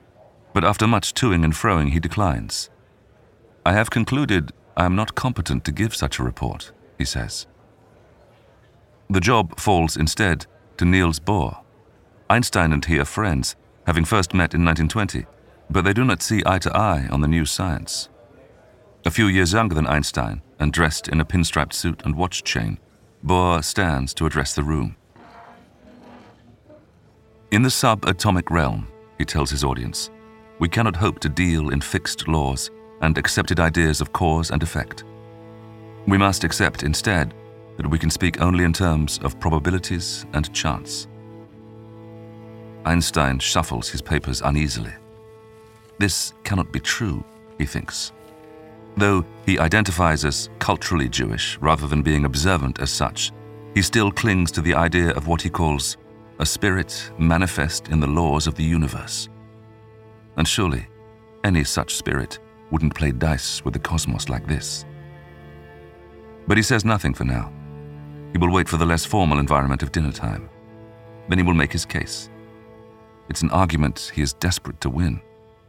but 0.53 0.63
after 0.63 0.87
much 0.87 1.13
toing 1.13 1.43
and 1.43 1.53
froing, 1.53 1.91
he 1.91 1.99
declines. 1.99 2.71
I 3.63 3.73
have 3.73 3.91
concluded 3.91 4.51
I 4.75 4.85
am 4.85 4.95
not 4.95 5.13
competent 5.13 5.63
to 5.65 5.71
give 5.71 5.95
such 5.95 6.17
a 6.17 6.23
report, 6.23 6.71
he 6.97 7.05
says. 7.05 7.45
The 9.09 9.19
job 9.19 9.59
falls 9.59 9.95
instead 9.95 10.47
to 10.77 10.85
Niels 10.85 11.19
Bohr. 11.19 11.61
Einstein 12.29 12.73
and 12.73 12.83
he 12.83 12.97
are 12.97 13.05
friends, 13.05 13.55
having 13.85 14.05
first 14.05 14.33
met 14.33 14.55
in 14.55 14.65
1920, 14.65 15.25
but 15.71 15.85
they 15.85 15.93
do 15.93 16.03
not 16.03 16.21
see 16.21 16.43
eye 16.45 16.59
to 16.59 16.75
eye 16.75 17.07
on 17.09 17.21
the 17.21 17.27
new 17.27 17.45
science. 17.45 18.09
A 19.05 19.11
few 19.11 19.27
years 19.27 19.53
younger 19.53 19.73
than 19.73 19.87
Einstein 19.87 20.41
and 20.59 20.71
dressed 20.71 21.07
in 21.07 21.21
a 21.21 21.25
pinstriped 21.25 21.73
suit 21.73 22.01
and 22.05 22.15
watch 22.15 22.43
chain, 22.43 22.77
Bohr 23.25 23.63
stands 23.63 24.13
to 24.15 24.25
address 24.25 24.53
the 24.53 24.63
room. 24.63 24.95
In 27.51 27.61
the 27.61 27.69
subatomic 27.69 28.49
realm, 28.51 28.87
he 29.17 29.25
tells 29.25 29.49
his 29.49 29.63
audience, 29.63 30.09
we 30.59 30.69
cannot 30.69 30.95
hope 30.95 31.19
to 31.19 31.29
deal 31.29 31.69
in 31.69 31.81
fixed 31.81 32.27
laws 32.27 32.69
and 33.01 33.17
accepted 33.17 33.59
ideas 33.59 34.01
of 34.01 34.13
cause 34.13 34.51
and 34.51 34.61
effect. 34.61 35.03
We 36.05 36.17
must 36.17 36.43
accept 36.43 36.83
instead 36.83 37.33
that 37.77 37.89
we 37.89 37.97
can 37.97 38.09
speak 38.09 38.41
only 38.41 38.63
in 38.63 38.73
terms 38.73 39.19
of 39.23 39.39
probabilities 39.39 40.25
and 40.33 40.53
chance. 40.53 41.07
Einstein 42.85 43.39
shuffles 43.39 43.89
his 43.89 44.01
papers 44.01 44.41
uneasily. 44.41 44.93
This 46.01 46.33
cannot 46.43 46.71
be 46.71 46.79
true, 46.79 47.23
he 47.59 47.65
thinks. 47.67 48.11
Though 48.97 49.23
he 49.45 49.59
identifies 49.59 50.25
as 50.25 50.49
culturally 50.57 51.07
Jewish 51.07 51.59
rather 51.61 51.85
than 51.85 52.01
being 52.01 52.25
observant 52.25 52.79
as 52.79 52.89
such, 52.89 53.31
he 53.75 53.83
still 53.83 54.11
clings 54.11 54.49
to 54.53 54.61
the 54.61 54.73
idea 54.73 55.11
of 55.11 55.27
what 55.27 55.43
he 55.43 55.49
calls 55.51 55.97
a 56.39 56.45
spirit 56.45 57.11
manifest 57.19 57.89
in 57.89 57.99
the 57.99 58.07
laws 58.07 58.47
of 58.47 58.55
the 58.55 58.63
universe. 58.63 59.29
And 60.37 60.47
surely, 60.47 60.87
any 61.43 61.63
such 61.63 61.93
spirit 61.93 62.39
wouldn't 62.71 62.95
play 62.95 63.11
dice 63.11 63.63
with 63.63 63.75
the 63.75 63.79
cosmos 63.79 64.27
like 64.27 64.47
this. 64.47 64.85
But 66.47 66.57
he 66.57 66.63
says 66.63 66.83
nothing 66.83 67.13
for 67.13 67.25
now. 67.25 67.53
He 68.31 68.39
will 68.39 68.49
wait 68.51 68.67
for 68.67 68.77
the 68.77 68.87
less 68.87 69.05
formal 69.05 69.37
environment 69.37 69.83
of 69.83 69.91
dinner 69.91 70.11
time. 70.11 70.49
Then 71.29 71.37
he 71.37 71.43
will 71.43 71.53
make 71.53 71.71
his 71.71 71.85
case. 71.85 72.27
It's 73.29 73.43
an 73.43 73.51
argument 73.51 74.11
he 74.15 74.23
is 74.23 74.33
desperate 74.33 74.81
to 74.81 74.89
win. 74.89 75.21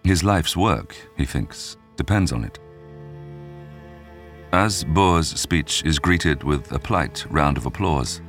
His 0.04 0.24
life's 0.24 0.56
work, 0.56 0.96
he 1.16 1.24
thinks, 1.24 1.76
depends 1.96 2.32
on 2.32 2.44
it. 2.44 2.58
As 4.52 4.84
Bohr's 4.84 5.28
speech 5.40 5.84
is 5.84 5.98
greeted 5.98 6.42
with 6.42 6.72
a 6.72 6.78
polite 6.78 7.24
round 7.30 7.56
of 7.56 7.66
applause, 7.66 8.20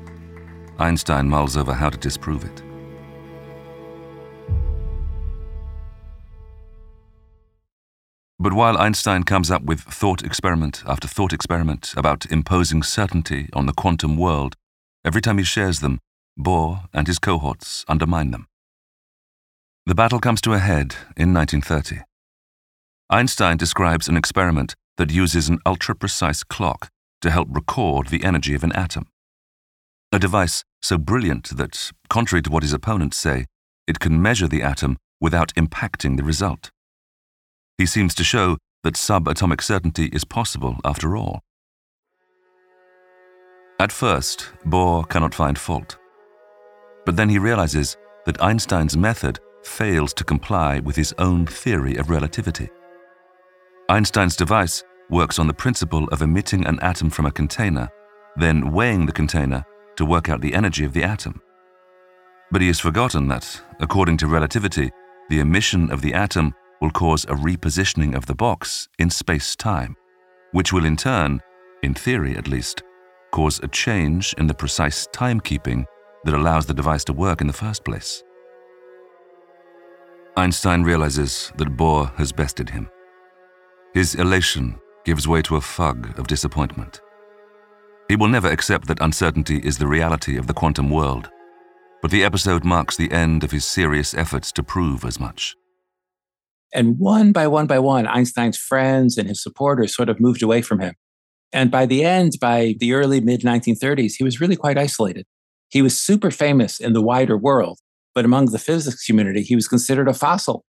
Einstein 0.78 1.28
mulls 1.28 1.58
over 1.58 1.74
how 1.74 1.90
to 1.90 1.98
disprove 1.98 2.44
it. 2.44 2.62
But 8.40 8.54
while 8.54 8.78
Einstein 8.78 9.24
comes 9.24 9.50
up 9.50 9.64
with 9.64 9.82
thought 9.82 10.24
experiment 10.24 10.84
after 10.86 11.08
thought 11.08 11.34
experiment 11.34 11.94
about 11.98 12.32
imposing 12.32 12.84
certainty 12.84 13.50
on 13.54 13.66
the 13.66 13.74
quantum 13.74 14.16
world, 14.16 14.56
every 15.04 15.22
time 15.22 15.40
he 15.40 15.44
shares 15.44 15.80
them, 15.80 16.00
Bohr 16.40 16.88
and 16.94 17.08
his 17.08 17.20
cohorts 17.20 17.84
undermine 17.88 18.32
them. 18.32 18.48
The 19.86 19.96
battle 19.96 20.20
comes 20.20 20.40
to 20.42 20.54
a 20.54 20.60
head 20.60 20.96
in 21.18 21.34
1930. 21.34 22.04
Einstein 23.10 23.58
describes 23.58 24.08
an 24.08 24.16
experiment 24.16 24.76
that 24.98 25.12
uses 25.12 25.50
an 25.50 25.60
ultra 25.66 25.94
precise 25.94 26.42
clock 26.46 26.88
to 27.22 27.30
help 27.30 27.50
record 27.52 28.08
the 28.08 28.24
energy 28.24 28.56
of 28.56 28.64
an 28.64 28.72
atom. 28.72 29.08
A 30.14 30.20
device 30.20 30.64
so 30.82 30.98
brilliant 30.98 31.58
that, 31.58 31.92
contrary 32.10 32.42
to 32.44 32.50
what 32.50 32.64
his 32.64 32.72
opponents 32.72 33.18
say, 33.18 33.46
it 33.86 34.00
can 34.00 34.22
measure 34.22 34.48
the 34.48 34.62
atom 34.62 34.96
without 35.20 35.54
impacting 35.56 36.16
the 36.16 36.24
result. 36.24 36.70
He 37.78 37.86
seems 37.86 38.16
to 38.16 38.24
show 38.24 38.58
that 38.84 38.94
subatomic 38.94 39.62
certainty 39.62 40.06
is 40.14 40.24
possible 40.24 40.78
after 40.86 41.18
all. 41.18 41.42
At 43.82 43.92
first, 43.92 44.50
Bohr 44.66 45.10
cannot 45.10 45.36
find 45.36 45.60
fault. 45.60 45.98
But 47.06 47.18
then 47.18 47.28
he 47.28 47.38
realizes 47.38 47.98
that 48.26 48.42
Einstein's 48.42 48.96
method 48.96 49.42
fails 49.64 50.14
to 50.14 50.24
comply 50.24 50.80
with 50.80 50.96
his 50.96 51.14
own 51.18 51.46
theory 51.46 51.96
of 51.98 52.10
relativity. 52.10 52.70
Einstein's 53.90 54.36
device 54.36 54.84
works 55.10 55.40
on 55.40 55.48
the 55.48 55.54
principle 55.54 56.06
of 56.06 56.22
emitting 56.22 56.66
an 56.66 56.80
atom 56.82 57.10
from 57.10 57.26
a 57.26 57.32
container, 57.32 57.90
then 58.36 58.72
weighing 58.72 59.06
the 59.06 59.12
container 59.12 59.64
to 59.96 60.06
work 60.06 60.30
out 60.30 60.42
the 60.42 60.54
energy 60.54 60.86
of 60.86 60.94
the 60.94 61.04
atom. 61.04 61.42
But 62.52 62.62
he 62.62 62.68
has 62.68 62.80
forgotten 62.80 63.28
that, 63.28 63.62
according 63.80 64.18
to 64.18 64.28
relativity, 64.28 64.92
the 65.30 65.40
emission 65.40 65.92
of 65.92 66.02
the 66.02 66.14
atom 66.14 66.54
will 66.82 66.92
cause 66.92 67.24
a 67.26 67.36
repositioning 67.36 68.16
of 68.16 68.26
the 68.26 68.36
box 68.36 68.88
in 69.00 69.10
space 69.10 69.56
time, 69.56 69.96
which 70.52 70.74
will 70.74 70.86
in 70.86 70.98
turn, 70.98 71.42
in 71.82 71.94
theory 71.94 72.36
at 72.36 72.48
least, 72.48 72.84
cause 73.32 73.60
a 73.64 73.68
change 73.68 74.34
in 74.38 74.48
the 74.48 74.54
precise 74.54 75.08
timekeeping 75.14 75.86
that 76.24 76.34
allows 76.34 76.66
the 76.66 76.74
device 76.74 77.04
to 77.06 77.14
work 77.14 77.42
in 77.42 77.48
the 77.48 77.54
first 77.54 77.84
place. 77.84 78.24
Einstein 80.36 80.84
realizes 80.84 81.52
that 81.58 81.78
Bohr 81.78 82.14
has 82.16 82.32
bested 82.32 82.70
him. 82.70 82.90
His 83.94 84.16
elation 84.16 84.80
gives 85.06 85.28
way 85.28 85.44
to 85.44 85.58
a 85.58 85.62
fug 85.62 86.18
of 86.18 86.28
disappointment. 86.28 87.02
He 88.10 88.16
will 88.16 88.28
never 88.28 88.50
accept 88.50 88.88
that 88.88 89.02
uncertainty 89.02 89.58
is 89.60 89.78
the 89.78 89.88
reality 89.88 90.38
of 90.38 90.48
the 90.48 90.54
quantum 90.54 90.90
world, 90.90 91.30
but 92.02 92.10
the 92.10 92.24
episode 92.24 92.64
marks 92.64 92.98
the 92.98 93.12
end 93.12 93.44
of 93.44 93.52
his 93.52 93.66
serious 93.66 94.14
efforts 94.16 94.52
to 94.54 94.64
prove 94.64 95.06
as 95.06 95.20
much. 95.20 95.56
And 96.74 96.98
one 96.98 97.32
by 97.32 97.48
one 97.48 97.68
by 97.68 97.78
one, 97.78 98.08
Einstein's 98.08 98.58
friends 98.58 99.18
and 99.18 99.28
his 99.28 99.44
supporters 99.44 99.96
sort 99.96 100.10
of 100.10 100.20
moved 100.20 100.42
away 100.42 100.64
from 100.64 100.80
him. 100.80 100.96
And 101.52 101.70
by 101.70 101.86
the 101.86 102.04
end, 102.04 102.34
by 102.42 102.74
the 102.80 102.94
early 102.94 103.22
mid 103.22 103.42
1930s, 103.42 104.14
he 104.18 104.24
was 104.24 104.42
really 104.42 104.56
quite 104.56 104.80
isolated. 104.80 105.28
He 105.70 105.84
was 105.84 106.00
super 106.00 106.32
famous 106.32 106.80
in 106.80 106.94
the 106.94 107.02
wider 107.02 107.38
world, 107.38 107.78
but 108.16 108.26
among 108.26 108.48
the 108.48 108.60
physics 108.60 109.06
community, 109.06 109.42
he 109.42 109.56
was 109.56 109.68
considered 109.68 110.08
a 110.08 110.14
fossil. 110.14 110.64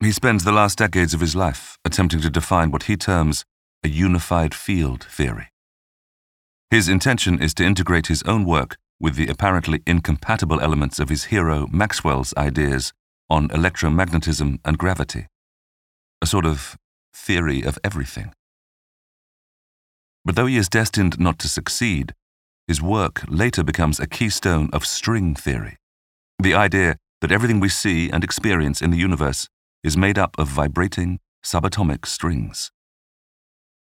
He 0.00 0.12
spends 0.12 0.44
the 0.44 0.52
last 0.52 0.78
decades 0.78 1.14
of 1.14 1.20
his 1.20 1.34
life 1.34 1.76
attempting 1.84 2.20
to 2.20 2.30
define 2.30 2.70
what 2.70 2.84
he 2.84 2.96
terms 2.96 3.44
a 3.84 3.88
unified 3.88 4.54
field 4.54 5.04
theory. 5.04 5.48
His 6.70 6.88
intention 6.88 7.40
is 7.42 7.54
to 7.54 7.64
integrate 7.64 8.08
his 8.08 8.22
own 8.24 8.44
work 8.44 8.76
with 9.00 9.14
the 9.14 9.28
apparently 9.28 9.82
incompatible 9.86 10.60
elements 10.60 10.98
of 10.98 11.08
his 11.08 11.24
hero 11.24 11.66
Maxwell's 11.70 12.34
ideas 12.36 12.92
on 13.30 13.48
electromagnetism 13.48 14.58
and 14.64 14.78
gravity, 14.78 15.26
a 16.20 16.26
sort 16.26 16.44
of 16.44 16.76
theory 17.14 17.62
of 17.62 17.78
everything. 17.84 18.32
But 20.24 20.36
though 20.36 20.46
he 20.46 20.56
is 20.56 20.68
destined 20.68 21.18
not 21.18 21.38
to 21.40 21.48
succeed, 21.48 22.14
his 22.66 22.82
work 22.82 23.22
later 23.28 23.62
becomes 23.62 23.98
a 23.98 24.06
keystone 24.06 24.68
of 24.72 24.84
string 24.84 25.34
theory, 25.34 25.76
the 26.40 26.54
idea 26.54 26.96
that 27.20 27.32
everything 27.32 27.58
we 27.58 27.68
see 27.68 28.10
and 28.10 28.22
experience 28.22 28.80
in 28.80 28.90
the 28.90 28.96
universe 28.96 29.48
is 29.82 29.96
made 29.96 30.18
up 30.18 30.38
of 30.38 30.46
vibrating 30.46 31.18
subatomic 31.44 32.06
strings. 32.06 32.70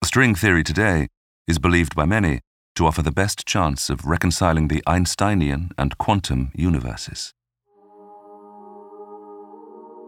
String 0.04 0.34
theory 0.34 0.64
today 0.64 1.08
is 1.48 1.60
believed 1.60 1.96
by 1.96 2.06
many 2.06 2.42
to 2.76 2.86
offer 2.86 3.02
the 3.02 3.12
best 3.12 3.46
chance 3.46 3.90
of 3.90 4.06
reconciling 4.06 4.68
the 4.68 4.84
Einsteinian 4.88 5.70
and 5.78 5.98
quantum 5.98 6.52
universes. 6.56 7.34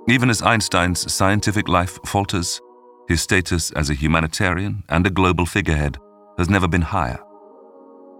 Even 0.07 0.29
as 0.29 0.41
Einstein's 0.41 1.11
scientific 1.11 1.67
life 1.67 1.99
falters, 2.05 2.59
his 3.07 3.21
status 3.21 3.71
as 3.71 3.89
a 3.91 3.95
humanitarian 3.95 4.83
and 4.89 5.05
a 5.05 5.11
global 5.11 5.45
figurehead 5.45 5.97
has 6.39 6.49
never 6.49 6.67
been 6.67 6.81
higher. 6.81 7.19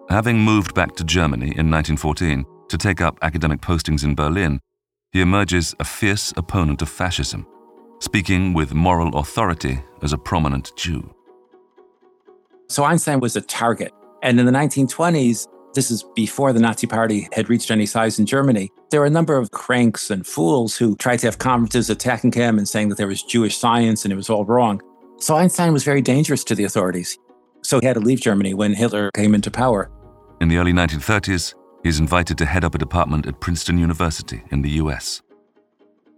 Having 0.09 0.39
moved 0.39 0.75
back 0.75 0.95
to 0.95 1.03
Germany 1.03 1.53
in 1.57 1.71
1914 1.71 2.45
to 2.69 2.77
take 2.77 3.01
up 3.01 3.17
academic 3.21 3.61
postings 3.61 4.03
in 4.03 4.15
Berlin, 4.15 4.59
he 5.11 5.21
emerges 5.21 5.75
a 5.79 5.83
fierce 5.83 6.33
opponent 6.37 6.81
of 6.81 6.89
fascism, 6.89 7.45
speaking 7.99 8.53
with 8.53 8.73
moral 8.73 9.17
authority 9.17 9.79
as 10.01 10.13
a 10.13 10.17
prominent 10.17 10.71
Jew. 10.75 11.13
So 12.67 12.83
Einstein 12.83 13.19
was 13.19 13.35
a 13.35 13.41
target. 13.41 13.91
And 14.21 14.39
in 14.39 14.45
the 14.45 14.51
1920s, 14.51 15.47
this 15.73 15.91
is 15.91 16.03
before 16.15 16.53
the 16.53 16.59
Nazi 16.59 16.87
Party 16.87 17.27
had 17.33 17.49
reached 17.49 17.71
any 17.71 17.85
size 17.85 18.19
in 18.19 18.25
Germany. 18.25 18.69
There 18.91 18.99
were 18.99 19.05
a 19.05 19.11
number 19.11 19.37
of 19.37 19.51
cranks 19.51 20.09
and 20.09 20.25
fools 20.25 20.75
who 20.75 20.95
tried 20.97 21.17
to 21.19 21.27
have 21.27 21.37
conferences 21.37 21.89
attacking 21.89 22.31
him 22.31 22.57
and 22.57 22.67
saying 22.67 22.89
that 22.89 22.97
there 22.97 23.07
was 23.07 23.23
Jewish 23.23 23.57
science 23.57 24.03
and 24.03 24.11
it 24.11 24.15
was 24.15 24.29
all 24.29 24.45
wrong. 24.45 24.81
So 25.17 25.35
Einstein 25.35 25.73
was 25.73 25.83
very 25.83 26.01
dangerous 26.01 26.43
to 26.45 26.55
the 26.55 26.63
authorities. 26.63 27.17
So 27.61 27.79
he 27.79 27.85
had 27.85 27.95
to 27.95 27.99
leave 27.99 28.21
Germany 28.21 28.53
when 28.53 28.73
Hitler 28.73 29.11
came 29.15 29.35
into 29.35 29.51
power. 29.51 29.91
In 30.41 30.47
the 30.47 30.57
early 30.57 30.71
1930s, 30.73 31.53
he 31.83 31.89
is 31.89 31.99
invited 31.99 32.37
to 32.37 32.45
head 32.45 32.63
up 32.63 32.75
a 32.75 32.77
department 32.77 33.25
at 33.25 33.39
Princeton 33.39 33.77
University 33.77 34.43
in 34.51 34.61
the 34.61 34.71
US. 34.71 35.21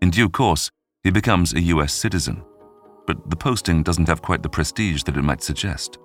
In 0.02 0.10
due 0.10 0.30
course, 0.30 0.72
he 1.04 1.12
becomes 1.12 1.54
a 1.54 1.62
US 1.62 1.94
citizen, 1.94 2.44
but 3.06 3.30
the 3.30 3.36
posting 3.36 3.84
doesn't 3.84 4.08
have 4.08 4.22
quite 4.22 4.44
the 4.44 4.50
prestige 4.50 5.04
that 5.04 5.18
it 5.18 5.24
might 5.24 5.44
suggest. 5.44 5.98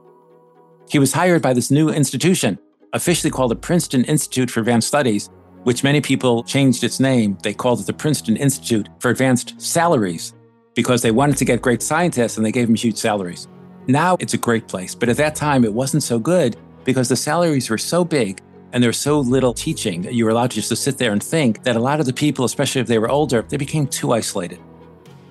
He 0.89 0.99
was 0.99 1.13
hired 1.13 1.43
by 1.43 1.53
this 1.53 1.71
new 1.71 1.89
institution, 1.89 2.59
officially 2.93 3.31
called 3.31 3.51
the 3.51 3.57
Princeton 3.57 4.05
Institute 4.05 4.51
for 4.51 4.61
Advanced 4.61 4.89
Studies, 4.89 5.31
which 5.65 5.83
many 5.83 6.01
people 6.01 6.45
changed 6.45 6.85
its 6.85 7.01
name. 7.01 7.37
They 7.43 7.53
called 7.53 7.81
it 7.81 7.87
the 7.87 7.93
Princeton 7.93 8.37
Institute 8.37 8.89
for 9.01 9.11
Advanced 9.11 9.61
Salaries 9.61 10.35
because 10.75 11.03
they 11.03 11.11
wanted 11.11 11.39
to 11.39 11.45
get 11.45 11.63
great 11.63 11.83
scientists 11.83 12.37
and 12.37 12.47
they 12.47 12.53
gave 12.53 12.69
them 12.69 12.77
huge 12.77 12.97
salaries. 12.97 13.49
Now 13.89 14.17
it's 14.21 14.35
a 14.35 14.39
great 14.39 14.69
place, 14.69 14.95
but 14.95 15.09
at 15.09 15.17
that 15.17 15.35
time 15.35 15.65
it 15.65 15.73
wasn't 15.73 16.03
so 16.03 16.19
good 16.19 16.57
because 16.85 17.09
the 17.09 17.17
salaries 17.17 17.69
were 17.69 17.79
so 17.79 18.05
big 18.05 18.41
and 18.77 18.83
there 18.83 18.91
was 18.91 18.99
so 18.99 19.21
little 19.21 19.55
teaching 19.55 20.03
that 20.03 20.13
you 20.13 20.27
were 20.27 20.31
allowed 20.31 20.51
to 20.51 20.57
just 20.57 20.69
to 20.69 20.77
sit 20.77 20.99
there 20.99 21.13
and 21.13 21.23
think 21.23 21.63
that 21.63 21.77
a 21.77 21.81
lot 21.81 21.99
of 21.99 22.05
the 22.05 22.13
people, 22.13 22.45
especially 22.45 22.79
if 22.79 22.87
they 22.87 22.99
were 22.99 23.09
older, 23.09 23.41
they 23.41 23.57
became 23.57 23.87
too 23.87 24.13
isolated. 24.13 24.61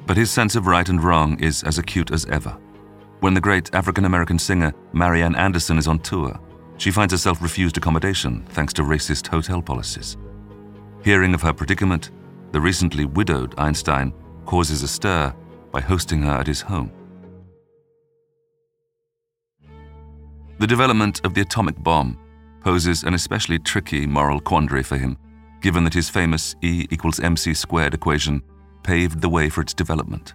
But 0.08 0.18
his 0.18 0.32
sense 0.32 0.56
of 0.56 0.66
right 0.66 0.90
and 0.90 1.04
wrong 1.04 1.40
is 1.40 1.62
as 1.62 1.78
acute 1.78 2.10
as 2.10 2.26
ever. 2.26 2.58
When 3.20 3.36
the 3.36 3.42
great 3.42 3.72
African 3.76 4.06
American 4.06 4.40
singer 4.40 4.74
Marian 4.94 5.36
Anderson 5.36 5.78
is 5.78 5.88
on 5.88 6.00
tour, 6.00 6.40
she 6.78 6.90
finds 6.90 7.14
herself 7.14 7.40
refused 7.40 7.78
accommodation 7.78 8.44
thanks 8.50 8.74
to 8.74 8.82
racist 8.82 9.28
hotel 9.28 9.62
policies. 9.62 10.18
Hearing 11.04 11.36
of 11.36 11.44
her 11.44 11.54
predicament, 11.54 12.10
the 12.52 12.60
recently 12.60 13.06
widowed 13.06 13.54
Einstein 13.60 14.12
causes 14.48 14.82
a 14.82 14.88
stir 14.88 15.32
by 15.72 15.82
hosting 15.82 16.24
her 16.24 16.32
at 16.32 16.48
his 16.48 16.62
home. 16.62 16.92
The 20.58 20.66
development 20.66 21.24
of 21.24 21.36
the 21.36 21.42
atomic 21.42 21.78
bomb 21.84 22.18
poses 22.66 23.04
an 23.04 23.14
especially 23.14 23.60
tricky 23.60 24.08
moral 24.08 24.40
quandary 24.40 24.82
for 24.82 24.98
him, 24.98 25.16
given 25.62 25.84
that 25.84 25.94
his 25.94 26.10
famous 26.10 26.56
E 26.64 26.88
equals 26.90 27.20
mc 27.20 27.54
squared 27.54 27.94
equation 27.94 28.42
paved 28.82 29.22
the 29.22 29.30
way 29.30 29.50
for 29.50 29.62
its 29.62 29.74
development. 29.74 30.34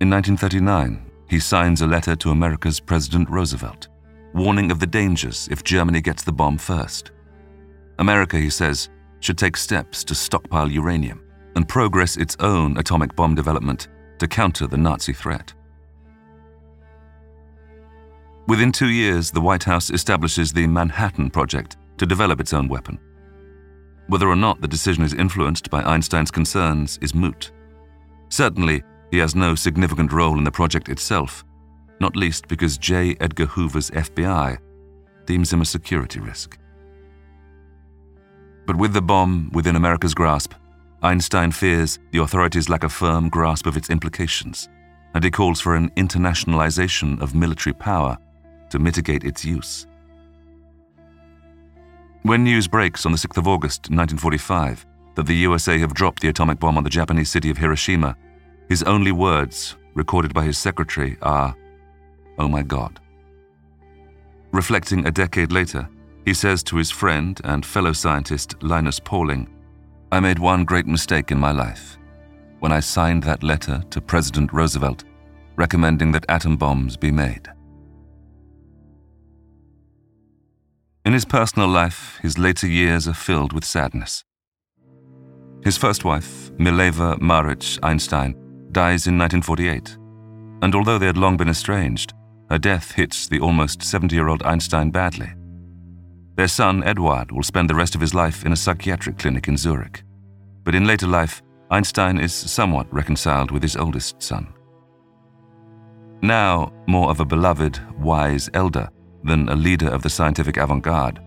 In 0.00 0.10
1939, 0.10 1.00
he 1.28 1.38
signs 1.38 1.80
a 1.80 1.86
letter 1.86 2.16
to 2.16 2.30
America's 2.30 2.80
President 2.80 3.30
Roosevelt, 3.30 3.86
warning 4.34 4.72
of 4.72 4.80
the 4.80 4.86
dangers 4.86 5.48
if 5.52 5.62
Germany 5.62 6.00
gets 6.00 6.24
the 6.24 6.32
bomb 6.32 6.58
first. 6.58 7.12
America, 8.00 8.36
he 8.36 8.50
says, 8.50 8.90
should 9.20 9.38
take 9.38 9.56
steps 9.56 10.02
to 10.02 10.14
stockpile 10.14 10.68
uranium 10.68 11.22
and 11.54 11.68
progress 11.68 12.16
its 12.16 12.36
own 12.40 12.76
atomic 12.78 13.14
bomb 13.14 13.36
development 13.36 13.86
to 14.18 14.26
counter 14.26 14.66
the 14.66 14.76
Nazi 14.76 15.12
threat. 15.12 15.54
Within 18.50 18.72
two 18.72 18.88
years, 18.88 19.30
the 19.30 19.40
White 19.40 19.62
House 19.62 19.90
establishes 19.90 20.52
the 20.52 20.66
Manhattan 20.66 21.30
Project 21.30 21.76
to 21.98 22.04
develop 22.04 22.40
its 22.40 22.52
own 22.52 22.66
weapon. 22.66 22.98
Whether 24.08 24.28
or 24.28 24.34
not 24.34 24.60
the 24.60 24.66
decision 24.66 25.04
is 25.04 25.14
influenced 25.14 25.70
by 25.70 25.84
Einstein's 25.84 26.32
concerns 26.32 26.98
is 27.00 27.14
moot. 27.14 27.52
Certainly, 28.28 28.82
he 29.12 29.18
has 29.18 29.36
no 29.36 29.54
significant 29.54 30.12
role 30.12 30.36
in 30.36 30.42
the 30.42 30.50
project 30.50 30.88
itself, 30.88 31.44
not 32.00 32.16
least 32.16 32.48
because 32.48 32.76
J. 32.76 33.14
Edgar 33.20 33.46
Hoover's 33.46 33.88
FBI 33.90 34.58
deems 35.26 35.52
him 35.52 35.60
a 35.60 35.64
security 35.64 36.18
risk. 36.18 36.58
But 38.66 38.74
with 38.74 38.94
the 38.94 39.00
bomb 39.00 39.50
within 39.52 39.76
America's 39.76 40.12
grasp, 40.12 40.54
Einstein 41.04 41.52
fears 41.52 42.00
the 42.10 42.22
authorities 42.22 42.68
lack 42.68 42.82
a 42.82 42.88
firm 42.88 43.28
grasp 43.28 43.66
of 43.66 43.76
its 43.76 43.90
implications, 43.90 44.68
and 45.14 45.22
he 45.22 45.30
calls 45.30 45.60
for 45.60 45.76
an 45.76 45.90
internationalization 45.90 47.22
of 47.22 47.36
military 47.36 47.74
power 47.74 48.18
to 48.70 48.78
mitigate 48.78 49.24
its 49.24 49.44
use. 49.44 49.86
When 52.22 52.44
news 52.44 52.68
breaks 52.68 53.06
on 53.06 53.12
the 53.12 53.18
6th 53.18 53.38
of 53.38 53.48
August 53.48 53.82
1945 53.90 54.86
that 55.14 55.26
the 55.26 55.36
USA 55.36 55.78
have 55.78 55.94
dropped 55.94 56.20
the 56.20 56.28
atomic 56.28 56.58
bomb 56.58 56.76
on 56.76 56.84
the 56.84 56.90
Japanese 56.90 57.30
city 57.30 57.50
of 57.50 57.58
Hiroshima, 57.58 58.16
his 58.68 58.82
only 58.82 59.12
words, 59.12 59.76
recorded 59.94 60.34
by 60.34 60.44
his 60.44 60.58
secretary, 60.58 61.16
are, 61.22 61.56
Oh 62.38 62.48
my 62.48 62.62
God. 62.62 63.00
Reflecting 64.52 65.06
a 65.06 65.10
decade 65.10 65.52
later, 65.52 65.88
he 66.24 66.34
says 66.34 66.62
to 66.64 66.76
his 66.76 66.90
friend 66.90 67.40
and 67.44 67.64
fellow 67.64 67.92
scientist 67.92 68.62
Linus 68.62 68.98
Pauling, 69.00 69.48
I 70.12 70.20
made 70.20 70.38
one 70.38 70.64
great 70.64 70.86
mistake 70.86 71.30
in 71.30 71.38
my 71.38 71.52
life 71.52 71.98
when 72.58 72.72
I 72.72 72.80
signed 72.80 73.22
that 73.22 73.42
letter 73.42 73.82
to 73.90 74.00
President 74.00 74.52
Roosevelt 74.52 75.04
recommending 75.60 76.10
that 76.12 76.24
atom 76.30 76.56
bombs 76.56 76.96
be 76.96 77.10
made. 77.10 77.46
In 81.04 81.14
his 81.14 81.24
personal 81.24 81.68
life, 81.68 82.18
his 82.20 82.36
later 82.36 82.66
years 82.66 83.08
are 83.08 83.14
filled 83.14 83.54
with 83.54 83.64
sadness. 83.64 84.22
His 85.64 85.78
first 85.78 86.04
wife, 86.04 86.50
Mileva 86.58 87.18
Maric 87.18 87.78
Einstein, 87.82 88.34
dies 88.72 89.06
in 89.06 89.18
1948, 89.18 89.96
and 90.62 90.74
although 90.74 90.98
they 90.98 91.06
had 91.06 91.16
long 91.16 91.38
been 91.38 91.48
estranged, 91.48 92.12
her 92.50 92.58
death 92.58 92.92
hits 92.92 93.28
the 93.28 93.40
almost 93.40 93.82
70 93.82 94.14
year 94.14 94.28
old 94.28 94.42
Einstein 94.42 94.90
badly. 94.90 95.32
Their 96.36 96.48
son, 96.48 96.82
Eduard, 96.82 97.32
will 97.32 97.42
spend 97.42 97.70
the 97.70 97.74
rest 97.74 97.94
of 97.94 98.00
his 98.00 98.14
life 98.14 98.44
in 98.44 98.52
a 98.52 98.56
psychiatric 98.56 99.18
clinic 99.18 99.48
in 99.48 99.56
Zurich. 99.56 100.02
But 100.64 100.74
in 100.74 100.86
later 100.86 101.06
life, 101.06 101.40
Einstein 101.70 102.18
is 102.18 102.34
somewhat 102.34 102.92
reconciled 102.92 103.50
with 103.50 103.62
his 103.62 103.76
oldest 103.76 104.22
son. 104.22 104.52
Now, 106.22 106.72
more 106.86 107.08
of 107.08 107.20
a 107.20 107.24
beloved, 107.24 107.80
wise 107.98 108.50
elder, 108.52 108.90
than 109.24 109.48
a 109.48 109.56
leader 109.56 109.88
of 109.88 110.02
the 110.02 110.10
scientific 110.10 110.56
avant 110.56 110.82
garde, 110.82 111.18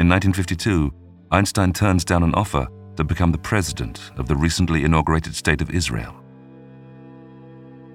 in 0.00 0.08
1952, 0.08 0.92
Einstein 1.32 1.72
turns 1.72 2.04
down 2.04 2.22
an 2.22 2.34
offer 2.34 2.68
to 2.96 3.02
become 3.02 3.32
the 3.32 3.38
president 3.38 4.12
of 4.16 4.28
the 4.28 4.36
recently 4.36 4.84
inaugurated 4.84 5.34
State 5.34 5.60
of 5.60 5.70
Israel. 5.70 6.14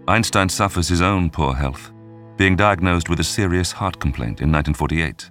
Einstein 0.08 0.50
suffers 0.50 0.90
his 0.90 1.02
own 1.02 1.30
poor 1.30 1.54
health, 1.54 1.92
being 2.36 2.58
diagnosed 2.58 3.10
with 3.10 3.22
a 3.22 3.24
serious 3.24 3.72
heart 3.72 4.00
complaint 4.00 4.42
in 4.42 4.52
1948. 4.52 5.30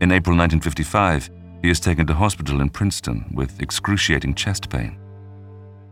In 0.00 0.12
April 0.12 0.36
1955, 0.36 1.30
he 1.62 1.70
is 1.70 1.80
taken 1.80 2.06
to 2.06 2.14
hospital 2.14 2.60
in 2.60 2.70
Princeton 2.70 3.24
with 3.34 3.60
excruciating 3.60 4.34
chest 4.34 4.70
pain. 4.70 4.98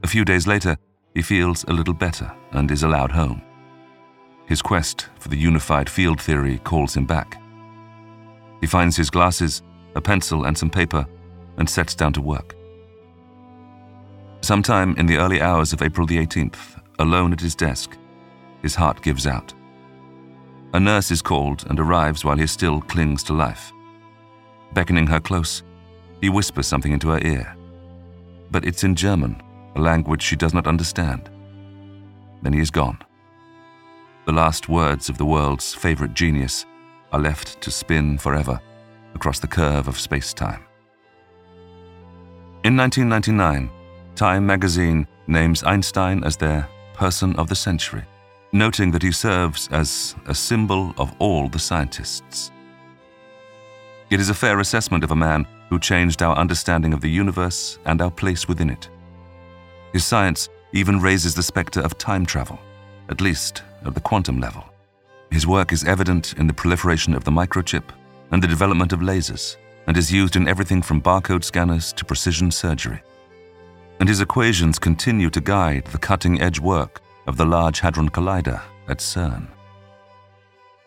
A 0.05 0.07
few 0.07 0.24
days 0.24 0.47
later, 0.47 0.76
he 1.14 1.22
feels 1.22 1.64
a 1.64 1.72
little 1.72 1.95
better 1.95 2.32
and 2.53 2.70
is 2.70 2.84
allowed 2.84 3.11
home. 3.11 3.43
His 4.51 4.61
quest 4.61 5.07
for 5.20 5.28
the 5.28 5.38
unified 5.38 5.88
field 5.88 6.20
theory 6.20 6.59
calls 6.59 6.96
him 6.96 7.07
back. 7.07 7.40
He 8.61 8.66
finds 8.66 8.96
his 8.96 9.09
glasses, 9.09 9.62
a 9.94 10.01
pencil, 10.01 10.44
and 10.44 10.59
some 10.59 10.68
paper, 10.68 11.07
and 11.57 11.70
sets 11.70 11.94
down 11.94 12.12
to 12.14 12.20
work. 12.20 12.57
Sometime 14.40 14.96
in 14.96 15.07
the 15.07 15.18
early 15.18 15.40
hours 15.40 15.72
of 15.72 15.82
April 15.82 16.05
the 16.05 16.18
18th, 16.18 16.82
alone 16.98 17.32
at 17.32 17.40
his 17.40 17.55
desk, 17.55 17.96
his 18.61 18.74
heart 18.74 19.01
gives 19.03 19.24
out. 19.24 19.55
A 20.74 20.80
nurse 20.80 21.12
is 21.12 21.22
called 21.22 21.64
and 21.68 21.78
arrives 21.78 22.24
while 22.24 22.36
he 22.36 22.48
still 22.48 22.80
clings 22.80 23.22
to 23.24 23.32
life. 23.32 23.72
Beckoning 24.72 25.07
her 25.07 25.20
close, 25.20 25.62
he 26.20 26.28
whispers 26.28 26.66
something 26.66 26.90
into 26.90 27.11
her 27.11 27.20
ear. 27.24 27.57
But 28.51 28.64
it's 28.64 28.82
in 28.82 28.96
German, 28.96 29.40
a 29.76 29.80
language 29.80 30.22
she 30.22 30.34
does 30.34 30.53
not 30.53 30.66
understand. 30.66 31.30
Then 32.42 32.53
he 32.53 32.61
is 32.61 32.72
gone. 32.72 32.98
The 34.27 34.33
last 34.33 34.68
words 34.68 35.09
of 35.09 35.18
the 35.18 35.25
world's 35.25 35.75
favorite 35.75 36.14
genius 36.14 36.66
are 37.12 37.21
left 37.21 37.61
to 37.62 37.71
spin 37.71 38.18
forever 38.18 38.61
across 39.14 39.39
the 39.39 39.47
curve 39.47 39.89
of 39.89 39.99
space 39.99 40.33
time. 40.33 40.64
In 42.62 42.77
1999, 42.77 43.71
Time 44.21 44.45
magazine 44.45 45.07
names 45.29 45.62
Einstein 45.62 46.23
as 46.25 46.37
their 46.37 46.68
Person 46.93 47.35
of 47.37 47.49
the 47.49 47.55
Century, 47.55 48.05
noting 48.53 48.91
that 48.91 49.03
he 49.03 49.12
serves 49.12 49.66
as 49.68 50.14
a 50.27 50.35
symbol 50.35 50.93
of 50.99 51.14
all 51.18 51.49
the 51.49 51.59
scientists. 51.59 52.51
It 54.11 54.21
is 54.21 54.29
a 54.29 54.35
fair 54.35 54.61
assessment 54.61 55.05
of 55.05 55.12
a 55.12 55.16
man 55.16 55.47
who 55.71 55.79
changed 55.79 56.23
our 56.23 56.37
understanding 56.37 56.93
of 56.93 57.01
the 57.01 57.09
universe 57.09 57.79
and 57.87 58.03
our 58.03 58.11
place 58.11 58.47
within 58.47 58.68
it. 58.68 58.91
His 59.95 60.05
science 60.05 60.51
even 60.73 61.01
raises 61.01 61.35
the 61.35 61.43
specter 61.43 61.81
of 61.81 61.97
time 61.97 62.27
travel, 62.27 62.59
at 63.09 63.23
least 63.23 63.62
at 63.85 63.95
the 63.95 64.01
quantum 64.01 64.41
level. 64.41 64.64
His 65.31 65.47
work 65.47 65.72
is 65.72 65.85
evident 65.85 66.35
in 66.35 66.47
the 66.47 66.53
proliferation 66.53 67.14
of 67.14 67.24
the 67.24 67.31
microchip 67.31 67.85
and 68.31 68.43
the 68.43 68.49
development 68.49 68.93
of 68.93 69.01
lasers, 69.01 69.57
and 69.87 69.97
is 69.97 70.12
used 70.12 70.37
in 70.37 70.49
everything 70.49 70.83
from 70.83 71.03
barcode 71.03 71.45
scanners 71.45 71.93
to 71.95 72.05
precision 72.05 72.51
surgery. 72.51 73.01
And 73.99 74.09
his 74.09 74.20
equations 74.20 74.78
continue 74.78 75.31
to 75.31 75.41
guide 75.41 75.85
the 75.87 75.99
cutting 75.99 76.41
edge 76.41 76.59
work 76.59 77.01
of 77.26 77.37
the 77.37 77.45
Large 77.45 77.81
Hadron 77.81 78.09
Collider 78.09 78.61
at 78.89 78.99
CERN. 78.99 79.47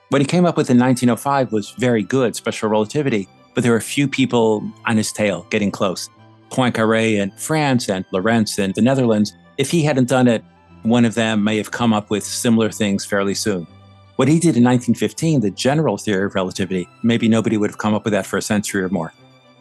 What 0.10 0.22
he 0.22 0.28
came 0.28 0.46
up 0.46 0.58
with 0.58 0.70
in 0.70 0.78
1905 0.78 1.52
was 1.52 1.72
very 1.72 2.04
good, 2.04 2.36
special 2.36 2.70
relativity, 2.70 3.28
but 3.54 3.64
there 3.64 3.72
were 3.72 3.78
a 3.78 3.82
few 3.82 4.08
people 4.08 4.64
on 4.86 4.98
his 4.98 5.12
tail 5.12 5.48
getting 5.50 5.72
close. 5.72 6.10
Poincaré 6.50 7.16
in 7.16 7.32
France 7.32 7.90
and 7.90 8.06
Lorentz 8.12 8.60
in 8.60 8.74
the 8.74 8.82
Netherlands. 8.82 9.34
If 9.58 9.72
he 9.72 9.84
hadn't 9.84 10.10
done 10.10 10.28
it, 10.28 10.44
one 10.84 11.06
of 11.06 11.16
them 11.16 11.44
may 11.44 11.58
have 11.58 11.72
come 11.72 11.94
up 11.94 12.10
with 12.10 12.24
similar 12.24 12.70
things 12.70 13.06
fairly 13.06 13.34
soon. 13.34 13.66
What 14.18 14.28
he 14.28 14.36
did 14.36 14.56
in 14.56 14.64
1915, 14.64 15.42
the 15.42 15.50
general 15.50 15.98
theory 15.98 16.26
of 16.26 16.36
relativity, 16.36 16.88
maybe 17.02 17.28
nobody 17.28 17.58
would 17.58 17.72
have 17.72 17.80
come 17.80 17.96
up 17.96 18.04
with 18.04 18.14
that 18.14 18.26
for 18.26 18.38
a 18.38 18.42
century 18.42 18.84
or 18.84 18.90
more. 18.90 19.12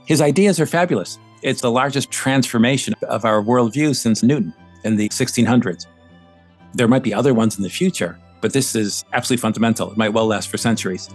His 0.05 0.21
ideas 0.21 0.61
are 0.61 0.67
fabulous. 0.67 1.19
It's 1.43 1.63
the 1.63 1.71
largest 1.71 2.11
transformation 2.11 2.95
of 3.09 3.25
our 3.25 3.43
worldview 3.43 3.97
since 3.97 4.23
Newton 4.23 4.53
in 4.85 4.97
the 4.97 5.09
1600s. 5.09 5.87
There 6.75 6.89
might 6.89 7.03
be 7.03 7.15
other 7.15 7.35
ones 7.35 7.57
in 7.57 7.63
the 7.63 7.71
future, 7.71 8.19
but 8.41 8.53
this 8.53 8.75
is 8.75 9.05
absolutely 9.13 9.41
fundamental. 9.41 9.91
It 9.93 9.97
might 9.97 10.13
well 10.13 10.27
last 10.27 10.51
for 10.51 10.59
centuries. 10.59 11.09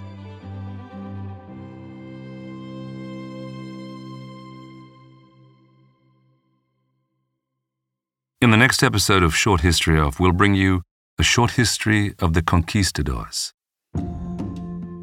The 8.57 8.63
next 8.63 8.81
episode 8.81 9.21
of 9.21 9.35
Short 9.35 9.61
History 9.61 9.99
of, 9.99 10.19
we'll 10.19 10.31
bring 10.31 10.55
you 10.55 10.81
a 11.19 11.23
short 11.23 11.51
history 11.51 12.15
of 12.17 12.33
the 12.33 12.41
conquistadors. 12.41 13.53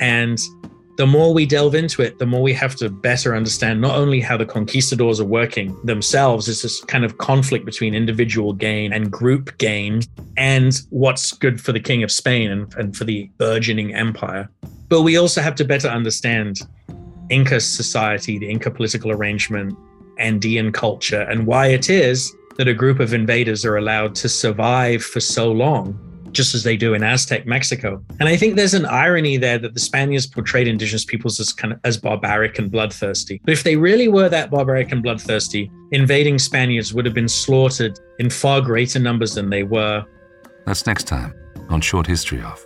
And 0.01 0.41
the 0.97 1.07
more 1.07 1.33
we 1.33 1.47
delve 1.47 1.77
into 1.77 2.03
it, 2.03 2.19
the 2.19 2.27
more 2.27 2.43
we 2.43 2.53
have 2.53 2.75
to 2.77 2.91
better 2.91 3.37
understand 3.37 3.81
not 3.81 3.95
only 3.95 4.19
how 4.19 4.37
the 4.37 4.45
conquistadors 4.45 5.21
are 5.21 5.25
working 5.25 5.79
themselves, 5.85 6.49
it's 6.49 6.63
this 6.63 6.81
kind 6.87 7.05
of 7.05 7.19
conflict 7.19 7.65
between 7.65 7.95
individual 7.95 8.53
gain 8.53 8.93
and 8.93 9.13
group 9.13 9.57
gain, 9.59 10.03
and 10.37 10.81
what's 10.91 11.31
good 11.31 11.61
for 11.61 11.71
the 11.71 11.79
King 11.79 12.03
of 12.03 12.11
Spain 12.11 12.51
and, 12.51 12.75
and 12.75 12.97
for 12.97 13.05
the 13.05 13.31
burgeoning 13.39 13.95
empire. 13.95 14.51
But 14.89 15.03
we 15.03 15.17
also 15.17 15.41
have 15.41 15.55
to 15.55 15.65
better 15.65 15.87
understand 15.87 16.63
Inca 17.31 17.61
society, 17.61 18.37
the 18.37 18.51
Inca 18.51 18.73
political 18.73 19.13
arrangement, 19.13 19.79
Andean 20.19 20.73
culture, 20.73 21.23
and 21.23 21.47
why 21.47 21.69
it 21.69 21.89
is 21.89 22.35
that 22.57 22.69
a 22.69 22.75
group 22.75 23.01
of 23.01 23.13
invaders 23.13 23.65
are 23.65 23.77
allowed 23.77 24.15
to 24.17 24.29
survive 24.29 25.03
for 25.03 25.21
so 25.21 25.51
long, 25.51 25.99
just 26.33 26.55
as 26.55 26.63
they 26.65 26.77
do 26.77 26.95
in 26.95 27.03
Aztec 27.03 27.47
Mexico. 27.47 28.03
And 28.21 28.29
I 28.29 28.37
think 28.37 28.57
there's 28.57 28.75
an 28.75 28.87
irony 28.87 29.37
there 29.37 29.59
that 29.59 29.75
the 29.75 29.81
Spaniards 29.81 30.27
portrayed 30.27 30.69
indigenous 30.69 31.05
peoples 31.05 31.41
as 31.41 31.53
kind 31.53 31.73
of 31.73 31.81
as 31.85 31.97
barbaric 31.97 32.59
and 32.59 32.71
bloodthirsty. 32.71 33.41
But 33.45 33.53
if 33.53 33.63
they 33.63 33.77
really 33.77 34.09
were 34.09 34.29
that 34.29 34.51
barbaric 34.51 34.93
and 34.93 35.03
bloodthirsty, 35.03 35.71
invading 35.91 36.39
Spaniards 36.39 36.93
would 36.95 37.05
have 37.05 37.15
been 37.15 37.29
slaughtered 37.29 37.99
in 38.19 38.31
far 38.31 38.61
greater 38.61 38.99
numbers 38.99 39.35
than 39.35 39.51
they 39.51 39.63
were. 39.63 40.05
That's 40.67 40.87
next 40.87 41.05
time 41.05 41.35
on 41.69 41.81
Short 41.81 42.07
History 42.07 42.43
of. 42.43 42.65